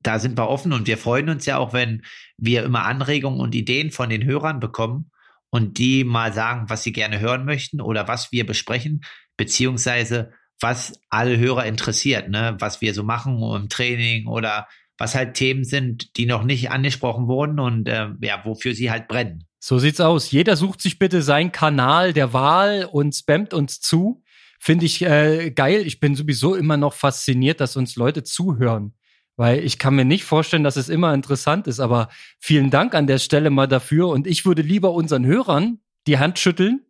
da 0.02 0.20
sind 0.20 0.38
wir 0.38 0.50
offen 0.50 0.74
und 0.74 0.88
wir 0.88 0.98
freuen 0.98 1.30
uns 1.30 1.46
ja 1.46 1.58
auch, 1.58 1.74
wenn 1.74 2.04
wir 2.38 2.64
immer 2.64 2.86
Anregungen 2.86 3.40
und 3.40 3.54
Ideen 3.54 3.92
von 3.92 4.10
den 4.10 4.24
Hörern 4.24 4.60
bekommen 4.60 5.12
und 5.50 5.78
die 5.78 6.04
mal 6.04 6.34
sagen, 6.34 6.70
was 6.70 6.84
sie 6.84 6.92
gerne 6.92 7.20
hören 7.20 7.46
möchten 7.46 7.82
oder 7.82 8.08
was 8.08 8.32
wir 8.32 8.46
besprechen, 8.46 9.02
beziehungsweise 9.38 10.32
was 10.60 11.00
alle 11.10 11.38
Hörer 11.38 11.66
interessiert, 11.66 12.30
ne? 12.30 12.56
was 12.60 12.82
wir 12.82 12.94
so 12.94 13.04
machen 13.04 13.42
im 13.42 13.70
Training 13.70 14.28
oder 14.28 14.68
was 14.98 15.16
halt 15.16 15.34
Themen 15.34 15.64
sind, 15.64 16.16
die 16.18 16.26
noch 16.26 16.44
nicht 16.44 16.70
angesprochen 16.70 17.28
wurden 17.28 17.60
und 17.60 17.88
äh, 17.88 18.10
ja, 18.22 18.42
wofür 18.46 18.76
sie 18.76 18.92
halt 18.92 19.08
brennen. 19.08 19.46
So 19.60 19.80
sieht's 19.80 20.00
aus. 20.00 20.32
Jeder 20.32 20.56
sucht 20.56 20.82
sich 20.82 21.00
bitte 21.00 21.22
seinen 21.22 21.52
Kanal 21.52 22.14
der 22.14 22.34
Wahl 22.34 22.86
und 22.86 23.16
spammt 23.16 23.54
uns 23.54 23.80
zu. 23.80 24.24
Finde 24.64 24.86
ich 24.86 25.02
äh, 25.02 25.50
geil. 25.50 25.88
Ich 25.88 26.00
bin 26.00 26.14
sowieso 26.14 26.54
immer 26.54 26.78
noch 26.78 26.94
fasziniert, 26.94 27.60
dass 27.60 27.76
uns 27.76 27.96
Leute 27.96 28.22
zuhören. 28.24 28.94
Weil 29.36 29.64
ich 29.64 29.80
kann 29.80 29.96
mir 29.96 30.06
nicht 30.06 30.24
vorstellen, 30.24 30.64
dass 30.64 30.76
es 30.76 30.88
immer 30.88 31.16
interessant 31.16 31.66
ist. 31.66 31.80
Aber 31.80 32.10
vielen 32.38 32.70
Dank 32.70 32.94
an 32.94 33.08
der 33.08 33.18
Stelle 33.18 33.50
mal 33.50 33.68
dafür. 33.68 34.10
Und 34.10 34.28
ich 34.28 34.46
würde 34.46 34.62
lieber 34.62 34.92
unseren 34.92 35.26
Hörern 35.26 35.80
die 36.06 36.20
Hand 36.20 36.38
schütteln, 36.38 36.86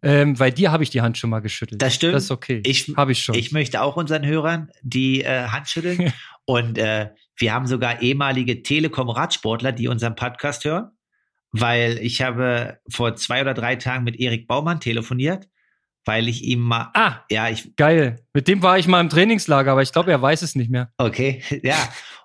ähm, 0.00 0.38
weil 0.38 0.52
dir 0.52 0.72
habe 0.72 0.84
ich 0.84 0.88
die 0.88 1.02
Hand 1.02 1.18
schon 1.18 1.28
mal 1.28 1.40
geschüttelt. 1.40 1.82
Das 1.82 1.94
stimmt. 1.94 2.14
Das 2.14 2.24
ist 2.24 2.30
okay. 2.30 2.62
Ich, 2.64 2.90
habe 2.96 3.12
ich 3.12 3.22
schon. 3.22 3.34
Ich 3.34 3.52
möchte 3.52 3.82
auch 3.82 3.96
unseren 3.96 4.24
Hörern 4.24 4.70
die 4.80 5.22
äh, 5.22 5.48
Hand 5.48 5.68
schütteln. 5.68 6.14
und 6.46 6.78
äh, 6.78 7.10
wir 7.36 7.52
haben 7.52 7.66
sogar 7.66 8.00
ehemalige 8.00 8.62
Telekom-Radsportler, 8.62 9.72
die 9.72 9.88
unseren 9.88 10.14
Podcast 10.14 10.64
hören, 10.64 10.92
weil 11.52 11.98
ich 11.98 12.22
habe 12.22 12.78
vor 12.88 13.16
zwei 13.16 13.42
oder 13.42 13.52
drei 13.52 13.76
Tagen 13.76 14.04
mit 14.04 14.18
Erik 14.18 14.46
Baumann 14.46 14.80
telefoniert, 14.80 15.46
weil 16.06 16.28
ich 16.28 16.42
ihm 16.44 16.60
mal. 16.60 16.90
Ah, 16.94 17.24
ja, 17.30 17.48
ich. 17.50 17.76
Geil. 17.76 18.24
Mit 18.32 18.48
dem 18.48 18.62
war 18.62 18.78
ich 18.78 18.86
mal 18.86 19.00
im 19.00 19.10
Trainingslager, 19.10 19.72
aber 19.72 19.82
ich 19.82 19.92
glaube, 19.92 20.10
er 20.10 20.22
weiß 20.22 20.40
es 20.42 20.54
nicht 20.54 20.70
mehr. 20.70 20.90
Okay, 20.96 21.42
ja. 21.62 21.76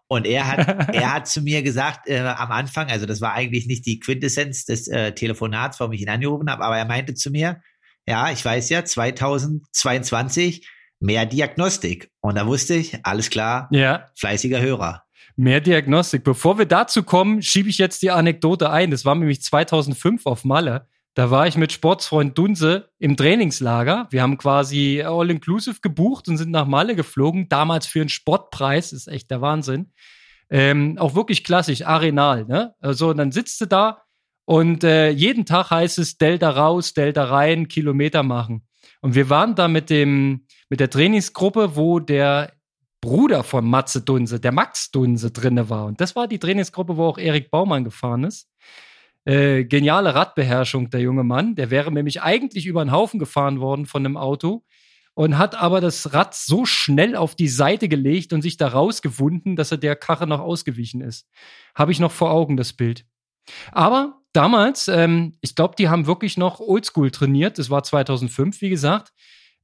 Und 0.07 0.25
er 0.27 0.47
hat, 0.47 0.93
er 0.93 1.13
hat 1.13 1.27
zu 1.27 1.41
mir 1.41 1.63
gesagt 1.63 2.07
äh, 2.07 2.19
am 2.19 2.51
Anfang, 2.51 2.89
also 2.89 3.05
das 3.05 3.21
war 3.21 3.33
eigentlich 3.33 3.65
nicht 3.65 3.85
die 3.85 3.99
Quintessenz 3.99 4.65
des 4.65 4.87
äh, 4.87 5.13
Telefonats, 5.13 5.79
warum 5.79 5.93
ich 5.93 6.01
ihn 6.01 6.09
angerufen 6.09 6.49
habe, 6.49 6.63
aber 6.63 6.77
er 6.77 6.85
meinte 6.85 7.13
zu 7.13 7.31
mir, 7.31 7.61
ja, 8.07 8.31
ich 8.31 8.43
weiß 8.43 8.69
ja, 8.69 8.83
2022 8.83 10.67
mehr 10.99 11.25
Diagnostik. 11.25 12.11
Und 12.19 12.35
da 12.35 12.45
wusste 12.45 12.75
ich, 12.75 13.03
alles 13.03 13.29
klar, 13.29 13.67
ja. 13.71 14.07
fleißiger 14.15 14.59
Hörer. 14.59 15.03
Mehr 15.37 15.61
Diagnostik. 15.61 16.23
Bevor 16.23 16.57
wir 16.57 16.65
dazu 16.65 17.03
kommen, 17.03 17.41
schiebe 17.41 17.69
ich 17.69 17.77
jetzt 17.77 18.01
die 18.01 18.11
Anekdote 18.11 18.69
ein. 18.69 18.91
Das 18.91 19.05
war 19.05 19.15
nämlich 19.15 19.41
2005 19.41 20.25
auf 20.25 20.43
Malle. 20.43 20.87
Da 21.13 21.30
war 21.30 21.45
ich 21.45 21.58
mit 21.58 21.74
Sportsfreund 21.74 22.38
Dunse 22.38 22.89
im 22.97 23.17
Trainingslager. 23.17 24.08
Wir 24.12 24.21
haben 24.21 24.38
quasi 24.38 25.04
All-Inclusive 25.06 25.82
gebucht 25.82 26.30
und 26.30 26.38
sind 26.38 26.52
nach 26.52 26.65
Malle 26.65 26.95
geflogen. 26.95 27.50
Damals 27.50 27.86
für 27.86 28.00
einen 28.00 28.10
Sportpreis. 28.10 28.93
Ist 28.93 29.08
echt 29.08 29.30
der 29.30 29.41
Wahnsinn. 29.41 29.91
Ähm, 30.50 30.97
auch 30.97 31.15
wirklich 31.15 31.43
klassisch, 31.43 31.86
arenal. 31.86 32.45
Ne? 32.45 32.76
Also, 32.80 33.10
und 33.10 33.17
dann 33.17 33.32
sitzt 33.32 33.60
du 33.60 33.65
da 33.65 34.04
und 34.45 34.84
äh, 34.84 35.10
jeden 35.10 35.45
Tag 35.45 35.71
heißt 35.71 35.97
es 36.00 36.17
Delta 36.17 36.50
raus, 36.50 36.93
Delta 36.93 37.26
rein, 37.26 37.67
Kilometer 37.67 38.24
machen. 38.24 38.67
Und 39.02 39.15
wir 39.15 39.30
waren 39.30 39.56
da 39.56 39.67
mit 39.67 39.89
dem, 39.89 40.45
mit 40.69 40.80
der 40.80 40.89
Trainingsgruppe, 40.89 41.76
wo 41.76 42.00
der 42.00 42.54
Bruder 43.02 43.43
von 43.43 43.65
Matze 43.65 44.02
Dunse, 44.02 44.39
der 44.39 44.52
Max 44.52 44.91
Dunse, 44.91 45.32
drinne 45.32 45.69
war. 45.69 45.86
Und 45.86 46.02
das 46.02 46.15
war 46.15 46.28
die 46.28 46.39
Trainingsgruppe, 46.39 46.97
wo 46.97 47.06
auch 47.06 47.17
Erik 47.17 47.50
Baumann 47.50 47.84
gefahren 47.84 48.24
ist. 48.24 48.50
Äh, 49.25 49.65
geniale 49.65 50.15
Radbeherrschung, 50.15 50.89
der 50.89 51.01
junge 51.01 51.23
Mann. 51.23 51.55
Der 51.55 51.69
wäre 51.69 51.91
nämlich 51.91 52.21
eigentlich 52.21 52.65
über 52.65 52.81
einen 52.81 52.91
Haufen 52.91 53.19
gefahren 53.19 53.60
worden 53.60 53.86
von 53.86 54.05
einem 54.05 54.17
Auto 54.17 54.63
und 55.13 55.38
hat 55.38 55.55
aber 55.55 55.81
das 55.81 56.13
Rad 56.13 56.34
so 56.34 56.65
schnell 56.65 57.15
auf 57.15 57.36
die 57.36 57.47
Seite 57.47 57.88
gelegt 57.88 58.34
und 58.34 58.41
sich 58.41 58.57
da 58.57 58.69
rausgewunden, 58.69 59.55
dass 59.55 59.71
er 59.71 59.77
der 59.77 59.95
Karre 59.95 60.27
noch 60.27 60.39
ausgewichen 60.39 61.01
ist. 61.01 61.27
Habe 61.75 61.91
ich 61.91 61.99
noch 61.99 62.12
vor 62.12 62.31
Augen, 62.31 62.57
das 62.57 62.73
Bild. 62.73 63.05
Aber 63.71 64.21
damals, 64.34 64.88
ähm, 64.88 65.38
ich 65.41 65.55
glaube, 65.55 65.75
die 65.77 65.89
haben 65.89 66.07
wirklich 66.07 66.38
noch 66.38 66.60
Oldschool 66.60 67.12
trainiert. 67.12 67.57
Das 67.57 67.69
war 67.69 67.84
2005, 67.84 68.62
wie 68.62 68.69
gesagt. 68.69 69.12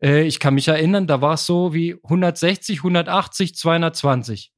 Äh, 0.01 0.23
ich 0.23 0.39
kann 0.39 0.53
mich 0.53 0.67
erinnern, 0.67 1.07
da 1.07 1.21
war 1.21 1.35
es 1.35 1.45
so 1.45 1.73
wie 1.73 1.95
160, 2.03 2.79
180, 2.79 3.55
220. 3.55 4.51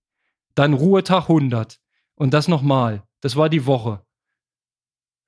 Dann 0.55 0.73
Ruhetag 0.73 1.29
100. 1.29 1.79
Und 2.15 2.33
das 2.33 2.47
nochmal. 2.47 3.03
Das 3.21 3.35
war 3.35 3.49
die 3.49 3.65
Woche. 3.65 4.01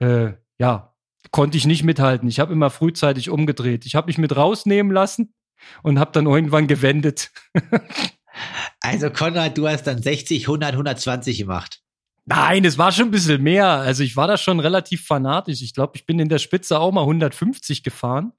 Äh, 0.01 0.33
ja, 0.57 0.95
konnte 1.31 1.57
ich 1.57 1.65
nicht 1.65 1.83
mithalten. 1.83 2.27
Ich 2.27 2.39
habe 2.39 2.53
immer 2.53 2.69
frühzeitig 2.69 3.29
umgedreht. 3.29 3.85
Ich 3.85 3.95
habe 3.95 4.07
mich 4.07 4.17
mit 4.17 4.35
rausnehmen 4.35 4.91
lassen 4.91 5.33
und 5.83 5.99
habe 5.99 6.11
dann 6.11 6.25
irgendwann 6.25 6.67
gewendet. 6.67 7.31
also 8.81 9.09
Konrad, 9.11 9.57
du 9.57 9.67
hast 9.67 9.83
dann 9.83 10.01
60, 10.01 10.43
100, 10.43 10.71
120 10.71 11.37
gemacht. 11.37 11.81
Nein, 12.25 12.65
es 12.65 12.77
war 12.77 12.91
schon 12.91 13.05
ein 13.05 13.11
bisschen 13.11 13.41
mehr. 13.41 13.67
Also 13.67 14.03
ich 14.03 14.15
war 14.15 14.27
da 14.27 14.37
schon 14.37 14.59
relativ 14.59 15.05
fanatisch. 15.05 15.61
Ich 15.61 15.73
glaube, 15.73 15.93
ich 15.95 16.05
bin 16.05 16.19
in 16.19 16.29
der 16.29 16.39
Spitze 16.39 16.79
auch 16.79 16.91
mal 16.91 17.01
150 17.01 17.83
gefahren. 17.83 18.33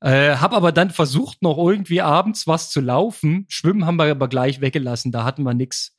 Äh, 0.00 0.36
hab 0.36 0.52
aber 0.52 0.72
dann 0.72 0.90
versucht, 0.90 1.42
noch 1.42 1.58
irgendwie 1.58 2.02
abends 2.02 2.46
was 2.46 2.70
zu 2.70 2.80
laufen. 2.80 3.46
Schwimmen 3.48 3.86
haben 3.86 3.96
wir 3.96 4.10
aber 4.10 4.28
gleich 4.28 4.60
weggelassen. 4.60 5.12
Da 5.12 5.24
hatten 5.24 5.44
wir 5.44 5.54
nix. 5.54 5.96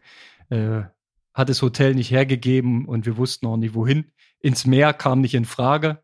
Äh, 0.49 0.83
hat 1.33 1.49
das 1.49 1.61
Hotel 1.61 1.95
nicht 1.95 2.11
hergegeben 2.11 2.85
und 2.85 3.05
wir 3.05 3.17
wussten 3.17 3.47
auch 3.47 3.57
nicht 3.57 3.73
wohin. 3.73 4.11
Ins 4.43 4.65
Meer 4.65 4.93
kam 4.93 5.21
nicht 5.21 5.33
in 5.33 5.45
Frage. 5.45 6.03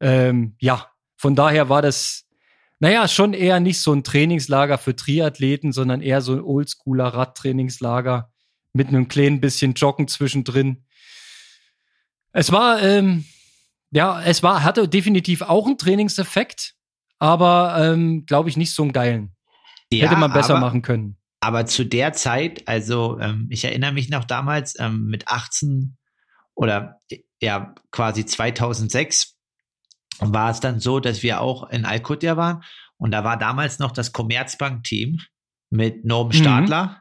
Ähm, 0.00 0.56
ja, 0.58 0.90
von 1.16 1.36
daher 1.36 1.68
war 1.68 1.82
das, 1.82 2.26
naja, 2.80 3.06
schon 3.06 3.34
eher 3.34 3.60
nicht 3.60 3.80
so 3.80 3.92
ein 3.92 4.02
Trainingslager 4.02 4.78
für 4.78 4.96
Triathleten, 4.96 5.70
sondern 5.70 6.00
eher 6.00 6.22
so 6.22 6.32
ein 6.32 6.40
oldschooler 6.40 7.08
Radtrainingslager 7.08 8.32
mit 8.72 8.88
einem 8.88 9.08
kleinen 9.08 9.42
bisschen 9.42 9.74
Joggen 9.74 10.08
zwischendrin. 10.08 10.86
Es 12.32 12.50
war, 12.50 12.82
ähm, 12.82 13.26
ja, 13.90 14.22
es 14.22 14.42
war, 14.42 14.64
hatte 14.64 14.88
definitiv 14.88 15.42
auch 15.42 15.66
einen 15.66 15.76
Trainingseffekt, 15.76 16.74
aber 17.18 17.76
ähm, 17.78 18.24
glaube 18.24 18.48
ich 18.48 18.56
nicht 18.56 18.72
so 18.74 18.82
einen 18.82 18.92
geilen. 18.92 19.36
Ja, 19.92 20.06
Hätte 20.06 20.18
man 20.18 20.32
besser 20.32 20.54
aber, 20.54 20.60
machen 20.60 20.80
können. 20.80 21.18
Aber 21.40 21.66
zu 21.66 21.84
der 21.84 22.14
Zeit, 22.14 22.66
also 22.66 23.18
ähm, 23.20 23.48
ich 23.50 23.64
erinnere 23.64 23.92
mich 23.92 24.08
noch 24.08 24.24
damals 24.24 24.78
ähm, 24.78 25.08
mit 25.08 25.28
18 25.28 25.98
oder 26.54 26.98
ja 27.40 27.74
quasi 27.90 28.24
2006 28.24 29.36
war 30.20 30.50
es 30.50 30.60
dann 30.60 30.80
so, 30.80 31.00
dass 31.00 31.22
wir 31.22 31.40
auch 31.40 31.68
in 31.70 31.84
Alcudia 31.84 32.36
waren 32.36 32.62
und 32.98 33.12
da 33.12 33.24
war 33.24 33.38
damals 33.38 33.78
noch 33.78 33.92
das 33.92 34.12
Commerzbank-Team 34.12 35.20
mit 35.70 36.04
Norm 36.04 36.28
mhm. 36.28 36.32
Stadler. 36.32 36.86
Mhm. 36.86 36.96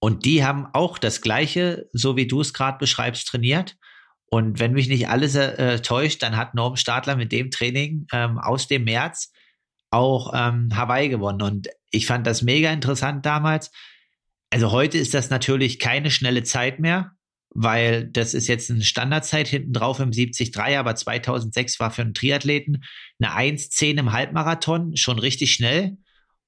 Und 0.00 0.24
die 0.24 0.44
haben 0.44 0.68
auch 0.72 0.96
das 0.96 1.20
Gleiche, 1.20 1.88
so 1.92 2.16
wie 2.16 2.28
du 2.28 2.40
es 2.40 2.54
gerade 2.54 2.78
beschreibst, 2.78 3.26
trainiert. 3.26 3.76
Und 4.30 4.60
wenn 4.60 4.72
mich 4.72 4.88
nicht 4.88 5.08
alles 5.08 5.34
äh, 5.34 5.80
täuscht, 5.80 6.22
dann 6.22 6.36
hat 6.36 6.54
Norm 6.54 6.76
Stadler 6.76 7.16
mit 7.16 7.32
dem 7.32 7.50
Training 7.50 8.06
ähm, 8.12 8.38
aus 8.38 8.68
dem 8.68 8.84
März 8.84 9.32
auch 9.90 10.32
ähm, 10.34 10.68
Hawaii 10.76 11.08
gewonnen. 11.08 11.42
Und 11.42 11.68
ich 11.90 12.06
fand 12.06 12.26
das 12.26 12.42
mega 12.42 12.70
interessant 12.70 13.26
damals. 13.26 13.72
Also 14.50 14.70
heute 14.70 14.98
ist 14.98 15.14
das 15.14 15.30
natürlich 15.30 15.78
keine 15.80 16.10
schnelle 16.10 16.44
Zeit 16.44 16.78
mehr. 16.78 17.12
Weil 17.50 18.08
das 18.08 18.34
ist 18.34 18.46
jetzt 18.46 18.70
eine 18.70 18.82
Standardzeit 18.82 19.48
hinten 19.48 19.72
drauf 19.72 20.00
im 20.00 20.10
73, 20.10 20.56
aber 20.56 20.94
2006 20.94 21.80
war 21.80 21.90
für 21.90 22.02
einen 22.02 22.14
Triathleten 22.14 22.84
eine 23.20 23.32
1,10 23.32 23.98
im 23.98 24.12
Halbmarathon 24.12 24.96
schon 24.96 25.18
richtig 25.18 25.52
schnell. 25.52 25.96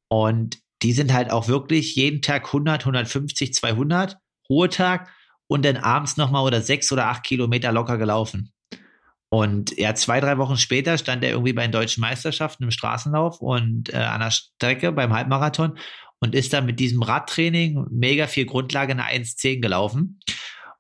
Und 0.08 0.58
die 0.82 0.92
sind 0.92 1.12
halt 1.12 1.30
auch 1.30 1.48
wirklich 1.48 1.94
jeden 1.94 2.22
Tag 2.22 2.46
100, 2.46 2.82
150, 2.82 3.54
200 3.54 4.16
Ruhetag 4.48 5.08
und 5.46 5.64
dann 5.64 5.76
abends 5.76 6.16
nochmal 6.16 6.44
oder 6.44 6.62
sechs 6.62 6.90
oder 6.92 7.06
acht 7.06 7.24
Kilometer 7.24 7.72
locker 7.72 7.98
gelaufen. 7.98 8.52
Und 9.30 9.76
ja, 9.78 9.94
zwei, 9.94 10.20
drei 10.20 10.38
Wochen 10.38 10.56
später 10.56 10.98
stand 10.98 11.22
er 11.22 11.30
irgendwie 11.30 11.52
bei 11.52 11.62
den 11.62 11.72
deutschen 11.72 12.00
Meisterschaften 12.00 12.64
im 12.64 12.70
Straßenlauf 12.72 13.40
und 13.40 13.92
äh, 13.92 13.96
an 13.96 14.20
der 14.20 14.32
Strecke 14.32 14.90
beim 14.90 15.12
Halbmarathon 15.12 15.78
und 16.18 16.34
ist 16.34 16.52
dann 16.52 16.66
mit 16.66 16.80
diesem 16.80 17.02
Radtraining 17.02 17.86
mega 17.90 18.26
viel 18.26 18.44
Grundlage 18.44 18.92
in 18.92 19.00
eine 19.00 19.24
1,10 19.24 19.60
gelaufen. 19.60 20.20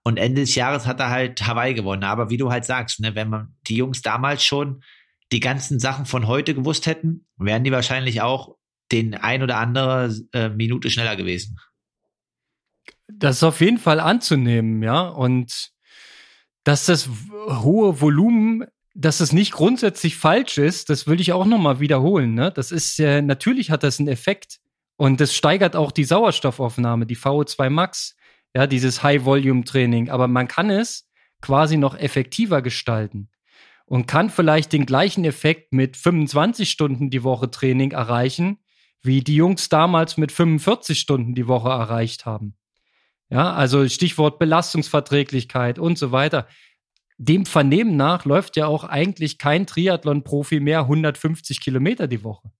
Und 0.02 0.16
Ende 0.16 0.40
des 0.40 0.54
Jahres 0.54 0.86
hat 0.86 1.00
er 1.00 1.10
halt 1.10 1.46
Hawaii 1.46 1.74
gewonnen. 1.74 2.04
Aber 2.04 2.30
wie 2.30 2.38
du 2.38 2.50
halt 2.50 2.64
sagst, 2.64 3.00
ne, 3.00 3.14
wenn 3.14 3.28
man 3.28 3.54
die 3.66 3.76
Jungs 3.76 4.02
damals 4.02 4.44
schon 4.44 4.82
die 5.32 5.40
ganzen 5.40 5.78
Sachen 5.78 6.06
von 6.06 6.26
heute 6.26 6.54
gewusst 6.54 6.86
hätten, 6.86 7.26
wären 7.36 7.64
die 7.64 7.72
wahrscheinlich 7.72 8.22
auch 8.22 8.56
den 8.90 9.14
ein 9.14 9.42
oder 9.42 9.58
andere 9.58 10.14
äh, 10.32 10.48
Minute 10.48 10.90
schneller 10.90 11.16
gewesen. 11.16 11.58
Das 13.08 13.36
ist 13.36 13.42
auf 13.42 13.60
jeden 13.60 13.78
Fall 13.78 14.00
anzunehmen, 14.00 14.82
ja. 14.82 15.02
Und 15.08 15.72
dass 16.64 16.86
das 16.86 17.08
hohe 17.48 18.00
Volumen, 18.00 18.64
dass 18.94 19.20
es 19.20 19.32
nicht 19.32 19.52
grundsätzlich 19.52 20.16
falsch 20.16 20.58
ist, 20.58 20.90
das 20.90 21.06
will 21.06 21.20
ich 21.20 21.32
auch 21.32 21.46
nochmal 21.46 21.80
wiederholen. 21.80 22.34
Ne? 22.34 22.50
Das 22.50 22.72
ist 22.72 22.98
äh, 23.00 23.22
natürlich 23.22 23.70
hat 23.70 23.82
das 23.82 23.98
einen 23.98 24.08
Effekt 24.08 24.60
und 24.96 25.20
das 25.20 25.34
steigert 25.34 25.76
auch 25.76 25.92
die 25.92 26.04
Sauerstoffaufnahme, 26.04 27.06
die 27.06 27.16
VO2 27.16 27.70
Max, 27.70 28.16
ja, 28.54 28.66
dieses 28.66 29.02
High-Volume-Training. 29.02 30.10
Aber 30.10 30.28
man 30.28 30.48
kann 30.48 30.70
es 30.70 31.08
quasi 31.40 31.76
noch 31.76 31.96
effektiver 31.96 32.62
gestalten 32.62 33.30
und 33.86 34.06
kann 34.06 34.30
vielleicht 34.30 34.72
den 34.72 34.86
gleichen 34.86 35.24
Effekt 35.24 35.72
mit 35.72 35.96
25 35.96 36.70
Stunden 36.70 37.10
die 37.10 37.24
Woche 37.24 37.50
Training 37.50 37.92
erreichen, 37.92 38.58
wie 39.02 39.22
die 39.22 39.36
Jungs 39.36 39.68
damals 39.68 40.16
mit 40.16 40.32
45 40.32 40.98
Stunden 40.98 41.34
die 41.34 41.48
Woche 41.48 41.70
erreicht 41.70 42.26
haben. 42.26 42.56
Ja, 43.30 43.52
also 43.52 43.88
Stichwort 43.88 44.38
Belastungsverträglichkeit 44.38 45.78
und 45.78 45.98
so 45.98 46.12
weiter. 46.12 46.48
Dem 47.16 47.46
Vernehmen 47.46 47.96
nach 47.96 48.24
läuft 48.24 48.56
ja 48.56 48.66
auch 48.66 48.84
eigentlich 48.84 49.38
kein 49.38 49.66
Triathlon-Profi 49.66 50.60
mehr 50.60 50.80
150 50.80 51.60
Kilometer 51.60 52.08
die 52.08 52.24
Woche. 52.24 52.50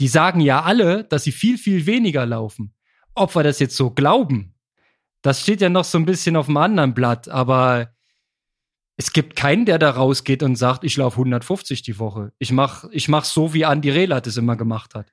Die 0.00 0.08
sagen 0.08 0.40
ja 0.40 0.62
alle, 0.62 1.04
dass 1.04 1.24
sie 1.24 1.32
viel, 1.32 1.58
viel 1.58 1.86
weniger 1.86 2.26
laufen. 2.26 2.74
Ob 3.14 3.36
wir 3.36 3.42
das 3.42 3.60
jetzt 3.60 3.76
so 3.76 3.90
glauben, 3.90 4.53
das 5.24 5.40
steht 5.40 5.62
ja 5.62 5.70
noch 5.70 5.84
so 5.84 5.96
ein 5.96 6.04
bisschen 6.04 6.36
auf 6.36 6.46
dem 6.46 6.58
anderen 6.58 6.92
Blatt, 6.92 7.28
aber 7.28 7.94
es 8.98 9.10
gibt 9.14 9.36
keinen, 9.36 9.64
der 9.64 9.78
da 9.78 9.90
rausgeht 9.90 10.42
und 10.42 10.56
sagt, 10.56 10.84
ich 10.84 10.98
laufe 10.98 11.16
150 11.16 11.80
die 11.80 11.98
Woche. 11.98 12.32
Ich 12.38 12.52
mach, 12.52 12.84
ich 12.90 13.08
mach 13.08 13.24
so, 13.24 13.54
wie 13.54 13.64
Andi 13.64 13.88
Rehler 13.88 14.20
das 14.20 14.36
immer 14.36 14.54
gemacht 14.54 14.94
hat. 14.94 15.06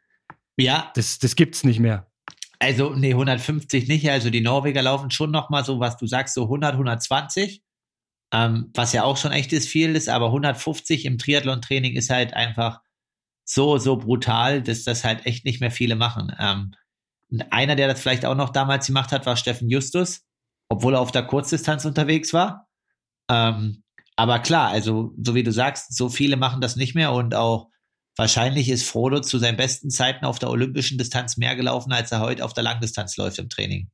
Ja. 0.57 0.91
Das, 0.95 1.17
das 1.19 1.37
gibt's 1.37 1.63
nicht 1.63 1.79
mehr. 1.79 2.11
Also, 2.59 2.93
nee, 2.93 3.11
150 3.11 3.87
nicht. 3.87 4.09
Also, 4.11 4.29
die 4.29 4.41
Norweger 4.41 4.81
laufen 4.81 5.11
schon 5.11 5.31
noch 5.31 5.49
mal 5.49 5.63
so, 5.63 5.79
was 5.79 5.95
du 5.95 6.05
sagst, 6.07 6.35
so 6.35 6.43
100, 6.43 6.73
120. 6.73 7.63
Ähm, 8.33 8.69
was 8.73 8.91
ja 8.91 9.05
auch 9.05 9.15
schon 9.15 9.31
echtes 9.31 9.65
viel 9.65 9.95
ist, 9.95 10.09
aber 10.09 10.27
150 10.27 11.05
im 11.05 11.17
Triathlon-Training 11.17 11.95
ist 11.95 12.09
halt 12.09 12.33
einfach 12.33 12.81
so, 13.45 13.77
so 13.77 13.95
brutal, 13.95 14.61
dass 14.61 14.83
das 14.83 15.05
halt 15.05 15.25
echt 15.25 15.45
nicht 15.45 15.61
mehr 15.61 15.71
viele 15.71 15.95
machen. 15.95 16.35
Ähm, 16.37 16.73
einer, 17.49 17.75
der 17.75 17.87
das 17.87 18.01
vielleicht 18.01 18.25
auch 18.25 18.35
noch 18.35 18.49
damals 18.49 18.87
gemacht 18.87 19.11
hat, 19.11 19.25
war 19.25 19.37
Steffen 19.37 19.69
Justus, 19.69 20.21
obwohl 20.69 20.95
er 20.95 20.99
auf 20.99 21.11
der 21.11 21.23
Kurzdistanz 21.23 21.85
unterwegs 21.85 22.33
war. 22.33 22.67
Ähm, 23.29 23.83
aber 24.15 24.39
klar, 24.39 24.69
also, 24.69 25.13
so 25.21 25.35
wie 25.35 25.43
du 25.43 25.51
sagst, 25.51 25.95
so 25.95 26.09
viele 26.09 26.37
machen 26.37 26.61
das 26.61 26.75
nicht 26.75 26.95
mehr 26.95 27.13
und 27.13 27.33
auch 27.33 27.71
Wahrscheinlich 28.17 28.69
ist 28.69 28.87
Frodo 28.87 29.21
zu 29.21 29.37
seinen 29.37 29.57
besten 29.57 29.89
Zeiten 29.89 30.25
auf 30.25 30.37
der 30.37 30.49
olympischen 30.49 30.97
Distanz 30.97 31.37
mehr 31.37 31.55
gelaufen, 31.55 31.93
als 31.93 32.11
er 32.11 32.19
heute 32.19 32.43
auf 32.43 32.53
der 32.53 32.63
Langdistanz 32.63 33.15
läuft 33.17 33.39
im 33.39 33.49
Training. 33.49 33.89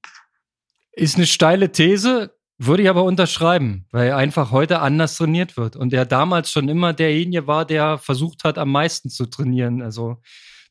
Ist 0.92 1.18
eine 1.18 1.28
steile 1.28 1.72
These, 1.72 2.36
würde 2.58 2.84
ich 2.84 2.90
aber 2.90 3.04
unterschreiben, 3.04 3.86
weil 3.92 4.14
einfach 4.14 4.52
heute 4.52 4.80
anders 4.80 5.16
trainiert 5.16 5.56
wird 5.56 5.76
und 5.76 5.94
er 5.94 6.06
damals 6.06 6.52
schon 6.52 6.68
immer 6.70 6.94
derjenige 6.94 7.46
war, 7.46 7.66
der 7.66 8.00
versucht 8.00 8.44
hat, 8.44 8.58
am 8.58 8.72
meisten 8.72 9.10
zu 9.10 9.28
trainieren. 9.28 9.84
Also 9.84 10.18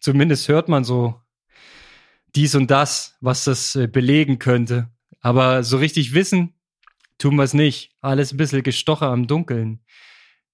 zumindest 0.01 0.49
hört 0.49 0.69
man 0.69 0.83
so 0.83 1.15
dies 2.37 2.55
und 2.55 2.71
das, 2.71 3.17
was 3.21 3.45
das 3.45 3.75
äh, 3.75 3.89
belegen 3.89 4.39
könnte. 4.39 4.91
Aber 5.21 5.65
so 5.65 5.79
richtig 5.79 6.15
wissen 6.15 6.55
tun 7.19 7.37
wir 7.37 7.43
es 7.43 7.55
nicht. 7.55 7.93
Alles 8.01 8.33
ein 8.33 8.37
bisschen 8.37 8.63
gestocher 8.63 9.09
am 9.09 9.27
Dunkeln. 9.27 9.81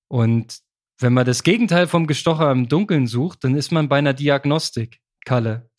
Und 0.09 0.61
wenn 0.99 1.13
man 1.13 1.27
das 1.27 1.43
Gegenteil 1.43 1.89
vom 1.89 2.07
Gestocher 2.07 2.51
im 2.53 2.69
Dunkeln 2.69 3.07
sucht, 3.07 3.45
dann 3.45 3.57
ist 3.57 3.73
man 3.73 3.89
bei 3.89 3.99
einer 3.99 4.15
Diagnostik. 4.15 5.01
Kalle, 5.25 5.71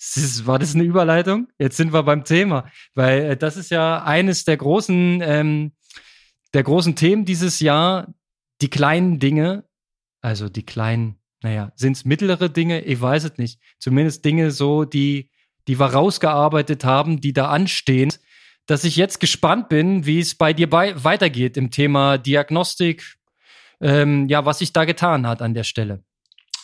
war 0.46 0.60
das 0.60 0.74
eine 0.74 0.84
Überleitung? 0.84 1.48
Jetzt 1.58 1.76
sind 1.76 1.92
wir 1.92 2.04
beim 2.04 2.24
Thema, 2.24 2.70
weil 2.94 3.22
äh, 3.24 3.38
das 3.38 3.58
ist 3.58 3.72
ja 3.72 4.04
eines 4.04 4.46
der 4.46 4.58
großen, 4.58 5.22
ähm, 5.22 5.74
der 6.54 6.64
großen 6.64 6.96
Themen 6.96 7.26
dieses 7.26 7.60
Jahr, 7.60 8.14
die 8.62 8.70
kleinen 8.70 9.20
Dinge, 9.20 9.66
also 10.22 10.48
die 10.48 10.66
kleinen, 10.66 11.20
naja, 11.42 11.74
sind 11.76 11.98
es 11.98 12.06
mittlere 12.06 12.50
Dinge? 12.50 12.82
Ich 12.82 13.02
weiß 13.02 13.26
es 13.26 13.38
nicht. 13.38 13.60
Zumindest 13.80 14.24
Dinge 14.24 14.52
so, 14.52 14.86
die, 14.86 15.30
die 15.68 15.80
wir 15.80 15.88
rausgearbeitet 15.88 16.84
haben, 16.84 17.22
die 17.22 17.34
da 17.34 17.50
anstehen, 17.50 18.14
dass 18.66 18.84
ich 18.84 18.96
jetzt 18.96 19.20
gespannt 19.20 19.70
bin, 19.70 20.06
wie 20.06 20.20
es 20.20 20.36
bei 20.36 20.54
dir 20.54 20.70
bei 20.70 21.04
weitergeht 21.04 21.58
im 21.58 21.72
Thema 21.72 22.18
Diagnostik, 22.18 23.16
ähm, 23.82 24.28
ja, 24.30 24.46
was 24.46 24.60
sich 24.60 24.74
da 24.74 24.86
getan 24.86 25.28
hat 25.28 25.42
an 25.42 25.54
der 25.54 25.64
Stelle. 25.64 26.04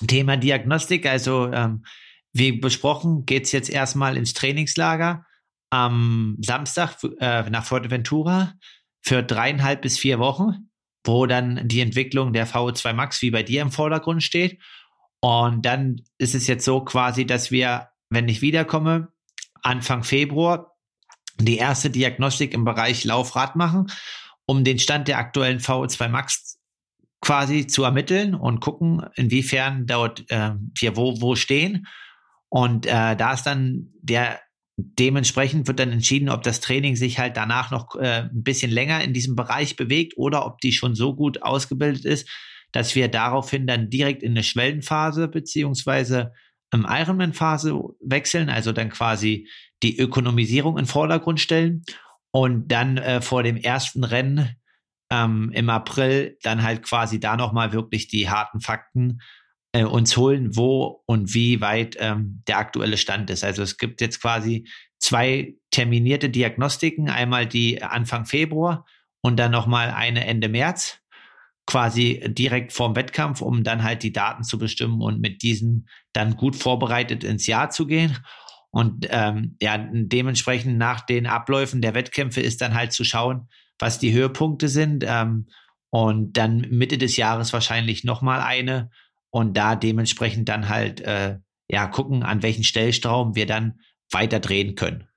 Thema 0.07 0.37
Diagnostik, 0.37 1.05
also 1.05 1.51
ähm, 1.51 1.83
wie 2.31 2.53
besprochen, 2.53 3.25
geht's 3.25 3.51
jetzt 3.51 3.69
erstmal 3.69 4.15
ins 4.15 4.33
Trainingslager 4.33 5.25
am 5.69 6.37
Samstag 6.41 6.95
äh, 7.19 7.49
nach 7.49 7.65
Fuerteventura 7.65 8.53
für 9.01 9.23
dreieinhalb 9.23 9.81
bis 9.81 9.97
vier 9.97 10.19
Wochen, 10.19 10.69
wo 11.03 11.25
dann 11.25 11.67
die 11.67 11.81
Entwicklung 11.81 12.33
der 12.33 12.47
VO2 12.47 12.93
Max 12.93 13.21
wie 13.21 13.31
bei 13.31 13.43
dir 13.43 13.61
im 13.61 13.71
Vordergrund 13.71 14.23
steht. 14.23 14.59
Und 15.21 15.65
dann 15.65 16.01
ist 16.17 16.35
es 16.35 16.47
jetzt 16.47 16.65
so 16.65 16.81
quasi, 16.81 17.25
dass 17.25 17.51
wir, 17.51 17.89
wenn 18.09 18.27
ich 18.27 18.41
wiederkomme, 18.41 19.09
Anfang 19.61 20.03
Februar 20.03 20.75
die 21.39 21.57
erste 21.57 21.89
Diagnostik 21.89 22.53
im 22.53 22.65
Bereich 22.65 23.03
Laufrad 23.03 23.55
machen, 23.55 23.87
um 24.45 24.63
den 24.63 24.79
Stand 24.79 25.07
der 25.07 25.17
aktuellen 25.19 25.59
VO2 25.59 26.07
Max 26.09 26.59
quasi 27.21 27.67
zu 27.67 27.83
ermitteln 27.83 28.33
und 28.33 28.61
gucken, 28.61 29.05
inwiefern 29.15 29.85
dort 29.85 30.29
äh, 30.31 30.51
wir 30.77 30.95
wo, 30.95 31.21
wo 31.21 31.35
stehen. 31.35 31.87
Und 32.49 32.85
äh, 32.85 33.15
da 33.15 33.33
ist 33.33 33.43
dann 33.43 33.89
der 34.01 34.39
dementsprechend 34.81 35.67
wird 35.67 35.79
dann 35.79 35.91
entschieden, 35.91 36.29
ob 36.29 36.43
das 36.43 36.61
Training 36.61 36.95
sich 36.95 37.19
halt 37.19 37.35
danach 37.35 37.69
noch 37.69 37.95
äh, 37.95 38.29
ein 38.31 38.43
bisschen 38.43 38.71
länger 38.71 39.03
in 39.03 39.13
diesem 39.13 39.35
Bereich 39.35 39.75
bewegt 39.75 40.13
oder 40.15 40.45
ob 40.45 40.59
die 40.59 40.71
schon 40.71 40.95
so 40.95 41.15
gut 41.15 41.43
ausgebildet 41.43 42.05
ist, 42.05 42.29
dass 42.71 42.95
wir 42.95 43.09
daraufhin 43.09 43.67
dann 43.67 43.89
direkt 43.89 44.23
in 44.23 44.31
eine 44.31 44.43
Schwellenphase 44.43 45.27
beziehungsweise 45.27 46.31
Ironman-Phase 46.87 47.79
wechseln, 48.01 48.49
also 48.49 48.71
dann 48.71 48.89
quasi 48.89 49.47
die 49.81 49.97
Ökonomisierung 49.97 50.77
in 50.77 50.85
Vordergrund 50.85 51.39
stellen 51.39 51.83
und 52.31 52.67
dann 52.67 52.97
äh, 52.97 53.21
vor 53.21 53.43
dem 53.43 53.57
ersten 53.57 54.03
Rennen 54.03 54.55
ähm, 55.11 55.51
im 55.53 55.69
April 55.69 56.37
dann 56.43 56.63
halt 56.63 56.83
quasi 56.83 57.19
da 57.19 57.35
nochmal 57.35 57.73
wirklich 57.73 58.07
die 58.07 58.29
harten 58.29 58.61
Fakten 58.61 59.19
äh, 59.71 59.83
uns 59.83 60.15
holen, 60.17 60.55
wo 60.55 61.01
und 61.05 61.33
wie 61.33 61.61
weit 61.61 61.95
ähm, 61.99 62.43
der 62.47 62.57
aktuelle 62.57 62.97
Stand 62.97 63.29
ist. 63.29 63.43
Also 63.43 63.63
es 63.63 63.77
gibt 63.77 64.01
jetzt 64.01 64.21
quasi 64.21 64.67
zwei 64.99 65.55
terminierte 65.71 66.29
Diagnostiken, 66.29 67.09
einmal 67.09 67.47
die 67.47 67.81
Anfang 67.81 68.25
Februar 68.25 68.85
und 69.21 69.37
dann 69.37 69.51
nochmal 69.51 69.91
eine 69.91 70.25
Ende 70.25 70.49
März, 70.49 70.99
quasi 71.65 72.23
direkt 72.27 72.73
vorm 72.73 72.95
Wettkampf, 72.95 73.41
um 73.41 73.63
dann 73.63 73.83
halt 73.83 74.03
die 74.03 74.13
Daten 74.13 74.43
zu 74.43 74.57
bestimmen 74.57 75.01
und 75.01 75.21
mit 75.21 75.43
diesen 75.43 75.87
dann 76.13 76.35
gut 76.37 76.55
vorbereitet 76.55 77.23
ins 77.23 77.47
Jahr 77.47 77.69
zu 77.69 77.85
gehen. 77.85 78.17
Und 78.71 79.07
ähm, 79.09 79.57
ja, 79.61 79.77
dementsprechend 79.77 80.77
nach 80.77 81.01
den 81.01 81.25
Abläufen 81.25 81.81
der 81.81 81.95
Wettkämpfe 81.95 82.41
ist 82.41 82.61
dann 82.61 82.75
halt 82.75 82.91
zu 82.91 83.03
schauen, 83.03 83.49
was 83.79 83.99
die 83.99 84.13
Höhepunkte 84.13 84.67
sind. 84.67 85.03
Ähm, 85.07 85.47
und 85.89 86.33
dann 86.33 86.61
Mitte 86.69 86.97
des 86.97 87.17
Jahres 87.17 87.51
wahrscheinlich 87.51 88.03
nochmal 88.03 88.41
eine 88.41 88.91
und 89.31 89.57
da 89.57 89.75
dementsprechend 89.75 90.47
dann 90.49 90.69
halt 90.69 91.01
äh, 91.01 91.37
ja 91.67 91.87
gucken, 91.87 92.23
an 92.23 92.43
welchen 92.43 92.63
Stellstrauben 92.63 93.35
wir 93.35 93.45
dann 93.45 93.79
weiter 94.11 94.39
drehen 94.39 94.75
können. 94.75 95.07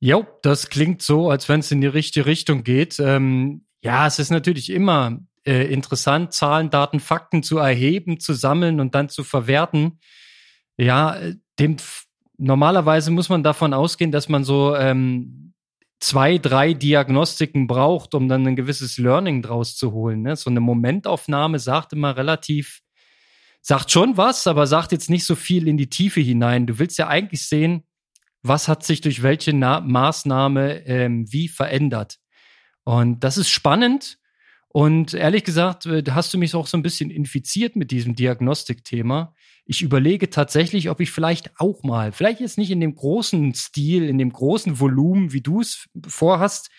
Jo, 0.00 0.26
das 0.42 0.68
klingt 0.68 1.02
so, 1.02 1.30
als 1.30 1.48
wenn 1.48 1.60
es 1.60 1.72
in 1.72 1.80
die 1.80 1.88
richtige 1.88 2.26
Richtung 2.26 2.62
geht. 2.62 3.00
Ähm, 3.00 3.66
ja, 3.82 4.06
es 4.06 4.18
ist 4.20 4.30
natürlich 4.30 4.70
immer 4.70 5.18
äh, 5.48 5.64
interessant, 5.72 6.34
Zahlen, 6.34 6.68
Daten, 6.68 7.00
Fakten 7.00 7.42
zu 7.42 7.56
erheben, 7.56 8.20
zu 8.20 8.34
sammeln 8.34 8.80
und 8.80 8.94
dann 8.94 9.08
zu 9.08 9.24
verwerten. 9.24 9.98
Ja, 10.76 11.16
dem 11.58 11.76
normalerweise 12.36 13.10
muss 13.10 13.30
man 13.30 13.42
davon 13.42 13.72
ausgehen, 13.72 14.12
dass 14.12 14.28
man 14.28 14.44
so 14.44 14.76
ähm, 14.76 15.54
zwei, 16.00 16.36
drei 16.36 16.74
Diagnostiken 16.74 17.66
braucht, 17.66 18.14
um 18.14 18.28
dann 18.28 18.46
ein 18.46 18.56
gewisses 18.56 18.98
Learning 18.98 19.40
draus 19.40 19.74
zu 19.74 19.92
holen. 19.92 20.22
Ne? 20.22 20.36
So 20.36 20.50
eine 20.50 20.60
Momentaufnahme 20.60 21.58
sagt 21.58 21.94
immer 21.94 22.16
relativ, 22.16 22.82
sagt 23.62 23.90
schon 23.90 24.18
was, 24.18 24.46
aber 24.46 24.66
sagt 24.66 24.92
jetzt 24.92 25.08
nicht 25.08 25.24
so 25.24 25.34
viel 25.34 25.66
in 25.66 25.78
die 25.78 25.88
Tiefe 25.88 26.20
hinein. 26.20 26.66
Du 26.66 26.78
willst 26.78 26.98
ja 26.98 27.08
eigentlich 27.08 27.46
sehen, 27.46 27.84
was 28.42 28.68
hat 28.68 28.84
sich 28.84 29.00
durch 29.00 29.22
welche 29.22 29.54
Na 29.54 29.80
Maßnahme 29.80 30.86
ähm, 30.86 31.32
wie 31.32 31.48
verändert. 31.48 32.18
Und 32.84 33.24
das 33.24 33.38
ist 33.38 33.48
spannend. 33.48 34.18
Und 34.68 35.14
ehrlich 35.14 35.44
gesagt, 35.44 35.86
äh, 35.86 36.02
hast 36.10 36.32
du 36.34 36.38
mich 36.38 36.54
auch 36.54 36.66
so 36.66 36.76
ein 36.76 36.82
bisschen 36.82 37.10
infiziert 37.10 37.74
mit 37.74 37.90
diesem 37.90 38.14
Diagnostikthema. 38.14 39.34
Ich 39.64 39.82
überlege 39.82 40.30
tatsächlich, 40.30 40.90
ob 40.90 41.00
ich 41.00 41.10
vielleicht 41.10 41.58
auch 41.58 41.82
mal, 41.82 42.12
vielleicht 42.12 42.40
jetzt 42.40 42.58
nicht 42.58 42.70
in 42.70 42.80
dem 42.80 42.94
großen 42.94 43.54
Stil, 43.54 44.08
in 44.08 44.18
dem 44.18 44.32
großen 44.32 44.78
Volumen, 44.78 45.32
wie 45.32 45.40
du 45.40 45.60
es 45.60 45.88
vorhast, 46.06 46.70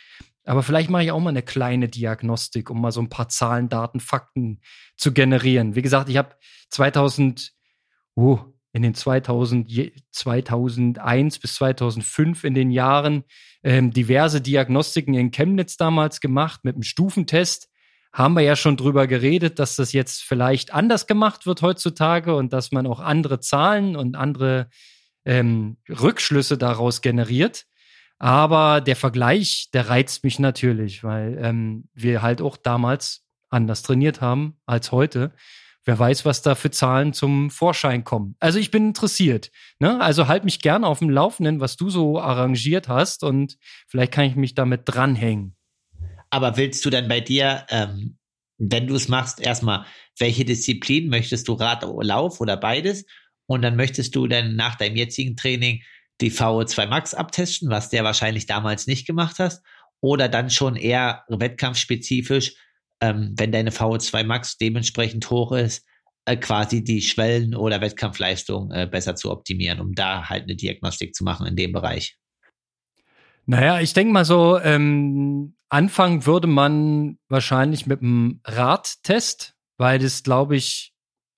aber 0.50 0.64
vielleicht 0.64 0.90
mache 0.90 1.04
ich 1.04 1.12
auch 1.12 1.20
mal 1.20 1.30
eine 1.30 1.44
kleine 1.44 1.88
Diagnostik, 1.88 2.72
um 2.72 2.82
mal 2.82 2.92
so 2.92 3.02
ein 3.02 3.10
paar 3.10 3.30
Zahlen, 3.30 3.70
Daten, 3.70 4.00
Fakten 4.00 4.62
zu 4.98 5.14
generieren. 5.14 5.76
Wie 5.76 5.84
gesagt, 5.84 6.10
ich 6.10 6.18
habe 6.18 6.36
2000, 6.70 7.54
oh, 8.16 8.40
in 8.74 8.82
den 8.82 8.96
2000, 8.96 9.70
2001 10.12 11.40
bis 11.40 11.56
2005 11.56 12.44
in 12.44 12.56
den 12.56 12.72
Jahren 12.72 13.26
ähm, 13.62 13.92
diverse 13.92 14.42
Diagnostiken 14.42 15.14
in 15.14 15.30
Chemnitz 15.32 15.78
damals 15.78 16.22
gemacht 16.22 16.62
mit 16.64 16.76
einem 16.76 16.84
Stufentest. 16.84 17.70
Haben 18.12 18.34
wir 18.34 18.42
ja 18.42 18.56
schon 18.56 18.78
drüber 18.78 19.08
geredet, 19.08 19.60
dass 19.60 19.76
das 19.76 19.94
jetzt 19.94 20.24
vielleicht 20.24 20.74
anders 20.74 21.08
gemacht 21.08 21.46
wird 21.46 21.62
heutzutage 21.62 22.36
und 22.36 22.54
dass 22.54 22.72
man 22.72 22.88
auch 22.88 23.00
andere 23.00 23.40
Zahlen 23.40 23.96
und 23.96 24.16
andere 24.16 24.70
ähm, 25.26 25.78
Rückschlüsse 25.88 26.58
daraus 26.58 27.02
generiert. 27.02 27.66
Aber 28.18 28.82
der 28.82 28.96
Vergleich, 28.96 29.70
der 29.74 29.90
reizt 29.90 30.24
mich 30.24 30.40
natürlich, 30.40 31.04
weil 31.04 31.38
ähm, 31.42 31.88
wir 31.94 32.22
halt 32.22 32.42
auch 32.42 32.58
damals 32.58 33.24
anders 33.50 33.84
trainiert 33.84 34.22
haben 34.22 34.60
als 34.66 34.92
heute 34.92 35.34
wer 35.90 35.98
weiß, 35.98 36.24
was 36.24 36.44
da 36.44 36.54
für 36.54 36.70
Zahlen 36.70 37.14
zum 37.14 37.50
Vorschein 37.50 38.04
kommen. 38.04 38.36
Also 38.40 38.60
ich 38.60 38.70
bin 38.70 38.90
interessiert. 38.90 39.50
Ne? 39.80 40.00
Also 40.00 40.28
halt 40.28 40.44
mich 40.44 40.62
gerne 40.62 40.86
auf 40.86 41.00
dem 41.00 41.10
Laufenden, 41.10 41.62
was 41.62 41.78
du 41.78 41.90
so 41.90 42.20
arrangiert 42.20 42.88
hast 42.88 43.24
und 43.24 43.58
vielleicht 43.88 44.12
kann 44.12 44.26
ich 44.26 44.36
mich 44.36 44.54
damit 44.54 44.84
dranhängen. 44.86 45.56
Aber 46.30 46.58
willst 46.58 46.86
du 46.86 46.90
dann 46.90 47.08
bei 47.08 47.22
dir, 47.22 47.66
ähm, 47.70 48.18
wenn 48.58 48.88
du 48.88 48.96
es 48.96 49.08
machst, 49.08 49.40
erstmal, 49.40 49.86
welche 50.18 50.46
Disziplin 50.46 51.10
möchtest 51.10 51.48
du 51.48 51.54
Rad, 51.54 51.84
Lauf 52.02 52.42
oder 52.42 52.58
beides? 52.58 53.06
Und 53.48 53.62
dann 53.62 53.76
möchtest 53.76 54.16
du 54.16 54.28
dann 54.28 54.56
nach 54.56 54.76
deinem 54.76 54.96
jetzigen 54.96 55.36
Training 55.36 55.82
die 56.22 56.32
VO2 56.32 56.88
Max 56.88 57.14
abtesten, 57.14 57.70
was 57.70 57.90
der 57.90 58.04
wahrscheinlich 58.04 58.46
damals 58.46 58.86
nicht 58.86 59.08
gemacht 59.08 59.40
hast? 59.40 59.64
Oder 60.02 60.30
dann 60.30 60.50
schon 60.50 60.76
eher 60.76 61.24
wettkampfspezifisch 61.30 62.56
ähm, 63.02 63.34
wenn 63.38 63.52
deine 63.52 63.72
VO2 63.72 64.24
Max 64.24 64.58
dementsprechend 64.58 65.30
hoch 65.30 65.52
ist, 65.52 65.86
äh, 66.26 66.38
quasi 66.38 66.84
die 66.84 67.02
Schwellen- 67.02 67.56
oder 67.56 67.82
Wettkampfleistung 67.82 68.72
äh, 68.72 68.88
besser 68.88 69.16
zu 69.16 69.32
optimieren, 69.32 69.80
um 69.80 69.94
da 69.94 70.30
halt 70.30 70.44
eine 70.44 70.56
Diagnostik 70.56 71.16
zu 71.16 71.24
machen 71.24 71.48
in 71.48 71.56
dem 71.56 71.72
Bereich. 71.72 72.18
Naja, 73.50 73.80
ich 73.80 73.94
denke 73.94 74.14
mal 74.14 74.26
so, 74.26 74.60
ähm, 74.60 75.56
anfangen 75.70 76.28
würde 76.28 76.46
man 76.46 77.18
wahrscheinlich 77.30 77.88
mit 77.88 78.04
einem 78.04 78.42
Radtest, 78.46 79.56
weil 79.80 79.98
das, 79.98 80.22
glaube 80.22 80.56
ich, 80.56 80.94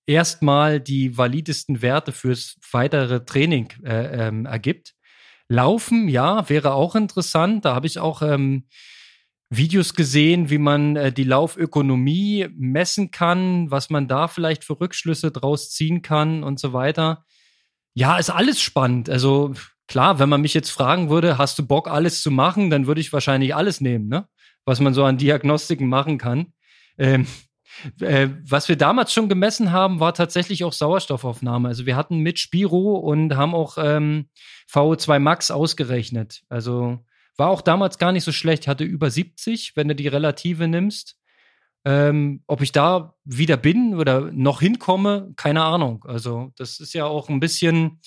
erstmal 0.06 0.82
die 0.82 1.18
validesten 1.18 1.82
Werte 1.82 2.12
fürs 2.12 2.58
weitere 2.70 3.24
Training 3.24 3.70
äh, 3.86 4.28
ähm, 4.28 4.46
ergibt. 4.46 4.94
Laufen, 5.48 6.10
ja, 6.10 6.50
wäre 6.50 6.74
auch 6.74 6.96
interessant. 6.96 7.64
Da 7.64 7.76
habe 7.76 7.88
ich 7.88 7.98
auch 7.98 8.22
ähm, 8.22 8.68
Videos 9.50 9.94
gesehen, 9.94 10.50
wie 10.50 10.58
man 10.58 10.98
äh, 10.98 11.14
die 11.14 11.24
Laufökonomie 11.24 12.50
messen 12.58 13.12
kann, 13.12 13.72
was 13.72 13.90
man 13.90 14.10
da 14.10 14.28
vielleicht 14.28 14.66
für 14.66 14.82
Rückschlüsse 14.82 15.32
draus 15.32 15.72
ziehen 15.72 16.02
kann 16.02 16.44
und 16.44 16.60
so 16.60 16.74
weiter. 16.74 17.24
Ja, 17.94 18.18
ist 18.18 18.32
alles 18.32 18.60
spannend. 18.60 19.10
Also 19.10 19.54
klar, 19.92 20.20
wenn 20.20 20.30
man 20.30 20.40
mich 20.40 20.54
jetzt 20.54 20.70
fragen 20.70 21.10
würde, 21.10 21.38
hast 21.38 21.60
du 21.60 21.68
Bock, 21.68 21.90
alles 21.90 22.22
zu 22.22 22.32
machen, 22.32 22.70
dann 22.70 22.88
würde 22.88 23.02
ich 23.02 23.12
wahrscheinlich 23.12 23.54
alles 23.54 23.82
nehmen, 23.82 24.08
ne? 24.08 24.26
Was 24.64 24.80
man 24.80 24.94
so 24.94 25.04
an 25.04 25.18
Diagnostiken 25.18 25.90
machen 25.90 26.18
kann. 26.18 26.54
Ähm, 26.98 27.28
äh, 28.00 28.30
was 28.48 28.70
wir 28.70 28.78
damals 28.78 29.12
schon 29.12 29.28
gemessen 29.28 29.74
haben, 29.74 30.00
war 30.00 30.14
tatsächlich 30.14 30.64
auch 30.64 30.72
Sauerstoffaufnahme. 30.72 31.68
Also 31.68 31.86
wir 31.86 31.98
hatten 31.98 32.20
mit 32.20 32.40
Spiro 32.40 32.96
und 32.96 33.36
haben 33.36 33.54
auch 33.54 33.78
ähm, 33.78 34.30
VO2 34.72 35.20
Max 35.20 35.52
ausgerechnet. 35.52 36.44
Also 36.48 37.00
war 37.36 37.50
auch 37.50 37.62
damals 37.62 37.98
gar 37.98 38.14
nicht 38.14 38.24
so 38.24 38.32
schlecht, 38.32 38.68
hatte 38.68 38.86
über 38.86 39.12
70, 39.12 39.76
wenn 39.76 39.90
du 39.90 39.96
die 39.96 40.08
Relative 40.08 40.70
nimmst. 40.70 41.18
Ähm, 41.84 42.44
ob 42.48 42.62
ich 42.62 42.72
da 42.72 43.16
wieder 43.26 43.58
bin 43.58 43.96
oder 43.96 44.32
noch 44.32 44.62
hinkomme, 44.62 45.34
keine 45.36 45.64
Ahnung. 45.64 46.06
Also, 46.08 46.54
das 46.56 46.80
ist 46.80 46.94
ja 46.94 47.06
auch 47.06 47.28
ein 47.28 47.40
bisschen 47.40 48.00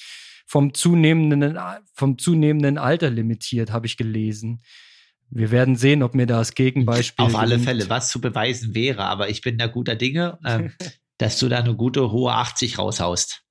vom 0.47 0.75
zunehmenden, 0.75 1.59
vom 1.95 2.19
zunehmenden 2.19 2.79
Alter 2.79 3.11
limitiert, 3.11 3.73
habe 3.73 3.87
ich 3.87 3.97
gelesen. 3.97 4.63
Wir 5.31 5.51
werden 5.51 5.77
sehen, 5.77 6.03
ob 6.03 6.15
mir 6.15 6.27
das 6.27 6.55
Gegenbeispiel. 6.55 7.25
Auf 7.25 7.35
alle 7.35 7.59
Fälle, 7.59 7.89
was 7.89 8.09
zu 8.09 8.21
beweisen 8.21 8.75
wäre, 8.75 9.05
aber 9.05 9.31
ich 9.31 9.41
bin 9.41 9.59
da 9.59 9.67
guter 9.67 9.97
Dinge, 9.97 10.39
äh, 10.45 10.69
dass 11.19 11.39
du 11.39 11.49
da 11.49 11.59
eine 11.59 11.75
gute 11.75 12.11
hohe 12.11 12.33
80 12.33 12.79
raushaust. 12.79 13.43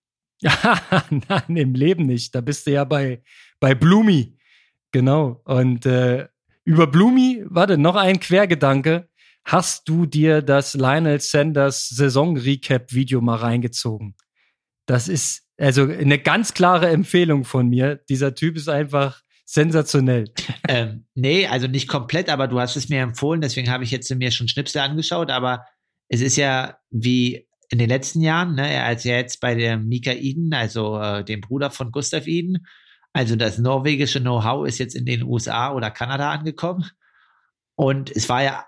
Ja, 0.41 0.81
nein, 1.09 1.55
im 1.57 1.73
Leben 1.73 2.05
nicht. 2.05 2.35
Da 2.35 2.41
bist 2.41 2.67
du 2.67 2.71
ja 2.71 2.83
bei, 2.83 3.23
bei 3.59 3.75
Blumi. 3.75 4.37
Genau. 4.91 5.41
Und 5.45 5.85
äh, 5.85 6.27
über 6.65 6.87
Blumi, 6.87 7.43
warte, 7.47 7.77
noch 7.77 7.95
ein 7.95 8.19
Quergedanke. 8.19 9.09
Hast 9.45 9.89
du 9.89 10.05
dir 10.05 10.41
das 10.41 10.73
Lionel 10.73 11.19
Sanders 11.19 11.89
Saison-Recap-Video 11.89 13.19
mal 13.19 13.37
reingezogen? 13.37 14.15
Das 14.85 15.07
ist 15.07 15.42
also 15.57 15.83
eine 15.83 16.19
ganz 16.19 16.53
klare 16.53 16.89
Empfehlung 16.89 17.43
von 17.45 17.69
mir. 17.69 17.97
Dieser 18.09 18.35
Typ 18.35 18.57
ist 18.57 18.69
einfach 18.69 19.21
sensationell. 19.45 20.31
Ähm, 20.67 21.05
nee, 21.13 21.47
also 21.47 21.67
nicht 21.67 21.87
komplett, 21.87 22.29
aber 22.29 22.47
du 22.47 22.59
hast 22.59 22.75
es 22.75 22.89
mir 22.89 23.01
empfohlen, 23.01 23.41
deswegen 23.41 23.69
habe 23.69 23.83
ich 23.83 23.91
jetzt 23.91 24.13
mir 24.15 24.31
schon 24.31 24.47
Schnipsel 24.47 24.81
angeschaut, 24.81 25.29
aber 25.29 25.65
es 26.07 26.21
ist 26.21 26.37
ja 26.37 26.77
wie 26.89 27.47
in 27.69 27.79
den 27.79 27.89
letzten 27.89 28.21
Jahren, 28.21 28.55
ne, 28.55 28.83
als 28.83 29.05
er 29.05 29.17
jetzt 29.17 29.41
bei 29.41 29.55
der 29.55 29.77
Mika 29.77 30.11
Eden, 30.11 30.53
also 30.53 30.99
äh, 30.99 31.23
dem 31.23 31.41
Bruder 31.41 31.71
von 31.71 31.91
Gustav 31.91 32.27
Eden, 32.27 32.65
also 33.13 33.35
das 33.35 33.57
norwegische 33.57 34.21
Know-how 34.21 34.67
ist 34.67 34.79
jetzt 34.79 34.95
in 34.95 35.05
den 35.05 35.23
USA 35.23 35.73
oder 35.73 35.91
Kanada 35.91 36.31
angekommen. 36.31 36.89
Und 37.75 38.11
es 38.11 38.27
war 38.29 38.43
ja. 38.43 38.65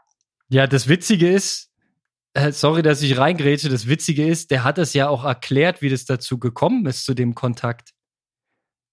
Ja, 0.49 0.67
das 0.67 0.87
Witzige 0.87 1.29
ist, 1.29 1.71
sorry, 2.51 2.81
dass 2.81 3.01
ich 3.01 3.17
reingrätsche, 3.17 3.69
das 3.69 3.87
Witzige 3.87 4.25
ist, 4.25 4.51
der 4.51 4.63
hat 4.63 4.77
es 4.77 4.93
ja 4.93 5.07
auch 5.07 5.23
erklärt, 5.23 5.81
wie 5.81 5.89
das 5.89 6.05
dazu 6.05 6.37
gekommen 6.37 6.85
ist, 6.85 7.05
zu 7.05 7.13
dem 7.13 7.35
Kontakt. 7.35 7.91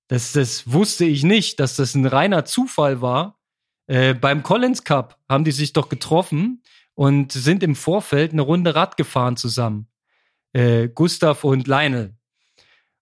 Das, 0.09 0.32
das 0.32 0.70
wusste 0.70 1.05
ich 1.05 1.24
nicht, 1.24 1.59
dass 1.59 1.76
das 1.76 1.95
ein 1.95 2.07
reiner 2.07 2.45
Zufall 2.45 3.01
war. 3.01 3.40
Äh, 3.86 4.14
beim 4.14 4.43
Collins 4.43 4.84
Cup 4.84 5.18
haben 5.28 5.45
die 5.45 5.53
sich 5.53 5.72
doch 5.72 5.88
getroffen 5.88 6.62
und 6.95 7.32
sind 7.32 7.62
im 7.62 7.74
Vorfeld 7.74 8.32
eine 8.32 8.43
Runde 8.43 8.74
Rad 8.74 8.97
gefahren 8.97 9.36
zusammen. 9.36 9.88
Äh, 10.53 10.88
Gustav 10.88 11.45
und 11.45 11.66
Lionel. 11.66 12.14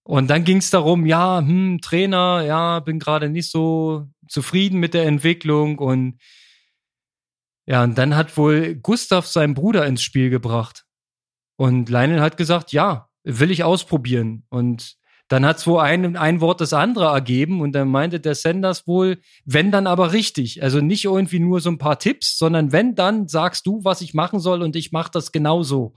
Und 0.05 0.29
dann 0.29 0.45
ging 0.45 0.59
es 0.59 0.71
darum, 0.71 1.05
ja, 1.07 1.39
hm, 1.39 1.81
Trainer, 1.83 2.43
ja, 2.47 2.81
bin 2.81 2.99
gerade 2.99 3.29
nicht 3.29 3.51
so 3.51 4.09
zufrieden 4.29 4.79
mit 4.79 4.95
der 4.95 5.07
Entwicklung 5.07 5.79
und 5.79 6.19
ja, 7.71 7.85
und 7.85 7.97
dann 7.97 8.17
hat 8.17 8.37
wohl 8.37 8.75
Gustav 8.75 9.29
seinen 9.29 9.55
Bruder 9.55 9.87
ins 9.87 10.03
Spiel 10.03 10.29
gebracht. 10.29 10.87
Und 11.57 11.89
Lionel 11.89 12.21
hat 12.21 12.37
gesagt, 12.37 12.73
ja, 12.73 13.09
will 13.23 13.53
ich 13.53 13.63
ausprobieren. 13.63 14.45
Und 14.49 14.97
dann 15.29 15.47
hat 15.47 15.59
es 15.59 15.69
wohl 15.69 15.79
ein, 15.79 16.17
ein 16.17 16.41
Wort 16.41 16.61
das 16.61 16.73
andere 16.73 17.05
ergeben 17.05 17.61
und 17.61 17.71
dann 17.71 17.87
meinte 17.87 18.19
der 18.19 18.35
Sanders 18.35 18.89
wohl, 18.89 19.21
wenn 19.45 19.71
dann 19.71 19.87
aber 19.87 20.13
richtig. 20.13 20.65
Also 20.65 20.81
nicht 20.81 21.05
irgendwie 21.05 21.39
nur 21.39 21.61
so 21.61 21.71
ein 21.71 21.79
paar 21.79 22.01
Tipps, 22.01 22.37
sondern 22.37 22.73
wenn 22.73 22.97
dann 22.97 23.29
sagst 23.29 23.65
du, 23.67 23.85
was 23.85 24.01
ich 24.01 24.15
machen 24.15 24.41
soll 24.41 24.63
und 24.63 24.75
ich 24.75 24.91
mache 24.91 25.13
das 25.13 25.31
genauso. 25.31 25.95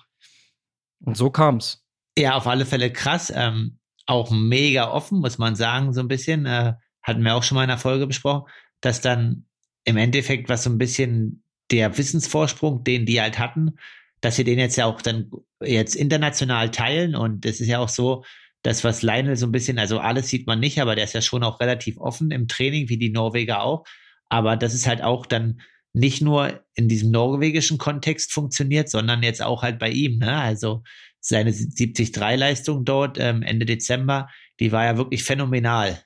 Und 1.03 1.17
so 1.17 1.31
kam's. 1.31 1.83
Ja, 2.15 2.35
auf 2.35 2.45
alle 2.45 2.67
Fälle 2.67 2.93
krass. 2.93 3.33
Ähm, 3.35 3.79
auch 4.05 4.29
mega 4.29 4.91
offen, 4.91 5.21
muss 5.21 5.39
man 5.39 5.55
sagen, 5.55 5.91
so 5.91 6.01
ein 6.01 6.07
bisschen. 6.07 6.45
Äh, 6.45 6.73
hatten 7.01 7.23
wir 7.23 7.33
auch 7.33 7.41
schon 7.41 7.55
mal 7.55 7.63
in 7.63 7.69
der 7.69 7.79
Folge 7.79 8.05
besprochen, 8.05 8.47
dass 8.79 9.01
dann 9.01 9.47
im 9.85 9.97
Endeffekt, 9.97 10.49
was 10.49 10.63
so 10.63 10.69
ein 10.69 10.77
bisschen 10.77 11.42
der 11.73 11.97
Wissensvorsprung, 11.97 12.83
den 12.83 13.05
die 13.05 13.19
halt 13.19 13.39
hatten, 13.39 13.73
dass 14.21 14.35
sie 14.37 14.43
den 14.43 14.59
jetzt 14.59 14.77
ja 14.77 14.85
auch 14.85 15.01
dann 15.01 15.31
jetzt 15.61 15.95
international 15.95 16.69
teilen. 16.69 17.15
Und 17.15 17.45
das 17.45 17.59
ist 17.59 17.67
ja 17.67 17.79
auch 17.79 17.89
so, 17.89 18.23
das, 18.61 18.85
was 18.85 19.01
Lionel 19.01 19.35
so 19.35 19.45
ein 19.45 19.51
bisschen, 19.51 19.77
also 19.77 19.99
alles 19.99 20.29
sieht 20.29 20.47
man 20.47 20.59
nicht, 20.59 20.79
aber 20.79 20.95
der 20.95 21.03
ist 21.03 21.13
ja 21.13 21.21
schon 21.21 21.43
auch 21.43 21.59
relativ 21.59 21.97
offen 21.97 22.31
im 22.31 22.47
Training, 22.47 22.87
wie 22.87 22.97
die 22.97 23.09
Norweger 23.09 23.61
auch. 23.61 23.83
Aber 24.29 24.55
das 24.55 24.73
ist 24.73 24.87
halt 24.87 25.03
auch 25.03 25.25
dann 25.25 25.59
nicht 25.91 26.21
nur 26.21 26.63
in 26.73 26.87
diesem 26.87 27.11
norwegischen 27.11 27.77
Kontext 27.77 28.31
funktioniert, 28.31 28.89
sondern 28.89 29.21
jetzt 29.21 29.43
auch 29.43 29.63
halt 29.63 29.79
bei 29.79 29.89
ihm. 29.89 30.17
Ne? 30.19 30.33
Also 30.33 30.83
seine 31.19 31.51
73-Leistung 31.51 32.85
dort 32.85 33.17
ähm, 33.19 33.43
Ende 33.43 33.65
Dezember, 33.65 34.29
die 34.59 34.71
war 34.71 34.85
ja 34.85 34.97
wirklich 34.97 35.23
phänomenal. 35.23 36.01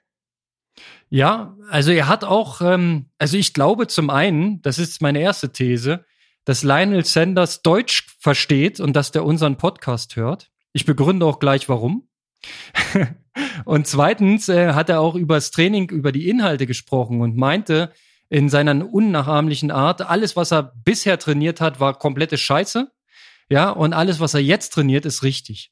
Ja, 1.10 1.56
also 1.70 1.92
er 1.92 2.08
hat 2.08 2.24
auch, 2.24 2.62
ähm, 2.62 3.06
also 3.18 3.38
ich 3.38 3.54
glaube 3.54 3.88
zum 3.88 4.10
einen, 4.10 4.62
das 4.62 4.78
ist 4.78 5.02
meine 5.02 5.20
erste 5.20 5.52
These, 5.52 6.06
dass 6.44 6.64
Lionel 6.64 7.06
Sanders 7.06 7.62
Deutsch 7.62 8.08
versteht 8.20 8.80
und 8.80 8.94
dass 8.94 9.12
der 9.12 9.26
unseren 9.26 9.58
Podcast 9.58 10.16
hört. 10.16 10.50
Ich 10.74 10.86
begründe 10.86 11.26
auch 11.26 11.40
gleich 11.40 11.70
warum. 11.70 12.08
und 13.66 13.88
zweitens 13.88 14.50
äh, 14.50 14.74
hat 14.74 14.90
er 14.90 15.02
auch 15.02 15.16
über 15.16 15.36
das 15.36 15.52
Training, 15.52 15.90
über 15.90 16.12
die 16.12 16.30
Inhalte 16.30 16.68
gesprochen 16.68 17.22
und 17.22 17.38
meinte 17.38 17.92
in 18.30 18.50
seiner 18.50 18.94
unnachahmlichen 18.94 19.72
Art, 19.72 20.02
alles, 20.02 20.36
was 20.36 20.52
er 20.52 20.74
bisher 20.84 21.18
trainiert 21.18 21.62
hat, 21.62 21.80
war 21.80 21.98
komplette 21.98 22.38
Scheiße. 22.38 22.92
Ja, 23.50 23.70
und 23.70 23.94
alles, 23.94 24.20
was 24.20 24.34
er 24.34 24.42
jetzt 24.42 24.74
trainiert, 24.74 25.06
ist 25.06 25.24
richtig. 25.24 25.72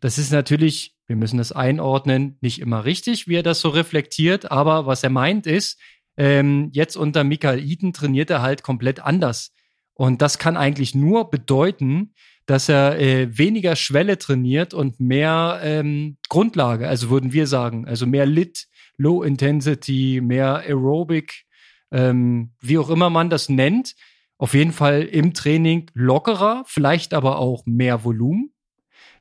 Das 0.00 0.16
ist 0.16 0.32
natürlich, 0.32 0.96
wir 1.12 1.16
müssen 1.16 1.36
das 1.36 1.52
einordnen, 1.52 2.38
nicht 2.40 2.58
immer 2.58 2.86
richtig, 2.86 3.28
wie 3.28 3.34
er 3.34 3.42
das 3.42 3.60
so 3.60 3.68
reflektiert, 3.68 4.50
aber 4.50 4.86
was 4.86 5.02
er 5.02 5.10
meint 5.10 5.46
ist, 5.46 5.78
ähm, 6.16 6.70
jetzt 6.72 6.96
unter 6.96 7.22
Michael 7.22 7.62
Eden 7.62 7.92
trainiert 7.92 8.30
er 8.30 8.40
halt 8.40 8.62
komplett 8.62 9.00
anders. 9.00 9.52
Und 9.92 10.22
das 10.22 10.38
kann 10.38 10.56
eigentlich 10.56 10.94
nur 10.94 11.28
bedeuten, 11.28 12.14
dass 12.46 12.70
er 12.70 12.98
äh, 12.98 13.36
weniger 13.36 13.76
Schwelle 13.76 14.16
trainiert 14.16 14.72
und 14.72 15.00
mehr 15.00 15.60
ähm, 15.62 16.16
Grundlage, 16.30 16.88
also 16.88 17.10
würden 17.10 17.34
wir 17.34 17.46
sagen, 17.46 17.86
also 17.86 18.06
mehr 18.06 18.24
Lit, 18.24 18.68
Low 18.96 19.22
Intensity, 19.22 20.22
mehr 20.22 20.60
Aerobic, 20.66 21.44
ähm, 21.90 22.54
wie 22.62 22.78
auch 22.78 22.88
immer 22.88 23.10
man 23.10 23.28
das 23.28 23.50
nennt. 23.50 23.96
Auf 24.38 24.54
jeden 24.54 24.72
Fall 24.72 25.02
im 25.02 25.34
Training 25.34 25.90
lockerer, 25.92 26.64
vielleicht 26.66 27.12
aber 27.12 27.38
auch 27.38 27.66
mehr 27.66 28.02
Volumen, 28.02 28.54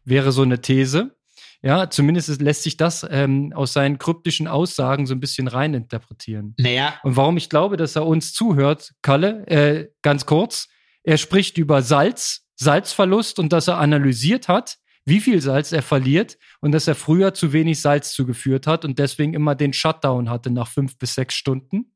wäre 0.05 0.31
so 0.31 0.43
eine 0.43 0.61
These. 0.61 1.17
Ja, 1.63 1.89
zumindest 1.89 2.41
lässt 2.41 2.63
sich 2.63 2.75
das 2.75 3.05
ähm, 3.09 3.53
aus 3.53 3.73
seinen 3.73 3.99
kryptischen 3.99 4.47
Aussagen 4.47 5.05
so 5.05 5.13
ein 5.13 5.19
bisschen 5.19 5.47
reininterpretieren. 5.47 6.55
Naja. 6.57 6.95
Und 7.03 7.15
warum 7.15 7.37
ich 7.37 7.49
glaube, 7.49 7.77
dass 7.77 7.95
er 7.95 8.07
uns 8.07 8.33
zuhört, 8.33 8.93
Kalle, 9.03 9.45
äh, 9.47 9.89
ganz 10.01 10.25
kurz, 10.25 10.69
er 11.03 11.17
spricht 11.17 11.57
über 11.59 11.83
Salz, 11.83 12.47
Salzverlust 12.55 13.37
und 13.37 13.53
dass 13.53 13.67
er 13.67 13.77
analysiert 13.77 14.47
hat, 14.47 14.77
wie 15.05 15.19
viel 15.19 15.41
Salz 15.41 15.71
er 15.71 15.81
verliert 15.83 16.37
und 16.61 16.71
dass 16.71 16.87
er 16.87 16.95
früher 16.95 17.33
zu 17.33 17.53
wenig 17.53 17.79
Salz 17.79 18.13
zugeführt 18.13 18.65
hat 18.65 18.85
und 18.85 18.97
deswegen 18.97 19.33
immer 19.33 19.55
den 19.55 19.73
Shutdown 19.73 20.29
hatte 20.29 20.51
nach 20.51 20.67
fünf 20.67 20.97
bis 20.97 21.15
sechs 21.15 21.35
Stunden. 21.35 21.93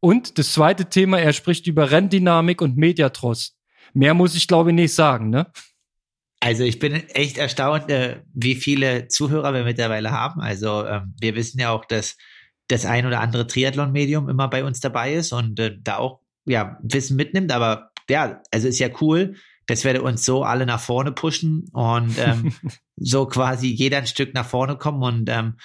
Und 0.00 0.38
das 0.38 0.52
zweite 0.52 0.86
Thema, 0.86 1.20
er 1.20 1.32
spricht 1.32 1.66
über 1.66 1.90
Renndynamik 1.90 2.60
und 2.60 2.76
Mediatross. 2.76 3.56
Mehr 3.92 4.14
muss 4.14 4.34
ich 4.34 4.48
glaube 4.48 4.70
ich 4.70 4.76
nicht 4.76 4.94
sagen, 4.94 5.30
ne? 5.30 5.52
Also 6.46 6.62
ich 6.62 6.78
bin 6.78 6.94
echt 7.08 7.38
erstaunt, 7.38 7.90
äh, 7.90 8.22
wie 8.32 8.54
viele 8.54 9.08
Zuhörer 9.08 9.52
wir 9.52 9.64
mittlerweile 9.64 10.12
haben. 10.12 10.40
Also 10.40 10.86
ähm, 10.86 11.12
wir 11.20 11.34
wissen 11.34 11.58
ja 11.58 11.70
auch, 11.70 11.84
dass 11.84 12.16
das 12.68 12.84
ein 12.86 13.04
oder 13.04 13.20
andere 13.20 13.48
Triathlon-Medium 13.48 14.28
immer 14.28 14.46
bei 14.46 14.62
uns 14.62 14.78
dabei 14.78 15.14
ist 15.14 15.32
und 15.32 15.58
äh, 15.58 15.76
da 15.76 15.96
auch 15.96 16.20
ja 16.44 16.78
Wissen 16.84 17.16
mitnimmt. 17.16 17.50
Aber 17.50 17.90
ja, 18.08 18.42
also 18.52 18.68
ist 18.68 18.78
ja 18.78 18.90
cool, 19.00 19.34
das 19.66 19.82
werde 19.82 20.02
uns 20.02 20.24
so 20.24 20.44
alle 20.44 20.66
nach 20.66 20.78
vorne 20.78 21.10
pushen 21.10 21.64
und 21.72 22.16
ähm, 22.20 22.54
so 22.96 23.26
quasi 23.26 23.66
jeder 23.66 23.98
ein 23.98 24.06
Stück 24.06 24.32
nach 24.32 24.46
vorne 24.46 24.76
kommen. 24.76 25.02
Und 25.02 25.28
ähm, 25.28 25.56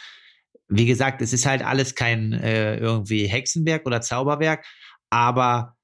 wie 0.68 0.88
gesagt, 0.88 1.22
es 1.22 1.32
ist 1.32 1.46
halt 1.46 1.64
alles 1.64 1.94
kein 1.94 2.34
äh, 2.34 2.78
irgendwie 2.78 3.28
Hexenwerk 3.28 3.86
oder 3.86 4.02
Zauberwerk, 4.02 4.66
aber 5.12 5.76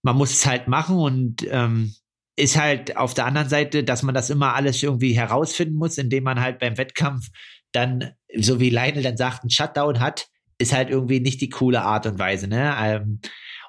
man 0.00 0.16
muss 0.16 0.32
es 0.32 0.46
halt 0.46 0.66
machen 0.66 0.96
und 0.96 1.46
ähm, 1.50 1.94
ist 2.40 2.58
halt 2.58 2.96
auf 2.96 3.14
der 3.14 3.26
anderen 3.26 3.48
Seite, 3.48 3.84
dass 3.84 4.02
man 4.02 4.14
das 4.14 4.30
immer 4.30 4.54
alles 4.54 4.82
irgendwie 4.82 5.12
herausfinden 5.12 5.76
muss, 5.76 5.98
indem 5.98 6.24
man 6.24 6.40
halt 6.40 6.58
beim 6.58 6.78
Wettkampf 6.78 7.28
dann, 7.72 8.12
so 8.36 8.58
wie 8.58 8.70
Lionel 8.70 9.02
dann 9.02 9.16
sagt, 9.16 9.42
einen 9.42 9.50
Shutdown 9.50 10.00
hat, 10.00 10.26
ist 10.58 10.72
halt 10.72 10.90
irgendwie 10.90 11.20
nicht 11.20 11.40
die 11.40 11.50
coole 11.50 11.82
Art 11.82 12.06
und 12.06 12.18
Weise. 12.18 12.48
Ne? 12.48 12.74
Ähm, 12.80 13.20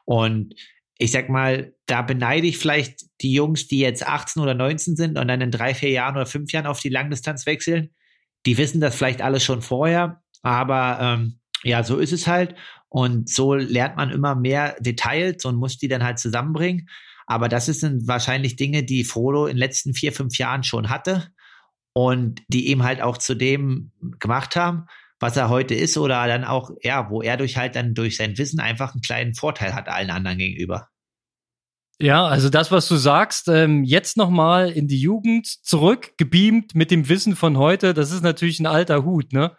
und 0.05 0.55
ich 0.97 1.11
sag 1.11 1.29
mal, 1.29 1.73
da 1.85 2.01
beneide 2.01 2.47
ich 2.47 2.57
vielleicht 2.57 3.05
die 3.21 3.33
Jungs, 3.33 3.67
die 3.67 3.79
jetzt 3.79 4.07
18 4.07 4.41
oder 4.41 4.53
19 4.53 4.95
sind 4.95 5.17
und 5.17 5.27
dann 5.27 5.41
in 5.41 5.51
drei, 5.51 5.73
vier 5.73 5.89
Jahren 5.89 6.15
oder 6.15 6.25
fünf 6.25 6.51
Jahren 6.51 6.67
auf 6.67 6.79
die 6.79 6.89
Langdistanz 6.89 7.45
wechseln. 7.45 7.89
Die 8.45 8.57
wissen 8.57 8.81
das 8.81 8.95
vielleicht 8.95 9.21
alles 9.21 9.43
schon 9.43 9.61
vorher, 9.61 10.21
aber 10.41 10.99
ähm, 11.01 11.39
ja, 11.63 11.83
so 11.83 11.97
ist 11.97 12.13
es 12.13 12.27
halt. 12.27 12.55
Und 12.89 13.29
so 13.29 13.53
lernt 13.53 13.95
man 13.95 14.11
immer 14.11 14.35
mehr 14.35 14.75
Details 14.79 15.45
und 15.45 15.55
muss 15.55 15.77
die 15.77 15.87
dann 15.87 16.03
halt 16.03 16.19
zusammenbringen. 16.19 16.87
Aber 17.27 17.49
das 17.49 17.65
sind 17.65 18.07
wahrscheinlich 18.07 18.55
Dinge, 18.55 18.83
die 18.83 19.03
Frodo 19.03 19.45
in 19.45 19.55
den 19.55 19.59
letzten 19.59 19.93
vier, 19.93 20.13
fünf 20.13 20.37
Jahren 20.37 20.63
schon 20.63 20.89
hatte 20.89 21.29
und 21.93 22.41
die 22.47 22.67
ihm 22.67 22.83
halt 22.83 23.01
auch 23.01 23.17
zu 23.17 23.35
dem 23.35 23.91
gemacht 24.19 24.55
haben, 24.55 24.85
was 25.19 25.37
er 25.37 25.49
heute 25.49 25.75
ist 25.75 25.97
oder 25.97 26.25
dann 26.27 26.43
auch, 26.43 26.71
ja, 26.81 27.09
wo 27.09 27.21
er 27.21 27.37
durch 27.37 27.57
halt 27.57 27.75
dann 27.75 27.93
durch 27.93 28.17
sein 28.17 28.37
Wissen 28.37 28.59
einfach 28.59 28.93
einen 28.93 29.01
kleinen 29.01 29.35
Vorteil 29.35 29.75
hat 29.75 29.87
allen 29.87 30.09
anderen 30.09 30.37
gegenüber. 30.37 30.89
Ja, 32.01 32.25
also 32.25 32.49
das, 32.49 32.71
was 32.71 32.87
du 32.87 32.95
sagst, 32.95 33.47
ähm, 33.47 33.83
jetzt 33.83 34.17
nochmal 34.17 34.71
in 34.71 34.87
die 34.87 34.99
Jugend 34.99 35.45
zurück, 35.45 36.13
gebeamt 36.17 36.73
mit 36.73 36.89
dem 36.89 37.07
Wissen 37.07 37.35
von 37.35 37.57
heute, 37.57 37.93
das 37.93 38.11
ist 38.11 38.23
natürlich 38.23 38.59
ein 38.59 38.65
alter 38.65 39.05
Hut, 39.05 39.33
ne? 39.33 39.55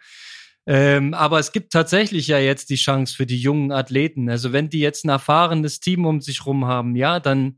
Ähm, 0.65 1.13
aber 1.13 1.39
es 1.39 1.51
gibt 1.51 1.73
tatsächlich 1.73 2.27
ja 2.27 2.39
jetzt 2.39 2.69
die 2.69 2.75
Chance 2.75 3.15
für 3.15 3.25
die 3.25 3.39
jungen 3.39 3.71
Athleten. 3.71 4.29
Also 4.29 4.53
wenn 4.53 4.69
die 4.69 4.79
jetzt 4.79 5.03
ein 5.03 5.09
erfahrenes 5.09 5.79
Team 5.79 6.05
um 6.05 6.21
sich 6.21 6.45
rum 6.45 6.65
haben, 6.65 6.95
ja, 6.95 7.19
dann 7.19 7.57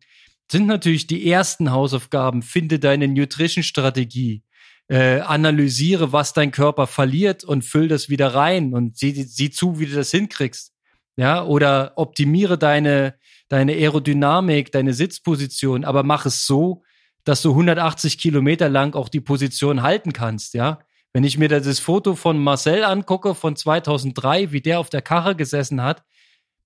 sind 0.51 0.67
natürlich 0.67 1.07
die 1.07 1.29
ersten 1.29 1.71
Hausaufgaben, 1.71 2.41
finde 2.41 2.79
deine 2.79 3.07
Nutrition-Strategie, 3.07 4.43
äh, 4.87 5.19
analysiere, 5.21 6.13
was 6.13 6.33
dein 6.33 6.51
Körper 6.51 6.87
verliert 6.87 7.43
und 7.43 7.63
füll 7.63 7.87
das 7.87 8.09
wieder 8.09 8.33
rein 8.33 8.73
und 8.73 8.97
sieh, 8.97 9.23
sieh 9.23 9.49
zu, 9.49 9.79
wie 9.79 9.87
du 9.87 9.95
das 9.95 10.11
hinkriegst. 10.11 10.71
Ja, 11.17 11.43
oder 11.45 11.93
optimiere 11.95 12.57
deine, 12.57 13.15
deine 13.47 13.71
Aerodynamik, 13.71 14.71
deine 14.71 14.93
Sitzposition, 14.93 15.85
aber 15.85 16.03
mach 16.03 16.25
es 16.25 16.45
so, 16.45 16.83
dass 17.23 17.41
du 17.41 17.51
180 17.51 18.17
Kilometer 18.17 18.69
lang 18.69 18.95
auch 18.95 19.09
die 19.09 19.21
Position 19.21 19.81
halten 19.81 20.13
kannst, 20.13 20.53
ja. 20.53 20.79
Wenn 21.15 21.23
ich 21.23 21.37
mir 21.37 21.47
das 21.47 21.79
Foto 21.79 22.15
von 22.15 22.37
Marcel 22.37 22.83
angucke 22.83 23.35
von 23.35 23.55
2003, 23.55 24.51
wie 24.51 24.59
der 24.59 24.81
auf 24.81 24.89
der 24.89 25.01
Karre 25.01 25.33
gesessen 25.33 25.81
hat, 25.81 26.03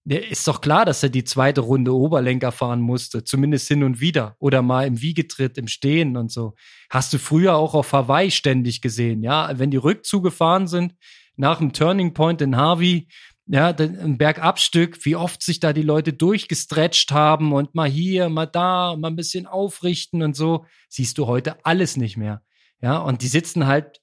ist 0.05 0.47
doch 0.47 0.59
klar, 0.59 0.85
dass 0.85 1.03
er 1.03 1.09
die 1.09 1.23
zweite 1.23 1.61
Runde 1.61 1.93
Oberlenker 1.95 2.51
fahren 2.51 2.81
musste, 2.81 3.23
zumindest 3.23 3.67
hin 3.67 3.83
und 3.83 4.01
wieder 4.01 4.37
oder 4.39 4.63
mal 4.63 4.87
im 4.87 5.03
Wiegetritt, 5.03 5.59
im 5.59 5.67
Stehen 5.67 6.17
und 6.17 6.31
so. 6.31 6.55
Hast 6.89 7.13
du 7.13 7.19
früher 7.19 7.57
auch 7.57 7.75
auf 7.75 7.93
Hawaii 7.93 8.31
ständig 8.31 8.81
gesehen, 8.81 9.21
ja? 9.21 9.51
Wenn 9.59 9.69
die 9.69 9.77
Rückzüge 9.77 10.29
gefahren 10.29 10.65
sind, 10.65 10.95
nach 11.35 11.59
dem 11.59 11.71
Turning 11.71 12.15
Point 12.15 12.41
in 12.41 12.57
Harvey, 12.57 13.07
ja, 13.45 13.67
ein 13.67 14.17
Bergabstück, 14.17 15.05
wie 15.05 15.15
oft 15.15 15.43
sich 15.43 15.59
da 15.59 15.73
die 15.73 15.83
Leute 15.83 16.11
durchgestretcht 16.11 17.11
haben 17.11 17.53
und 17.53 17.75
mal 17.75 17.87
hier, 17.87 18.29
mal 18.29 18.47
da, 18.47 18.95
mal 18.95 19.09
ein 19.09 19.15
bisschen 19.15 19.45
aufrichten 19.45 20.23
und 20.23 20.35
so, 20.35 20.65
siehst 20.87 21.19
du 21.19 21.27
heute 21.27 21.63
alles 21.63 21.97
nicht 21.97 22.17
mehr. 22.17 22.41
Ja, 22.81 22.97
und 22.97 23.21
die 23.21 23.27
sitzen 23.27 23.67
halt 23.67 23.98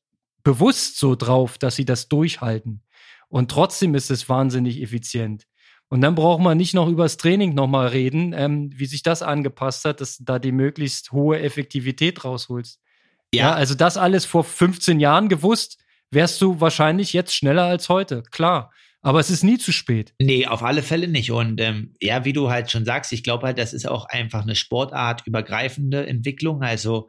bewusst 0.47 1.01
so 1.01 1.17
drauf, 1.17 1.59
dass 1.59 1.75
sie 1.75 1.85
das 1.85 2.07
durchhalten. 2.09 2.85
Und 3.29 3.51
trotzdem 3.51 3.97
ist 3.97 4.13
es 4.13 4.29
wahnsinnig 4.29 4.81
effizient. 4.81 5.45
Und 5.89 6.03
dann 6.03 6.15
braucht 6.15 6.41
man 6.41 6.57
nicht 6.57 6.73
noch 6.73 6.87
übers 6.89 7.17
Training 7.17 7.53
nochmal 7.53 7.89
reden, 7.89 8.33
ähm, 8.33 8.71
wie 8.73 8.87
sich 8.87 9.03
das 9.03 9.23
angepasst 9.23 9.85
hat, 9.85 10.01
dass 10.01 10.19
du 10.19 10.25
da 10.25 10.39
die 10.39 10.53
möglichst 10.53 11.11
hohe 11.11 11.41
Effektivität 11.41 12.25
rausholst. 12.25 12.81
Ja. 13.35 13.41
ja, 13.41 13.55
also 13.55 13.75
das 13.75 13.97
alles 13.97 14.25
vor 14.25 14.45
15 14.45 15.01
Jahren 15.01 15.29
gewusst, 15.29 15.79
wärst 16.13 16.41
du 16.41 16.61
wahrscheinlich 16.61 17.13
jetzt 17.13 17.35
schneller 17.35 17.65
als 17.65 17.89
heute, 17.89 18.23
klar. 18.31 18.73
Aber 19.03 19.19
es 19.19 19.31
ist 19.31 19.43
nie 19.43 19.59
zu 19.59 19.73
spät. 19.73 20.15
Nee, 20.21 20.47
auf 20.47 20.63
alle 20.63 20.85
Fälle 20.85 21.09
nicht. 21.09 21.33
Und 21.33 21.61
ähm, 21.61 21.97
ja, 22.01 22.25
wie 22.25 22.33
du 22.33 22.51
halt 22.51 22.71
schon 22.71 22.85
sagst, 22.85 23.13
ich 23.13 23.25
glaube 23.25 23.49
halt, 23.49 23.59
das 23.59 23.73
ist 23.73 23.89
auch 23.89 24.05
einfach 24.05 24.43
eine 24.43 24.55
sportartübergreifende 24.55 26.07
Entwicklung, 26.07 26.63
also 26.63 27.09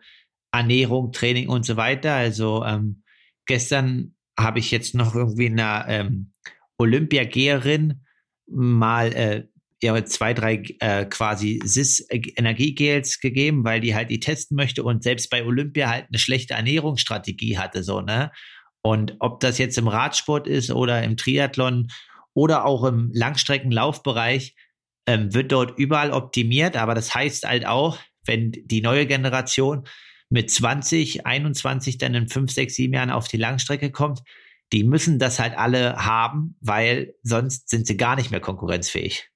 Ernährung, 0.51 1.11
Training 1.11 1.49
und 1.49 1.67
so 1.67 1.77
weiter. 1.77 2.15
Also 2.15 2.65
ähm, 2.65 3.03
gestern 3.47 4.15
habe 4.37 4.59
ich 4.59 4.71
jetzt 4.71 4.93
noch 4.93 5.15
irgendwie 5.15 5.47
eine 5.47 5.85
ähm, 5.87 6.33
Olympiageherin 6.77 8.05
mal 8.47 9.13
äh, 9.13 9.47
ja, 9.81 10.03
zwei, 10.05 10.33
drei 10.33 10.63
äh, 10.79 11.05
quasi 11.05 11.59
SIS-Energiegels 11.63 13.19
gegeben, 13.19 13.63
weil 13.63 13.79
die 13.79 13.93
halt 13.93 14.09
die 14.09 14.19
testen 14.19 14.55
möchte 14.55 14.83
und 14.83 15.03
selbst 15.03 15.29
bei 15.29 15.43
Olympia 15.43 15.89
halt 15.89 16.07
eine 16.09 16.17
schlechte 16.17 16.55
Ernährungsstrategie 16.55 17.57
hatte, 17.57 17.83
so, 17.83 18.01
ne? 18.01 18.31
Und 18.81 19.15
ob 19.19 19.39
das 19.41 19.57
jetzt 19.57 19.77
im 19.77 19.87
Radsport 19.87 20.47
ist 20.47 20.71
oder 20.71 21.03
im 21.03 21.17
Triathlon 21.17 21.87
oder 22.33 22.65
auch 22.65 22.85
im 22.85 23.11
Langstreckenlaufbereich, 23.13 24.55
ähm, 25.07 25.33
wird 25.33 25.51
dort 25.51 25.77
überall 25.77 26.11
optimiert. 26.11 26.77
Aber 26.77 26.95
das 26.95 27.13
heißt 27.13 27.45
halt 27.47 27.65
auch, 27.65 27.97
wenn 28.25 28.51
die 28.51 28.81
neue 28.81 29.05
Generation 29.05 29.87
mit 30.29 30.51
20, 30.51 31.25
21 31.25 31.97
dann 31.97 32.13
in 32.13 32.27
5, 32.27 32.51
6, 32.51 32.75
7 32.75 32.93
Jahren 32.93 33.11
auf 33.11 33.27
die 33.27 33.37
Langstrecke 33.37 33.91
kommt, 33.91 34.21
die 34.73 34.83
müssen 34.83 35.19
das 35.19 35.39
halt 35.39 35.57
alle 35.57 35.95
haben, 35.95 36.57
weil 36.59 37.13
sonst 37.23 37.69
sind 37.69 37.87
sie 37.87 37.97
gar 37.97 38.15
nicht 38.15 38.31
mehr 38.31 38.41
konkurrenzfähig. 38.41 39.29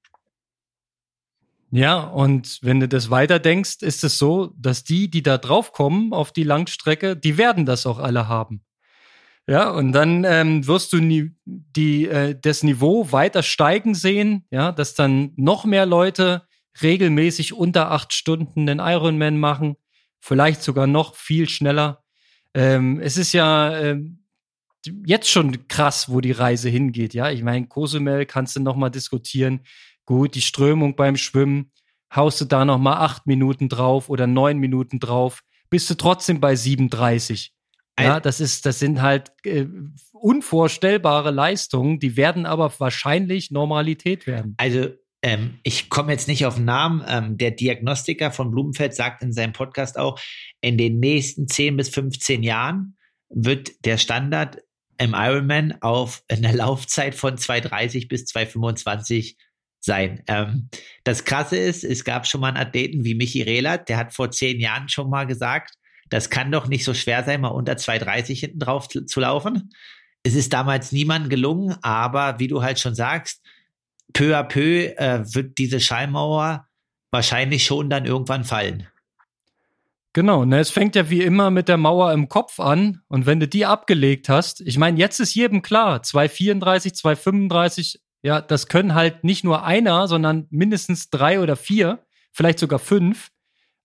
Ja, 1.73 2.01
und 2.01 2.59
wenn 2.61 2.81
du 2.81 2.89
das 2.89 3.09
weiterdenkst, 3.09 3.81
ist 3.81 4.03
es 4.03 4.17
so, 4.17 4.53
dass 4.57 4.83
die, 4.83 5.09
die 5.09 5.23
da 5.23 5.37
draufkommen 5.37 6.11
auf 6.11 6.33
die 6.33 6.43
Langstrecke, 6.43 7.15
die 7.15 7.37
werden 7.37 7.65
das 7.65 7.85
auch 7.85 7.97
alle 7.97 8.27
haben. 8.27 8.61
Ja, 9.47 9.69
und 9.71 9.93
dann 9.93 10.25
ähm, 10.25 10.67
wirst 10.67 10.91
du 10.93 10.97
nie, 10.97 11.31
die, 11.45 12.07
äh, 12.07 12.37
das 12.39 12.63
Niveau 12.63 13.11
weiter 13.11 13.41
steigen 13.41 13.95
sehen, 13.95 14.45
ja, 14.51 14.71
dass 14.71 14.95
dann 14.95 15.31
noch 15.37 15.63
mehr 15.63 15.85
Leute 15.85 16.43
regelmäßig 16.81 17.53
unter 17.53 17.91
acht 17.91 18.13
Stunden 18.13 18.65
den 18.65 18.79
Ironman 18.79 19.39
machen, 19.39 19.77
vielleicht 20.21 20.61
sogar 20.61 20.87
noch 20.87 21.15
viel 21.15 21.49
schneller. 21.49 22.03
Ähm, 22.53 22.99
es 23.01 23.17
ist 23.17 23.33
ja 23.33 23.77
ähm, 23.77 24.23
jetzt 25.05 25.29
schon 25.29 25.67
krass, 25.67 26.09
wo 26.09 26.21
die 26.21 26.31
Reise 26.31 26.69
hingeht. 26.69 27.13
Ja, 27.13 27.29
ich 27.29 27.43
meine, 27.43 27.67
Cozumel 27.67 28.25
kannst 28.25 28.55
du 28.55 28.61
noch 28.61 28.75
mal 28.75 28.89
diskutieren. 28.89 29.61
Gut, 30.05 30.35
die 30.35 30.41
Strömung 30.41 30.95
beim 30.95 31.17
Schwimmen, 31.17 31.71
haust 32.13 32.41
du 32.41 32.45
da 32.45 32.65
noch 32.65 32.77
mal 32.77 32.97
acht 32.97 33.27
Minuten 33.27 33.69
drauf 33.69 34.09
oder 34.09 34.27
neun 34.27 34.57
Minuten 34.57 34.99
drauf, 34.99 35.41
bist 35.69 35.89
du 35.89 35.95
trotzdem 35.95 36.39
bei 36.39 36.55
37. 36.55 37.53
Ja, 37.99 38.19
das 38.19 38.39
ist, 38.39 38.65
das 38.65 38.79
sind 38.79 39.01
halt 39.01 39.31
äh, 39.43 39.67
unvorstellbare 40.11 41.31
Leistungen, 41.31 41.99
die 41.99 42.17
werden 42.17 42.45
aber 42.45 42.73
wahrscheinlich 42.79 43.51
Normalität 43.51 44.25
werden. 44.25 44.55
Also 44.57 44.89
ähm, 45.21 45.59
ich 45.63 45.89
komme 45.89 46.11
jetzt 46.11 46.27
nicht 46.27 46.45
auf 46.45 46.55
den 46.55 46.65
Namen. 46.65 47.03
Ähm, 47.07 47.37
der 47.37 47.51
Diagnostiker 47.51 48.31
von 48.31 48.51
Blumenfeld 48.51 48.95
sagt 48.95 49.21
in 49.21 49.33
seinem 49.33 49.53
Podcast 49.53 49.97
auch, 49.97 50.19
in 50.61 50.77
den 50.77 50.99
nächsten 50.99 51.47
10 51.47 51.77
bis 51.77 51.89
15 51.89 52.43
Jahren 52.43 52.97
wird 53.29 53.85
der 53.85 53.97
Standard 53.97 54.57
im 54.97 55.13
Ironman 55.15 55.77
auf 55.81 56.23
einer 56.29 56.53
Laufzeit 56.53 57.15
von 57.15 57.37
2,30 57.37 58.07
bis 58.07 58.25
2,25 58.25 59.35
sein. 59.79 60.23
Ähm, 60.27 60.69
das 61.03 61.25
Krasse 61.25 61.57
ist, 61.57 61.83
es 61.83 62.03
gab 62.03 62.27
schon 62.27 62.41
mal 62.41 62.49
einen 62.49 62.57
Athleten 62.57 63.03
wie 63.03 63.15
Michi 63.15 63.41
Rehlert, 63.41 63.89
der 63.89 63.97
hat 63.97 64.13
vor 64.13 64.31
zehn 64.31 64.59
Jahren 64.59 64.89
schon 64.89 65.09
mal 65.09 65.25
gesagt, 65.25 65.75
das 66.09 66.29
kann 66.29 66.51
doch 66.51 66.67
nicht 66.67 66.83
so 66.83 66.93
schwer 66.93 67.23
sein, 67.23 67.41
mal 67.41 67.47
unter 67.49 67.73
2,30 67.73 68.39
hinten 68.39 68.59
drauf 68.59 68.89
zu, 68.89 69.05
zu 69.05 69.21
laufen. 69.21 69.71
Es 70.23 70.35
ist 70.35 70.53
damals 70.53 70.91
niemandem 70.91 71.29
gelungen, 71.29 71.75
aber 71.81 72.37
wie 72.37 72.47
du 72.47 72.61
halt 72.61 72.79
schon 72.79 72.93
sagst, 72.93 73.41
peu 74.13 74.35
à 74.35 74.43
peu 74.43 74.93
äh, 74.97 75.23
wird 75.33 75.57
diese 75.57 75.79
Schallmauer 75.79 76.67
wahrscheinlich 77.11 77.65
schon 77.65 77.89
dann 77.89 78.05
irgendwann 78.05 78.43
fallen. 78.43 78.87
Genau, 80.13 80.43
ne, 80.43 80.59
es 80.59 80.71
fängt 80.71 80.95
ja 80.95 81.09
wie 81.09 81.21
immer 81.21 81.51
mit 81.51 81.69
der 81.69 81.77
Mauer 81.77 82.11
im 82.11 82.27
Kopf 82.27 82.59
an 82.59 83.01
und 83.07 83.25
wenn 83.25 83.39
du 83.39 83.47
die 83.47 83.65
abgelegt 83.65 84.27
hast, 84.27 84.59
ich 84.59 84.77
meine, 84.77 84.97
jetzt 84.97 85.21
ist 85.21 85.35
jedem 85.35 85.61
klar, 85.61 86.03
234, 86.03 86.95
235, 86.95 88.01
ja, 88.21 88.41
das 88.41 88.67
können 88.67 88.93
halt 88.93 89.23
nicht 89.23 89.45
nur 89.45 89.63
einer, 89.63 90.09
sondern 90.09 90.47
mindestens 90.49 91.09
drei 91.09 91.39
oder 91.39 91.55
vier, 91.55 92.05
vielleicht 92.33 92.59
sogar 92.59 92.79
fünf. 92.79 93.29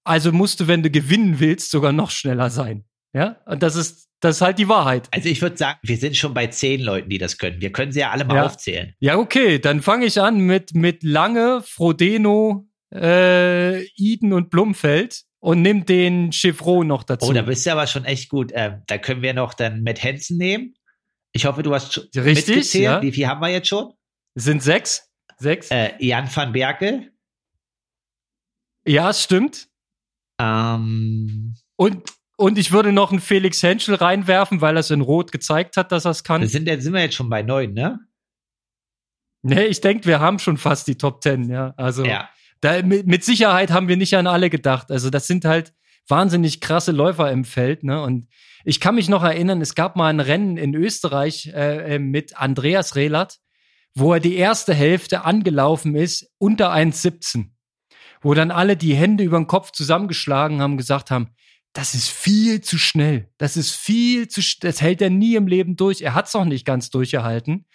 Also 0.03 0.33
musst 0.33 0.59
du, 0.61 0.67
wenn 0.67 0.83
du 0.83 0.91
gewinnen 0.91 1.39
willst, 1.39 1.71
sogar 1.71 1.93
noch 1.93 2.11
schneller 2.11 2.51
sein. 2.51 2.86
Ja, 3.17 3.41
und 3.47 3.63
das 3.63 3.77
ist, 3.77 4.11
das 4.21 4.37
ist 4.37 4.43
halt 4.43 4.59
die 4.59 4.69
Wahrheit. 4.69 5.09
Also 5.11 5.31
ich 5.31 5.41
würde 5.41 5.57
sagen, 5.57 5.79
wir 5.83 5.97
sind 5.97 6.19
schon 6.19 6.35
bei 6.35 6.49
zehn 6.49 6.83
Leuten, 6.83 7.09
die 7.09 7.17
das 7.17 7.39
können. 7.39 7.63
Wir 7.63 7.73
können 7.73 7.91
sie 7.91 8.01
ja 8.01 8.11
alle 8.11 8.27
mal 8.27 8.37
ja. 8.37 8.45
aufzählen. 8.45 8.95
Ja, 8.99 9.17
okay, 9.17 9.59
dann 9.59 9.81
fange 9.81 10.05
ich 10.05 10.21
an 10.21 10.41
mit, 10.41 10.75
mit 10.75 11.03
Lange, 11.03 11.63
Frodeno, 11.63 12.69
äh, 12.95 13.87
Iden 13.97 14.35
und 14.35 14.51
Blumfeld 14.51 15.23
und 15.39 15.63
nimm 15.63 15.87
den 15.87 16.31
Chevron 16.31 16.87
noch 16.87 17.05
dazu. 17.05 17.31
Oh, 17.31 17.33
da 17.33 17.41
bist 17.41 17.65
du 17.65 17.73
aber 17.73 17.87
schon 17.87 18.05
echt 18.05 18.29
gut. 18.29 18.53
Ähm, 18.55 18.83
da 18.87 18.99
können 18.99 19.23
wir 19.23 19.33
noch 19.33 19.55
dann 19.55 19.83
Matt 19.83 20.05
Hansen 20.05 20.37
nehmen. 20.37 20.75
Ich 21.33 21.47
hoffe, 21.47 21.63
du 21.63 21.75
hast 21.75 21.97
Richtig, 22.15 22.49
mitgezählt. 22.49 22.85
Ja. 22.85 23.01
Wie 23.01 23.13
viel 23.13 23.27
haben 23.27 23.41
wir 23.41 23.49
jetzt 23.49 23.69
schon? 23.69 23.95
sind 24.35 24.63
sechs. 24.63 25.11
Sechs. 25.39 25.71
Äh, 25.71 25.93
Jan 26.01 26.29
van 26.35 26.53
Berkel. 26.53 27.13
Ja, 28.87 29.15
stimmt. 29.15 29.69
Ähm. 30.39 31.55
Und, 31.77 32.03
und 32.37 32.59
ich 32.59 32.73
würde 32.73 32.93
noch 32.93 33.11
einen 33.11 33.21
Felix 33.21 33.63
Henschel 33.63 33.95
reinwerfen, 33.95 34.61
weil 34.61 34.77
er 34.77 34.81
es 34.81 34.91
in 34.91 35.01
Rot 35.01 35.33
gezeigt 35.33 35.77
hat, 35.77 35.91
dass 35.93 36.05
er 36.05 36.11
es 36.13 36.23
kann. 36.23 36.43
Das 36.43 36.53
sind, 36.53 36.69
sind 36.83 36.93
wir 36.93 37.01
jetzt 37.01 37.15
schon 37.15 37.31
bei 37.31 37.43
neun, 37.43 37.73
ne? 37.73 38.01
Nee, 39.43 39.65
ich 39.65 39.81
denke, 39.81 40.07
wir 40.07 40.21
haben 40.21 40.39
schon 40.39 40.57
fast 40.57 40.87
die 40.89 40.99
Top 40.99 41.21
Ten, 41.21 41.49
ja. 41.49 41.73
Also. 41.77 42.05
Ja. 42.05 42.29
Da, 42.61 42.83
mit, 42.83 43.07
mit 43.07 43.25
Sicherheit 43.25 43.71
haben 43.71 43.89
wir 43.89 43.97
nicht 43.97 44.17
an 44.17 44.27
alle 44.27 44.51
gedacht. 44.51 44.91
Also 44.91 45.11
das 45.11 45.27
sind 45.27 45.45
halt 45.45 45.75
wahnsinnig 46.09 46.61
krasse 46.61 46.91
Läufer 46.91 47.31
im 47.31 47.45
Feld. 47.45 47.85
Ne? 47.85 48.03
Und 48.03 48.29
ich 48.65 48.81
kann 48.81 48.95
mich 48.95 49.09
noch 49.09 49.23
erinnern, 49.23 49.61
es 49.61 49.75
gab 49.75 49.95
mal 49.95 50.09
ein 50.09 50.21
Rennen 50.21 50.57
in 50.57 50.75
Österreich 50.75 51.53
äh, 51.55 51.95
äh 51.95 51.99
mit 51.99 52.37
Andreas 52.37 52.97
Rehlert, 52.97 53.39
wo 53.95 54.15
er 54.15 54.21
die 54.21 54.37
erste 54.37 54.75
Hälfte 54.75 55.25
angelaufen 55.25 55.95
ist 55.95 56.33
unter 56.39 56.73
1,17. 56.73 57.51
Wo 58.23 58.35
dann 58.35 58.51
alle 58.51 58.77
die 58.77 58.95
Hände 58.95 59.23
über 59.23 59.39
den 59.39 59.47
Kopf 59.47 59.71
zusammengeschlagen 59.73 60.61
haben, 60.61 60.77
gesagt 60.77 61.11
haben, 61.11 61.35
das 61.77 61.95
ist 61.95 62.09
viel 62.09 62.63
zu 62.63 62.79
schnell. 62.79 63.29
Das 63.37 63.59
ist 63.59 63.73
viel 63.73 64.29
zu, 64.29 64.41
das 64.61 64.81
hält 64.81 65.03
er 65.03 65.11
nie 65.11 65.35
im 65.35 65.47
Leben 65.47 65.77
durch. 65.77 66.01
Er 66.01 66.15
hat 66.15 66.27
es 66.27 66.35
auch 66.35 66.47
nicht 66.47 66.65
ganz 66.65 66.89
durchgehalten. 66.89 67.67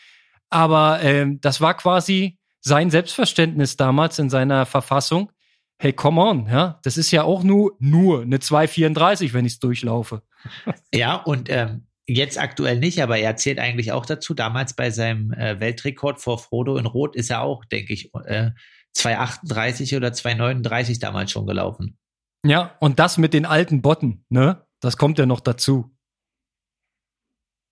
Aber 0.49 1.01
ähm, 1.03 1.39
das 1.39 1.61
war 1.61 1.77
quasi 1.77 2.39
sein 2.61 2.89
Selbstverständnis 2.89 3.77
damals 3.77 4.17
in 4.17 4.31
seiner 4.31 4.65
Verfassung. 4.65 5.31
Hey, 5.77 5.93
come 5.93 6.19
on, 6.19 6.47
ja, 6.47 6.79
das 6.83 6.97
ist 6.97 7.11
ja 7.11 7.23
auch 7.23 7.43
nur, 7.43 7.75
nur 7.79 8.23
eine 8.23 8.39
234, 8.39 9.33
wenn 9.33 9.45
ich 9.45 9.53
es 9.53 9.59
durchlaufe. 9.59 10.23
Ja, 10.93 11.15
und 11.15 11.49
ähm, 11.49 11.85
jetzt 12.07 12.39
aktuell 12.39 12.79
nicht, 12.79 13.01
aber 13.03 13.19
er 13.19 13.35
zählt 13.35 13.59
eigentlich 13.59 13.91
auch 13.91 14.07
dazu. 14.07 14.33
Damals 14.33 14.75
bei 14.75 14.89
seinem 14.89 15.31
äh, 15.33 15.59
Weltrekord 15.59 16.19
vor 16.19 16.39
Frodo 16.39 16.77
in 16.77 16.87
Rot 16.87 17.15
ist 17.15 17.29
er 17.29 17.43
auch, 17.43 17.65
denke 17.65 17.93
ich, 17.93 18.11
äh, 18.25 18.49
238 18.93 19.95
oder 19.95 20.11
239 20.11 20.97
damals 20.97 21.31
schon 21.31 21.45
gelaufen. 21.45 21.99
Ja, 22.45 22.75
und 22.79 22.99
das 22.99 23.17
mit 23.17 23.33
den 23.33 23.45
alten 23.45 23.81
Botten, 23.81 24.25
ne? 24.29 24.65
Das 24.79 24.97
kommt 24.97 25.19
ja 25.19 25.25
noch 25.25 25.41
dazu. 25.41 25.95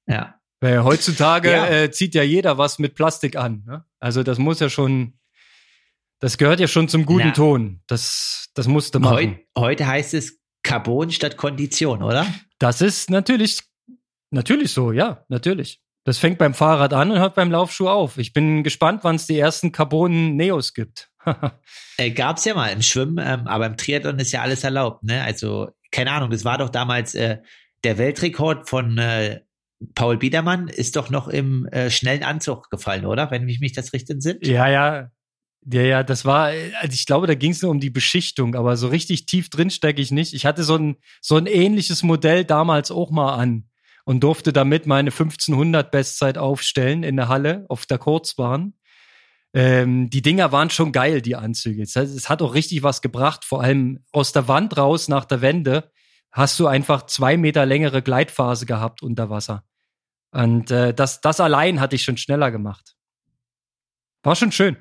Ja. 0.08 0.40
Weil 0.62 0.84
heutzutage 0.84 1.52
ja. 1.52 1.68
Äh, 1.68 1.92
zieht 1.92 2.16
ja 2.16 2.24
jeder 2.24 2.58
was 2.58 2.80
mit 2.80 2.96
Plastik 2.96 3.36
an. 3.36 3.64
Ne? 3.66 3.86
Also 4.00 4.24
das 4.24 4.38
muss 4.38 4.60
ja 4.60 4.70
schon, 4.70 5.18
das 6.20 6.38
gehört 6.38 6.60
ja 6.60 6.68
schon 6.68 6.90
zum 6.90 7.06
guten 7.06 7.30
Na, 7.30 7.34
Ton. 7.34 7.82
Das, 7.88 8.50
das 8.54 8.68
musste 8.68 9.00
man. 9.00 9.14
Heut, 9.14 9.38
heute 9.58 9.88
heißt 9.88 10.14
es 10.14 10.40
Carbon 10.64 11.12
statt 11.12 11.38
Kondition, 11.38 12.04
oder? 12.04 12.28
Das 12.60 12.82
ist 12.82 13.10
natürlich, 13.10 13.62
natürlich 14.32 14.74
so, 14.74 14.92
ja, 14.92 15.24
natürlich. 15.30 15.82
Das 16.04 16.18
fängt 16.18 16.38
beim 16.38 16.54
Fahrrad 16.54 16.94
an 16.94 17.12
und 17.12 17.20
hört 17.20 17.36
beim 17.36 17.52
Laufschuh 17.52 17.88
auf. 17.88 18.18
Ich 18.18 18.34
bin 18.34 18.64
gespannt, 18.64 19.04
wann 19.04 19.16
es 19.16 19.28
die 19.28 19.38
ersten 19.38 19.72
Carbon-Neos 19.72 20.74
gibt. 20.74 21.09
Äh, 21.98 22.12
Gab's 22.12 22.46
ja 22.46 22.54
mal 22.54 22.70
im 22.70 22.82
Schwimmen, 22.82 23.18
ähm, 23.20 23.48
aber 23.48 23.66
im 23.66 23.78
Triathlon 23.78 24.20
ist 24.20 24.32
ja 24.32 24.42
alles 24.42 24.64
erlaubt, 24.64 25.04
ne? 25.04 25.24
Also, 25.24 25.70
keine 25.92 26.12
Ahnung, 26.12 26.30
das 26.30 26.46
war 26.46 26.58
doch 26.58 26.70
damals 26.70 27.16
äh, 27.16 27.38
der 27.84 27.98
Weltrekord 27.98 28.70
von 28.70 28.98
äh, 28.98 29.42
Paul 29.96 30.18
Biedermann 30.18 30.68
ist 30.68 30.96
doch 30.96 31.10
noch 31.10 31.28
im 31.28 31.66
äh, 31.68 31.90
schnellen 31.90 32.24
Anzug 32.24 32.70
gefallen, 32.70 33.06
oder? 33.06 33.32
Wenn 33.32 33.46
mich, 33.46 33.60
mich 33.60 33.74
das 33.74 33.94
richtig 33.94 34.16
entsinnt. 34.16 34.46
Ja, 34.46 34.68
ja. 34.68 35.12
Ja, 35.66 35.82
ja, 35.82 36.04
das 36.04 36.24
war, 36.24 36.46
also 36.46 36.94
ich 36.94 37.06
glaube, 37.06 37.28
da 37.28 37.36
ging 37.36 37.52
es 37.52 37.62
nur 37.62 37.72
um 37.72 37.82
die 37.82 37.90
Beschichtung, 37.90 38.56
aber 38.56 38.78
so 38.78 38.88
richtig 38.88 39.26
tief 39.26 39.50
drin 39.50 39.70
stecke 39.70 40.02
ich 40.02 40.10
nicht. 40.10 40.34
Ich 40.34 40.46
hatte 40.46 40.64
so 40.64 40.76
ein, 40.76 40.96
so 41.22 41.36
ein 41.36 41.48
ähnliches 41.48 42.02
Modell 42.02 42.46
damals 42.46 42.92
auch 42.92 43.12
mal 43.12 43.36
an 43.36 43.70
und 44.06 44.22
durfte 44.22 44.54
damit 44.54 44.88
meine 44.88 45.12
1500 45.12 45.92
Bestzeit 45.92 46.38
aufstellen 46.38 47.04
in 47.04 47.18
der 47.18 47.28
Halle 47.28 47.66
auf 47.68 47.86
der 47.86 47.98
Kurzbahn. 47.98 48.74
Ähm, 49.54 50.10
die 50.10 50.22
Dinger 50.22 50.52
waren 50.52 50.70
schon 50.70 50.92
geil, 50.92 51.22
die 51.22 51.36
Anzüge. 51.36 51.82
Es, 51.82 51.96
es 51.96 52.30
hat 52.30 52.42
auch 52.42 52.54
richtig 52.54 52.84
was 52.84 53.02
gebracht, 53.02 53.46
vor 53.46 53.62
allem 53.62 54.04
aus 54.12 54.32
der 54.32 54.48
Wand 54.48 54.78
raus 54.78 55.08
nach 55.08 55.26
der 55.26 55.42
Wende 55.42 55.92
hast 56.32 56.60
du 56.60 56.68
einfach 56.68 57.08
zwei 57.08 57.38
Meter 57.38 57.66
längere 57.66 58.02
Gleitphase 58.02 58.66
gehabt 58.66 59.02
unter 59.02 59.30
Wasser. 59.30 59.64
Und 60.32 60.70
äh, 60.70 60.94
das, 60.94 61.22
das 61.22 61.40
allein 61.40 61.80
hatte 61.80 61.96
ich 61.96 62.04
schon 62.04 62.18
schneller 62.18 62.52
gemacht. 62.52 62.96
War 64.22 64.36
schon 64.36 64.52
schön. 64.52 64.78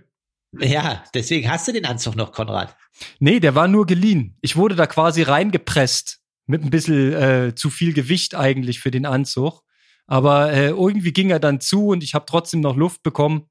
Ja, 0.59 1.05
deswegen 1.15 1.51
hast 1.51 1.69
du 1.69 1.73
den 1.73 1.87
Anzug 1.87 2.17
noch, 2.17 2.33
Konrad. 2.33 2.77
Nee, 3.19 3.41
der 3.41 3.55
war 3.55 3.69
nur 3.69 3.87
geliehen. 3.87 4.37
Ich 4.41 4.57
wurde 4.57 4.75
da 4.75 4.87
quasi 4.87 5.23
reingepresst. 5.23 6.21
Mit 6.47 6.65
ein 6.65 6.71
bisschen 6.71 7.13
äh, 7.13 7.55
zu 7.55 7.69
viel 7.69 7.93
Gewicht 7.93 8.35
eigentlich 8.35 8.81
für 8.81 8.91
den 8.91 9.05
Anzug. 9.05 9.63
Aber 10.07 10.53
äh, 10.53 10.69
irgendwie 10.69 11.13
ging 11.13 11.31
er 11.31 11.41
dann 11.41 11.61
zu 11.61 11.89
und 11.89 12.03
ich 12.03 12.15
habe 12.15 12.25
trotzdem 12.27 12.61
noch 12.61 12.77
Luft 12.77 13.03
bekommen 13.03 13.51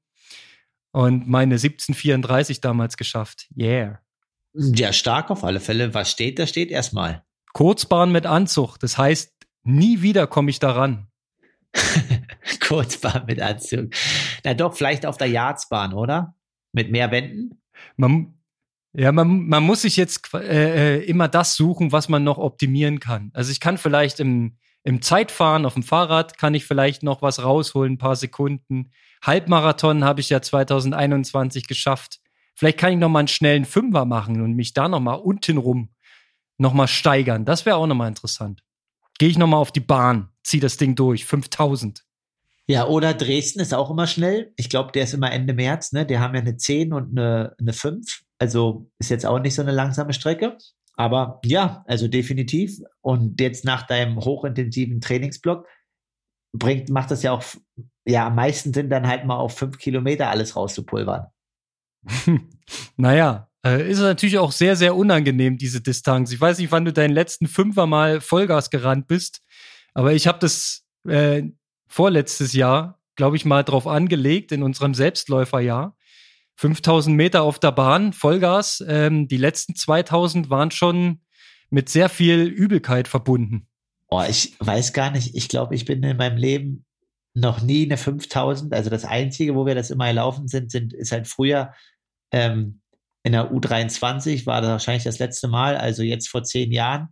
und 0.98 1.28
meine 1.28 1.54
1734 1.54 2.60
damals 2.60 2.96
geschafft. 2.96 3.46
Yeah. 3.56 4.00
Ja, 4.52 4.92
stark 4.92 5.30
auf 5.30 5.44
alle 5.44 5.60
Fälle. 5.60 5.94
Was 5.94 6.10
steht, 6.10 6.40
da 6.40 6.46
steht 6.48 6.72
erstmal. 6.72 7.22
Kurzbahn 7.52 8.10
mit 8.10 8.26
Anzug. 8.26 8.78
Das 8.78 8.98
heißt, 8.98 9.32
nie 9.62 10.02
wieder 10.02 10.26
komme 10.26 10.50
ich 10.50 10.58
daran. 10.58 11.06
Kurzbahn 12.60 13.26
mit 13.26 13.40
Anzug. 13.40 13.94
Na 14.42 14.54
doch, 14.54 14.74
vielleicht 14.74 15.06
auf 15.06 15.16
der 15.16 15.28
Yardsbahn, 15.28 15.92
oder? 15.92 16.34
Mit 16.72 16.90
mehr 16.90 17.12
Wänden? 17.12 17.62
Man, 17.96 18.34
ja, 18.92 19.12
man, 19.12 19.46
man 19.46 19.62
muss 19.62 19.82
sich 19.82 19.96
jetzt 19.96 20.34
äh, 20.34 20.96
äh, 20.96 21.04
immer 21.04 21.28
das 21.28 21.54
suchen, 21.54 21.92
was 21.92 22.08
man 22.08 22.24
noch 22.24 22.38
optimieren 22.38 22.98
kann. 22.98 23.30
Also 23.34 23.52
ich 23.52 23.60
kann 23.60 23.78
vielleicht 23.78 24.18
im, 24.18 24.56
im 24.82 25.00
Zeitfahren 25.00 25.64
auf 25.64 25.74
dem 25.74 25.84
Fahrrad 25.84 26.38
kann 26.38 26.54
ich 26.54 26.66
vielleicht 26.66 27.04
noch 27.04 27.22
was 27.22 27.40
rausholen, 27.40 27.92
ein 27.92 27.98
paar 27.98 28.16
Sekunden. 28.16 28.90
Halbmarathon 29.22 30.04
habe 30.04 30.20
ich 30.20 30.30
ja 30.30 30.40
2021 30.40 31.66
geschafft. 31.66 32.20
Vielleicht 32.54 32.78
kann 32.78 32.92
ich 32.92 32.98
noch 32.98 33.08
mal 33.08 33.20
einen 33.20 33.28
schnellen 33.28 33.64
Fünfer 33.64 34.04
machen 34.04 34.40
und 34.42 34.54
mich 34.54 34.74
da 34.74 34.88
noch 34.88 35.00
mal 35.00 35.14
unten 35.14 35.58
rum 35.58 35.90
noch 36.58 36.72
mal 36.72 36.88
steigern. 36.88 37.44
Das 37.44 37.66
wäre 37.66 37.76
auch 37.76 37.86
noch 37.86 37.94
mal 37.94 38.08
interessant. 38.08 38.62
gehe 39.18 39.28
ich 39.28 39.38
nochmal 39.38 39.60
auf 39.60 39.72
die 39.72 39.80
Bahn, 39.80 40.28
zieh 40.42 40.60
das 40.60 40.76
Ding 40.76 40.94
durch, 40.94 41.24
5000. 41.24 42.04
Ja, 42.68 42.86
oder 42.86 43.14
Dresden 43.14 43.60
ist 43.60 43.72
auch 43.72 43.90
immer 43.90 44.06
schnell. 44.06 44.52
Ich 44.56 44.68
glaube, 44.68 44.92
der 44.92 45.04
ist 45.04 45.14
immer 45.14 45.32
Ende 45.32 45.54
März, 45.54 45.92
ne? 45.92 46.04
Die 46.04 46.18
haben 46.18 46.34
ja 46.34 46.40
eine 46.40 46.56
10 46.56 46.92
und 46.92 47.18
eine, 47.18 47.54
eine 47.58 47.72
5. 47.72 48.22
Also 48.38 48.90
ist 48.98 49.10
jetzt 49.10 49.24
auch 49.24 49.38
nicht 49.38 49.54
so 49.54 49.62
eine 49.62 49.72
langsame 49.72 50.12
Strecke. 50.12 50.58
Aber 50.94 51.40
ja, 51.44 51.82
also 51.86 52.08
definitiv. 52.08 52.78
Und 53.00 53.40
jetzt 53.40 53.64
nach 53.64 53.86
deinem 53.86 54.18
hochintensiven 54.18 55.00
Trainingsblock 55.00 55.66
bringt, 56.52 56.90
macht 56.90 57.10
das 57.10 57.22
ja 57.22 57.32
auch 57.32 57.44
ja 58.08 58.26
am 58.26 58.34
meisten 58.34 58.72
Sinn, 58.72 58.90
dann 58.90 59.06
halt 59.06 59.24
mal 59.24 59.36
auf 59.36 59.56
fünf 59.56 59.78
Kilometer 59.78 60.30
alles 60.30 60.56
rauszupulvern. 60.56 61.26
naja, 62.96 63.48
äh, 63.64 63.88
ist 63.88 64.00
natürlich 64.00 64.38
auch 64.38 64.52
sehr, 64.52 64.76
sehr 64.76 64.96
unangenehm, 64.96 65.58
diese 65.58 65.80
Distanz. 65.80 66.32
Ich 66.32 66.40
weiß 66.40 66.58
nicht, 66.58 66.72
wann 66.72 66.84
du 66.84 66.92
deinen 66.92 67.12
letzten 67.12 67.46
Fünfer 67.46 67.86
mal 67.86 68.20
Vollgas 68.20 68.70
gerannt 68.70 69.08
bist, 69.08 69.42
aber 69.94 70.12
ich 70.12 70.26
habe 70.26 70.38
das 70.38 70.84
äh, 71.06 71.42
vorletztes 71.86 72.52
Jahr, 72.52 73.00
glaube 73.16 73.36
ich, 73.36 73.44
mal 73.44 73.64
drauf 73.64 73.86
angelegt 73.86 74.52
in 74.52 74.62
unserem 74.62 74.94
Selbstläuferjahr. 74.94 75.96
5000 76.56 77.16
Meter 77.16 77.42
auf 77.42 77.58
der 77.58 77.72
Bahn, 77.72 78.12
Vollgas. 78.12 78.84
Ähm, 78.86 79.28
die 79.28 79.36
letzten 79.36 79.76
2000 79.76 80.50
waren 80.50 80.70
schon 80.70 81.20
mit 81.70 81.88
sehr 81.88 82.08
viel 82.08 82.46
Übelkeit 82.46 83.06
verbunden. 83.06 83.68
Oh, 84.08 84.24
ich 84.28 84.56
weiß 84.58 84.92
gar 84.92 85.10
nicht. 85.10 85.36
Ich 85.36 85.48
glaube, 85.48 85.74
ich 85.74 85.84
bin 85.84 86.02
in 86.02 86.16
meinem 86.16 86.36
Leben 86.38 86.84
noch 87.40 87.62
nie 87.62 87.84
eine 87.84 87.96
5000. 87.96 88.72
Also 88.72 88.90
das 88.90 89.04
Einzige, 89.04 89.54
wo 89.54 89.66
wir 89.66 89.74
das 89.74 89.90
immer 89.90 90.08
gelaufen 90.08 90.48
sind, 90.48 90.70
sind 90.70 90.92
ist 90.92 91.12
halt 91.12 91.28
früher 91.28 91.72
ähm, 92.32 92.80
in 93.24 93.32
der 93.32 93.52
U23 93.52 94.46
war 94.46 94.60
das 94.60 94.70
wahrscheinlich 94.70 95.04
das 95.04 95.18
letzte 95.18 95.48
Mal, 95.48 95.76
also 95.76 96.02
jetzt 96.02 96.28
vor 96.28 96.44
zehn 96.44 96.72
Jahren, 96.72 97.08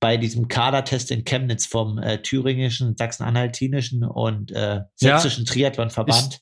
bei 0.00 0.16
diesem 0.16 0.48
Kadertest 0.48 1.10
in 1.10 1.24
Chemnitz 1.24 1.66
vom 1.66 1.98
äh, 1.98 2.22
thüringischen, 2.22 2.96
sachsen-anhaltinischen 2.96 4.04
und 4.04 4.52
äh, 4.52 4.80
sächsischen 4.94 5.44
ja, 5.44 5.52
Triathlonverband 5.52 6.40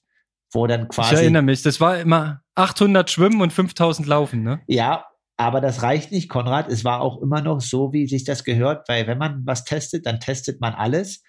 wo 0.53 0.67
dann 0.67 0.89
quasi. 0.89 1.15
Ich 1.15 1.21
erinnere 1.21 1.43
mich, 1.43 1.63
das 1.63 1.81
war 1.81 1.99
immer 1.99 2.43
800 2.55 3.11
Schwimmen 3.11 3.41
und 3.41 3.53
5000 3.53 4.07
Laufen, 4.09 4.43
ne? 4.43 4.61
Ja, 4.67 5.07
aber 5.37 5.61
das 5.61 5.83
reicht 5.83 6.13
nicht, 6.13 6.29
Konrad. 6.29 6.69
Es 6.69 6.85
war 6.85 7.01
auch 7.01 7.21
immer 7.21 7.43
noch 7.43 7.61
so, 7.61 7.93
wie 7.93 8.07
sich 8.07 8.25
das 8.25 8.45
gehört, 8.45 8.89
weil 8.89 9.07
wenn 9.07 9.19
man 9.19 9.43
was 9.45 9.65
testet, 9.65 10.07
dann 10.07 10.21
testet 10.21 10.61
man 10.61 10.75
alles. 10.75 11.23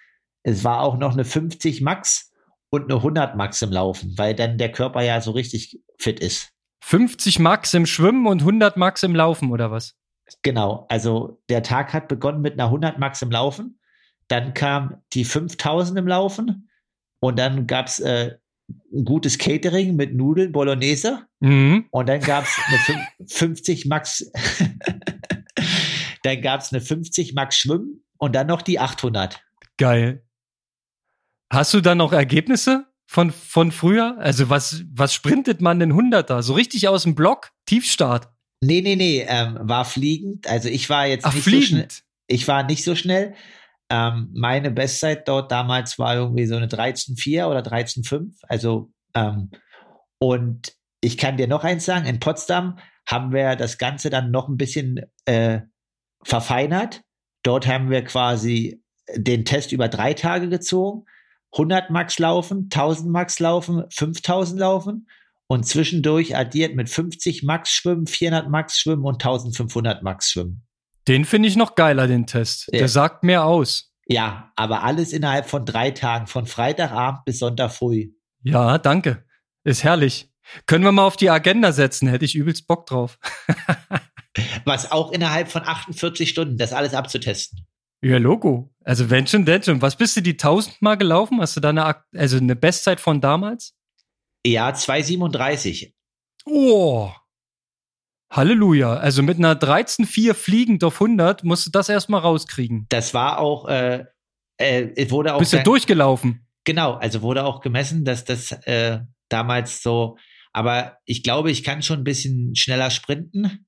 Es 0.48 0.64
war 0.64 0.80
auch 0.80 0.96
noch 0.96 1.12
eine 1.12 1.24
50 1.24 1.80
Max 1.80 2.32
und 2.70 2.84
eine 2.84 2.96
100 2.96 3.36
Max 3.36 3.62
im 3.62 3.72
Laufen, 3.72 4.14
weil 4.16 4.34
dann 4.34 4.58
der 4.58 4.72
Körper 4.72 5.02
ja 5.02 5.20
so 5.20 5.32
richtig 5.32 5.80
fit 5.98 6.20
ist. 6.20 6.50
50 6.84 7.38
Max 7.38 7.74
im 7.74 7.86
Schwimmen 7.86 8.26
und 8.26 8.40
100 8.40 8.76
Max 8.76 9.02
im 9.02 9.14
Laufen 9.14 9.50
oder 9.50 9.70
was? 9.70 9.94
Genau, 10.42 10.86
also 10.88 11.40
der 11.48 11.62
Tag 11.62 11.92
hat 11.92 12.08
begonnen 12.08 12.40
mit 12.40 12.54
einer 12.54 12.66
100 12.66 12.98
Max 12.98 13.22
im 13.22 13.30
Laufen, 13.30 13.78
dann 14.28 14.54
kam 14.54 15.02
die 15.12 15.24
5000 15.24 15.98
im 15.98 16.06
Laufen 16.06 16.70
und 17.20 17.38
dann 17.38 17.66
gab 17.66 17.86
es 17.86 17.98
äh, 17.98 18.36
ein 18.92 19.04
gutes 19.04 19.38
Catering 19.38 19.96
mit 19.96 20.14
Nudeln, 20.14 20.52
Bolognese. 20.52 21.26
Mhm. 21.40 21.86
Und 21.90 22.08
dann 22.08 22.20
gab 22.20 22.44
es 22.44 22.58
eine 22.66 23.06
50 23.26 23.86
Max, 23.86 24.30
dann 26.22 26.42
gab 26.42 26.60
es 26.60 26.72
eine 26.72 26.82
50 26.82 27.34
Max 27.34 27.56
Schwimmen 27.56 28.04
und 28.18 28.34
dann 28.34 28.46
noch 28.46 28.62
die 28.62 28.78
800. 28.78 29.42
Geil. 29.78 30.24
Hast 31.50 31.74
du 31.74 31.80
dann 31.80 31.98
noch 31.98 32.12
Ergebnisse 32.12 32.86
von, 33.06 33.30
von 33.30 33.72
früher? 33.72 34.16
Also 34.18 34.50
was, 34.50 34.84
was 34.92 35.14
sprintet 35.14 35.60
man 35.60 35.78
denn 35.80 35.92
100er? 35.92 36.42
So 36.42 36.54
richtig 36.54 36.88
aus 36.88 37.04
dem 37.04 37.14
Block? 37.14 37.50
Tiefstart? 37.66 38.28
Nee, 38.60 38.80
nee, 38.80 38.96
nee, 38.96 39.24
ähm, 39.26 39.58
war 39.60 39.84
fliegend. 39.84 40.46
Also 40.48 40.68
ich 40.68 40.90
war 40.90 41.06
jetzt 41.06 41.24
Ach, 41.24 41.34
nicht 41.34 41.44
fliegend. 41.44 41.68
so 41.68 41.74
schnell. 41.74 42.04
Ich 42.26 42.48
war 42.48 42.62
nicht 42.64 42.84
so 42.84 42.94
schnell. 42.94 43.34
Ähm, 43.90 44.30
meine 44.34 44.70
Bestzeit 44.70 45.26
dort 45.28 45.50
damals 45.50 45.98
war 45.98 46.14
irgendwie 46.14 46.46
so 46.46 46.56
eine 46.56 46.66
13,4 46.66 47.46
oder 47.46 47.60
13,5. 47.60 48.34
Also, 48.42 48.92
ähm, 49.14 49.50
und 50.18 50.74
ich 51.00 51.16
kann 51.16 51.36
dir 51.36 51.46
noch 51.46 51.64
eins 51.64 51.84
sagen, 51.84 52.06
in 52.06 52.20
Potsdam 52.20 52.78
haben 53.06 53.32
wir 53.32 53.56
das 53.56 53.78
Ganze 53.78 54.10
dann 54.10 54.30
noch 54.30 54.48
ein 54.48 54.58
bisschen 54.58 55.00
äh, 55.24 55.60
verfeinert. 56.22 57.02
Dort 57.42 57.66
haben 57.66 57.88
wir 57.88 58.04
quasi 58.04 58.82
den 59.14 59.46
Test 59.46 59.72
über 59.72 59.88
drei 59.88 60.12
Tage 60.12 60.50
gezogen. 60.50 61.06
100 61.52 61.90
Max 61.90 62.18
laufen, 62.18 62.64
1000 62.64 63.10
Max 63.10 63.38
laufen, 63.38 63.84
5000 63.90 64.60
laufen 64.60 65.08
und 65.46 65.66
zwischendurch 65.66 66.36
addiert 66.36 66.74
mit 66.76 66.88
50 66.88 67.42
Max 67.42 67.70
schwimmen, 67.70 68.06
400 68.06 68.50
Max 68.50 68.78
schwimmen 68.78 69.04
und 69.04 69.14
1500 69.14 70.02
Max 70.02 70.30
schwimmen. 70.30 70.66
Den 71.08 71.24
finde 71.24 71.48
ich 71.48 71.56
noch 71.56 71.74
geiler, 71.74 72.06
den 72.06 72.26
Test. 72.26 72.68
Ja. 72.70 72.80
Der 72.80 72.88
sagt 72.88 73.24
mehr 73.24 73.44
aus. 73.44 73.94
Ja, 74.06 74.52
aber 74.56 74.84
alles 74.84 75.12
innerhalb 75.12 75.48
von 75.48 75.64
drei 75.64 75.90
Tagen, 75.90 76.26
von 76.26 76.46
Freitagabend 76.46 77.24
bis 77.24 77.38
Sonntag 77.38 77.72
früh. 77.72 78.10
Ja, 78.42 78.78
danke. 78.78 79.24
Ist 79.64 79.84
herrlich. 79.84 80.30
Können 80.66 80.84
wir 80.84 80.92
mal 80.92 81.04
auf 81.04 81.16
die 81.16 81.30
Agenda 81.30 81.72
setzen, 81.72 82.08
hätte 82.08 82.24
ich 82.24 82.34
übelst 82.34 82.66
Bock 82.66 82.86
drauf. 82.86 83.18
Was 84.64 84.90
auch 84.90 85.12
innerhalb 85.12 85.50
von 85.50 85.62
48 85.62 86.28
Stunden, 86.28 86.56
das 86.56 86.72
alles 86.72 86.94
abzutesten. 86.94 87.66
Ja, 88.02 88.18
Logo. 88.18 88.70
Also 88.84 89.10
wenn 89.10 89.26
schon, 89.26 89.44
denn 89.44 89.62
schon. 89.62 89.82
Was 89.82 89.96
bist 89.96 90.16
du 90.16 90.22
die 90.22 90.32
1000 90.32 90.80
Mal 90.80 90.96
gelaufen? 90.96 91.40
Hast 91.40 91.56
du 91.56 91.60
da 91.60 91.70
eine, 91.70 91.96
also 92.14 92.36
eine 92.36 92.56
Bestzeit 92.56 93.00
von 93.00 93.20
damals? 93.20 93.74
Ja, 94.46 94.70
2,37. 94.70 95.92
Oh, 96.46 97.10
Halleluja. 98.30 98.94
Also 98.94 99.22
mit 99.22 99.38
einer 99.38 99.54
13,4 99.54 100.34
fliegend 100.34 100.84
auf 100.84 101.00
100 101.00 101.44
musst 101.44 101.66
du 101.66 101.70
das 101.70 101.88
erstmal 101.88 102.20
rauskriegen. 102.20 102.86
Das 102.90 103.14
war 103.14 103.38
auch, 103.38 103.66
äh, 103.68 104.04
äh, 104.58 105.10
wurde 105.10 105.34
auch. 105.34 105.38
Bist 105.38 105.52
du 105.52 105.62
durchgelaufen? 105.62 106.46
Genau, 106.64 106.94
also 106.94 107.22
wurde 107.22 107.44
auch 107.44 107.60
gemessen, 107.60 108.04
dass 108.04 108.24
das 108.24 108.52
äh, 108.52 109.00
damals 109.30 109.82
so, 109.82 110.18
aber 110.52 110.98
ich 111.06 111.22
glaube, 111.22 111.50
ich 111.50 111.64
kann 111.64 111.82
schon 111.82 112.00
ein 112.00 112.04
bisschen 112.04 112.54
schneller 112.56 112.90
sprinten. 112.90 113.66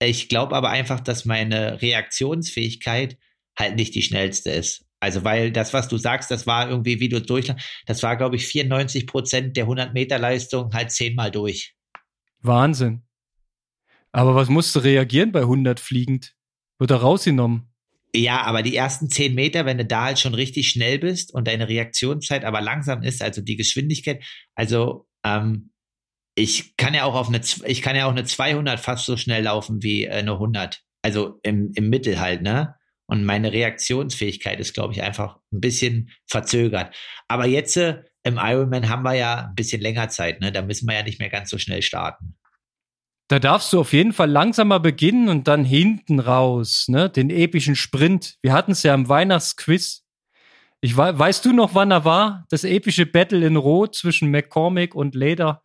Ich 0.00 0.28
glaube 0.28 0.54
aber 0.54 0.70
einfach, 0.70 1.00
dass 1.00 1.24
meine 1.24 1.82
Reaktionsfähigkeit 1.82 3.18
halt 3.58 3.76
nicht 3.76 3.94
die 3.94 4.02
schnellste 4.02 4.50
ist. 4.50 4.84
Also, 5.00 5.24
weil 5.24 5.50
das, 5.50 5.72
was 5.72 5.88
du 5.88 5.96
sagst, 5.96 6.30
das 6.30 6.46
war 6.46 6.70
irgendwie, 6.70 7.00
wie 7.00 7.08
du 7.08 7.20
durch, 7.20 7.52
das 7.86 8.02
war, 8.02 8.16
glaube 8.16 8.36
ich, 8.36 8.46
94 8.46 9.06
Prozent 9.06 9.56
der 9.56 9.64
100 9.64 9.94
Meter 9.94 10.18
Leistung 10.18 10.72
halt 10.72 10.92
zehnmal 10.92 11.30
durch. 11.30 11.74
Wahnsinn. 12.40 13.02
Aber 14.12 14.34
was 14.34 14.48
musst 14.48 14.76
du 14.76 14.80
reagieren 14.80 15.32
bei 15.32 15.40
100 15.40 15.80
fliegend? 15.80 16.34
Wird 16.78 16.90
er 16.90 16.98
rausgenommen? 16.98 17.72
Ja, 18.14 18.42
aber 18.42 18.62
die 18.62 18.76
ersten 18.76 19.08
10 19.08 19.34
Meter, 19.34 19.64
wenn 19.64 19.78
du 19.78 19.86
da 19.86 20.04
halt 20.04 20.18
schon 20.18 20.34
richtig 20.34 20.68
schnell 20.68 20.98
bist 20.98 21.32
und 21.32 21.48
deine 21.48 21.68
Reaktionszeit 21.68 22.44
aber 22.44 22.60
langsam 22.60 23.02
ist, 23.02 23.22
also 23.22 23.40
die 23.40 23.56
Geschwindigkeit, 23.56 24.22
also 24.54 25.06
ähm, 25.24 25.70
ich 26.34 26.76
kann 26.76 26.94
ja 26.94 27.04
auch 27.04 27.14
auf 27.14 27.28
eine, 27.28 27.40
ich 27.66 27.82
kann 27.82 27.96
ja 27.96 28.06
auch 28.06 28.10
eine 28.10 28.24
200 28.24 28.80
fast 28.80 29.06
so 29.06 29.16
schnell 29.16 29.44
laufen 29.44 29.82
wie 29.82 30.04
äh, 30.04 30.10
eine 30.10 30.32
100. 30.32 30.82
Also 31.02 31.40
im, 31.42 31.72
im 31.74 31.88
Mittel 31.88 32.20
halt, 32.20 32.42
ne? 32.42 32.74
Und 33.12 33.26
meine 33.26 33.52
Reaktionsfähigkeit 33.52 34.58
ist, 34.58 34.72
glaube 34.72 34.94
ich, 34.94 35.02
einfach 35.02 35.36
ein 35.52 35.60
bisschen 35.60 36.08
verzögert. 36.26 36.96
Aber 37.28 37.44
jetzt 37.44 37.76
äh, 37.76 38.04
im 38.22 38.38
Ironman 38.42 38.88
haben 38.88 39.02
wir 39.02 39.12
ja 39.12 39.48
ein 39.48 39.54
bisschen 39.54 39.82
länger 39.82 40.08
Zeit, 40.08 40.40
ne? 40.40 40.50
Da 40.50 40.62
müssen 40.62 40.88
wir 40.88 40.94
ja 40.94 41.02
nicht 41.02 41.18
mehr 41.18 41.28
ganz 41.28 41.50
so 41.50 41.58
schnell 41.58 41.82
starten. 41.82 42.38
Da 43.28 43.38
darfst 43.38 43.70
du 43.70 43.80
auf 43.80 43.92
jeden 43.92 44.14
Fall 44.14 44.30
langsamer 44.30 44.80
beginnen 44.80 45.28
und 45.28 45.46
dann 45.46 45.62
hinten 45.62 46.20
raus, 46.20 46.86
ne? 46.88 47.10
Den 47.10 47.28
epischen 47.28 47.76
Sprint. 47.76 48.36
Wir 48.40 48.54
hatten 48.54 48.72
es 48.72 48.82
ja 48.82 48.94
im 48.94 49.10
Weihnachtsquiz. 49.10 50.06
Ich 50.80 50.96
weiß, 50.96 51.18
weißt 51.18 51.44
du 51.44 51.52
noch, 51.52 51.74
wann 51.74 51.90
er 51.90 52.06
war? 52.06 52.46
Das 52.48 52.64
epische 52.64 53.04
Battle 53.04 53.46
in 53.46 53.56
Rot 53.56 53.94
zwischen 53.94 54.30
McCormick 54.30 54.94
und 54.94 55.14
Leder. 55.14 55.60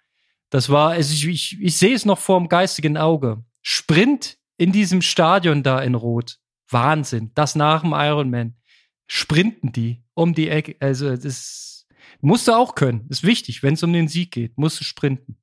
Das 0.50 0.70
war, 0.70 1.00
ich, 1.00 1.26
ich, 1.26 1.58
ich 1.62 1.78
sehe 1.78 1.96
es 1.96 2.04
noch 2.04 2.20
vor 2.20 2.40
dem 2.40 2.50
geistigen 2.50 2.98
Auge. 2.98 3.42
Sprint 3.62 4.38
in 4.58 4.74
diesem 4.74 5.02
Stadion 5.02 5.64
da 5.64 5.80
in 5.80 5.96
Rot. 5.96 6.40
Wahnsinn. 6.70 7.32
Das 7.36 7.56
nach 7.56 7.82
dem 7.82 7.94
Ironman. 7.94 8.56
Sprinten 9.08 9.72
die 9.72 10.04
um 10.14 10.34
die 10.34 10.50
Ecke. 10.50 10.76
Also, 10.80 11.16
das 11.16 11.88
musst 12.22 12.48
du 12.48 12.54
auch 12.54 12.76
können. 12.76 13.08
Ist 13.10 13.24
wichtig, 13.24 13.64
wenn 13.64 13.76
es 13.76 13.84
um 13.84 13.94
den 13.94 14.08
Sieg 14.08 14.32
geht. 14.32 14.58
Musst 14.58 14.80
du 14.80 14.84
sprinten. 14.84 15.38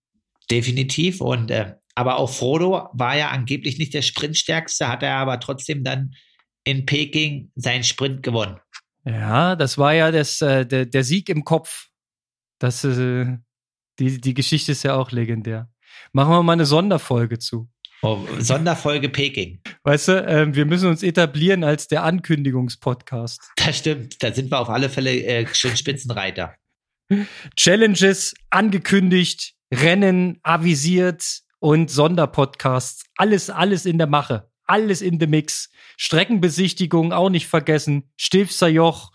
Definitiv. 0.51 1.20
Und 1.20 1.51
äh, 1.51 1.75
aber 1.95 2.16
auch 2.16 2.31
Frodo 2.31 2.89
war 2.93 3.16
ja 3.16 3.31
angeblich 3.31 3.79
nicht 3.79 3.95
der 3.95 4.03
Sprintstärkste, 4.03 4.89
hat 4.89 5.03
er 5.03 5.16
aber 5.16 5.39
trotzdem 5.41 5.85
dann 5.85 6.14
in 6.64 6.87
Peking 6.87 7.53
seinen 7.55 7.85
Sprint 7.85 8.22
gewonnen. 8.22 8.59
Ja, 9.05 9.55
das 9.55 9.79
war 9.79 9.95
ja 9.95 10.11
das, 10.11 10.41
äh, 10.41 10.66
der, 10.66 10.87
der 10.87 11.05
Sieg 11.05 11.29
im 11.29 11.45
Kopf. 11.45 11.89
Das, 12.59 12.85
äh, 12.85 13.39
die, 13.99 14.20
die 14.20 14.35
Geschichte 14.35 14.72
ist 14.72 14.83
ja 14.83 14.97
auch 14.97 15.12
legendär. 15.12 15.70
Machen 16.12 16.33
wir 16.33 16.43
mal 16.43 16.55
eine 16.55 16.66
Sonderfolge 16.66 17.39
zu. 17.39 17.68
Oh, 18.05 18.18
Sonderfolge 18.38 19.09
Peking. 19.09 19.61
Weißt 19.82 20.09
du, 20.09 20.26
äh, 20.26 20.55
wir 20.55 20.66
müssen 20.66 20.90
uns 20.90 21.02
etablieren 21.02 21.64
als 21.64 21.88
der 21.88 22.05
Ankündigungspodcast. 22.05 23.40
Das 23.57 23.78
stimmt, 23.78 24.22
da 24.22 24.30
sind 24.30 24.50
wir 24.50 24.61
auf 24.61 24.68
alle 24.68 24.90
Fälle 24.90 25.24
äh, 25.24 25.46
schön 25.55 25.74
Spitzenreiter. 25.74 26.55
Challenges 27.57 28.34
angekündigt, 28.50 29.55
Rennen 29.72 30.38
avisiert, 30.42 31.44
und 31.64 31.90
Sonderpodcasts. 31.90 33.05
Alles, 33.16 33.48
alles 33.48 33.86
in 33.86 33.96
der 33.96 34.07
Mache. 34.07 34.50
alles 34.66 35.00
in 35.00 35.18
the 35.18 35.26
Mix. 35.26 35.70
Streckenbesichtigung 35.96 37.12
auch 37.12 37.30
nicht 37.30 37.46
vergessen. 37.46 38.11
Stilfser 38.18 38.68
Joch. 38.68 39.12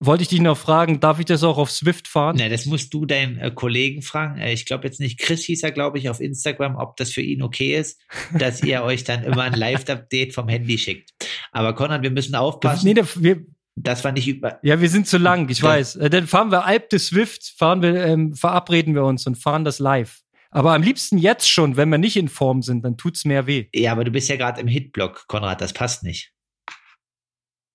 Wollte 0.00 0.22
ich 0.22 0.28
dich 0.28 0.40
noch 0.40 0.56
fragen, 0.56 1.00
darf 1.00 1.18
ich 1.18 1.24
das 1.24 1.42
auch 1.42 1.58
auf 1.58 1.72
Swift 1.72 2.06
fahren? 2.06 2.36
Ne, 2.36 2.48
das 2.48 2.66
musst 2.66 2.94
du 2.94 3.04
deinen 3.04 3.36
äh, 3.38 3.50
Kollegen 3.52 4.02
fragen. 4.02 4.38
Äh, 4.38 4.52
ich 4.52 4.64
glaube 4.64 4.86
jetzt 4.86 5.00
nicht, 5.00 5.18
Chris 5.18 5.42
hieß 5.44 5.64
er, 5.64 5.72
glaube 5.72 5.98
ich, 5.98 6.08
auf 6.08 6.20
Instagram, 6.20 6.76
ob 6.76 6.96
das 6.96 7.10
für 7.10 7.20
ihn 7.20 7.42
okay 7.42 7.76
ist, 7.76 8.00
dass 8.38 8.62
ihr 8.62 8.82
euch 8.84 9.02
dann 9.02 9.24
immer 9.24 9.42
ein 9.42 9.54
Live-Update 9.54 10.34
vom 10.34 10.48
Handy 10.48 10.78
schickt. 10.78 11.10
Aber 11.50 11.74
Konrad, 11.74 12.02
wir 12.02 12.12
müssen 12.12 12.36
aufpassen. 12.36 12.86
Nee, 12.86 13.02
wir, 13.16 13.44
das 13.74 14.04
war 14.04 14.12
nicht 14.12 14.28
über. 14.28 14.60
Ja, 14.62 14.80
wir 14.80 14.88
sind 14.88 15.08
zu 15.08 15.18
lang, 15.18 15.48
ich 15.48 15.62
weiß. 15.62 15.96
Äh, 15.96 16.10
dann 16.10 16.28
fahren 16.28 16.52
wir 16.52 16.64
Alp 16.64 16.90
de 16.90 17.00
Swift, 17.00 17.54
fahren 17.56 17.82
wir, 17.82 18.06
ähm, 18.06 18.34
verabreden 18.34 18.94
wir 18.94 19.04
uns 19.04 19.26
und 19.26 19.34
fahren 19.34 19.64
das 19.64 19.80
live. 19.80 20.20
Aber 20.50 20.74
am 20.74 20.82
liebsten 20.82 21.18
jetzt 21.18 21.50
schon, 21.50 21.76
wenn 21.76 21.88
wir 21.90 21.98
nicht 21.98 22.16
in 22.16 22.28
Form 22.28 22.62
sind, 22.62 22.84
dann 22.84 22.96
tut's 22.96 23.24
mehr 23.24 23.46
weh. 23.46 23.66
Ja, 23.74 23.92
aber 23.92 24.04
du 24.04 24.10
bist 24.10 24.28
ja 24.28 24.36
gerade 24.36 24.60
im 24.60 24.68
Hitblock, 24.68 25.26
Konrad, 25.26 25.60
das 25.60 25.72
passt 25.72 26.04
nicht. 26.04 26.32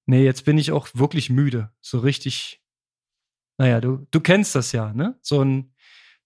Nee, 0.05 0.23
jetzt 0.23 0.45
bin 0.45 0.57
ich 0.57 0.71
auch 0.71 0.87
wirklich 0.93 1.29
müde. 1.29 1.71
So 1.81 1.99
richtig. 1.99 2.61
Naja, 3.57 3.79
du, 3.79 4.07
du 4.11 4.19
kennst 4.19 4.55
das 4.55 4.71
ja, 4.71 4.93
ne? 4.93 5.17
So 5.21 5.43
ein, 5.43 5.73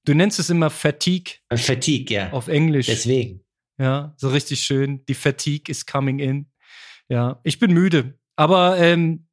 du 0.05 0.13
nennst 0.13 0.39
es 0.39 0.49
immer 0.49 0.69
Fatigue. 0.69 1.36
Fatigue, 1.53 2.15
ja. 2.15 2.32
Auf 2.32 2.47
Englisch. 2.47 2.88
Deswegen. 2.88 3.43
Ja, 3.78 4.13
so 4.17 4.30
richtig 4.30 4.61
schön. 4.61 5.05
Die 5.05 5.13
Fatigue 5.13 5.69
is 5.69 5.86
coming 5.86 6.19
in. 6.19 6.51
Ja, 7.09 7.39
ich 7.43 7.59
bin 7.59 7.73
müde. 7.73 8.19
Aber 8.36 8.78
ähm, 8.78 9.28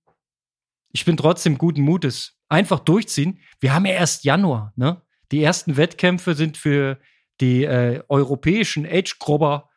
ich 0.93 1.05
bin 1.05 1.17
trotzdem 1.17 1.59
guten 1.59 1.83
Mutes. 1.83 2.39
Einfach 2.49 2.81
durchziehen. 2.81 3.41
Wir 3.61 3.75
haben 3.75 3.87
ja 3.87 3.93
erst 3.93 4.25
Januar, 4.25 4.73
ne? 4.77 5.03
Die 5.33 5.43
ersten 5.43 5.77
Wettkämpfe 5.77 6.35
sind 6.35 6.57
für 6.57 7.01
die 7.41 7.65
äh, 7.65 8.03
europäischen 8.09 8.87
Age-Grobber, 8.87 9.71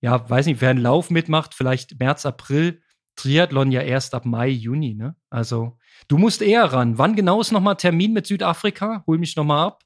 ja, 0.00 0.28
weiß 0.28 0.46
nicht, 0.46 0.60
wer 0.60 0.70
einen 0.70 0.80
Lauf 0.80 1.10
mitmacht, 1.10 1.54
vielleicht 1.54 1.98
März, 1.98 2.24
April. 2.24 2.82
Triathlon 3.16 3.72
ja 3.72 3.82
erst 3.82 4.14
ab 4.14 4.24
Mai, 4.24 4.48
Juni, 4.48 4.94
ne? 4.94 5.14
Also, 5.30 5.78
du 6.08 6.18
musst 6.18 6.42
eher 6.42 6.64
ran. 6.64 6.98
Wann 6.98 7.14
genau 7.14 7.40
ist 7.40 7.52
nochmal 7.52 7.76
Termin 7.76 8.12
mit 8.12 8.26
Südafrika? 8.26 9.04
Hol 9.06 9.18
mich 9.18 9.36
nochmal 9.36 9.66
ab. 9.66 9.82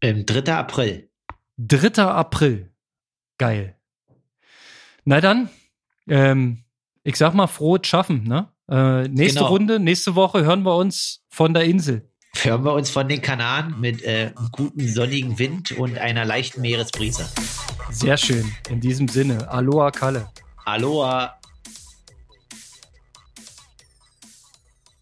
Ähm, 0.00 0.24
3. 0.26 0.52
April. 0.54 1.10
3. 1.58 2.02
April. 2.04 2.72
Geil. 3.38 3.76
Na 5.04 5.20
dann, 5.20 5.48
ähm, 6.08 6.64
ich 7.02 7.16
sag 7.16 7.34
mal, 7.34 7.46
frohes 7.46 7.86
Schaffen, 7.86 8.24
ne? 8.24 8.48
Äh, 8.68 9.08
nächste 9.08 9.40
genau. 9.40 9.50
Runde, 9.50 9.78
nächste 9.78 10.14
Woche 10.16 10.44
hören 10.44 10.64
wir 10.64 10.76
uns 10.76 11.24
von 11.28 11.54
der 11.54 11.64
Insel. 11.64 12.10
Hören 12.34 12.64
wir 12.64 12.72
uns 12.74 12.90
von 12.90 13.08
den 13.08 13.22
Kanaren 13.22 13.80
mit 13.80 14.02
äh, 14.02 14.32
gutem 14.52 14.86
sonnigen 14.88 15.38
Wind 15.38 15.72
und 15.72 15.98
einer 15.98 16.24
leichten 16.24 16.60
Meeresbrise. 16.60 17.28
Sehr 17.90 18.16
schön. 18.16 18.52
In 18.68 18.80
diesem 18.80 19.08
Sinne, 19.08 19.48
Aloha 19.48 19.90
Kalle. 19.90 20.28
Aloha. 20.64 21.38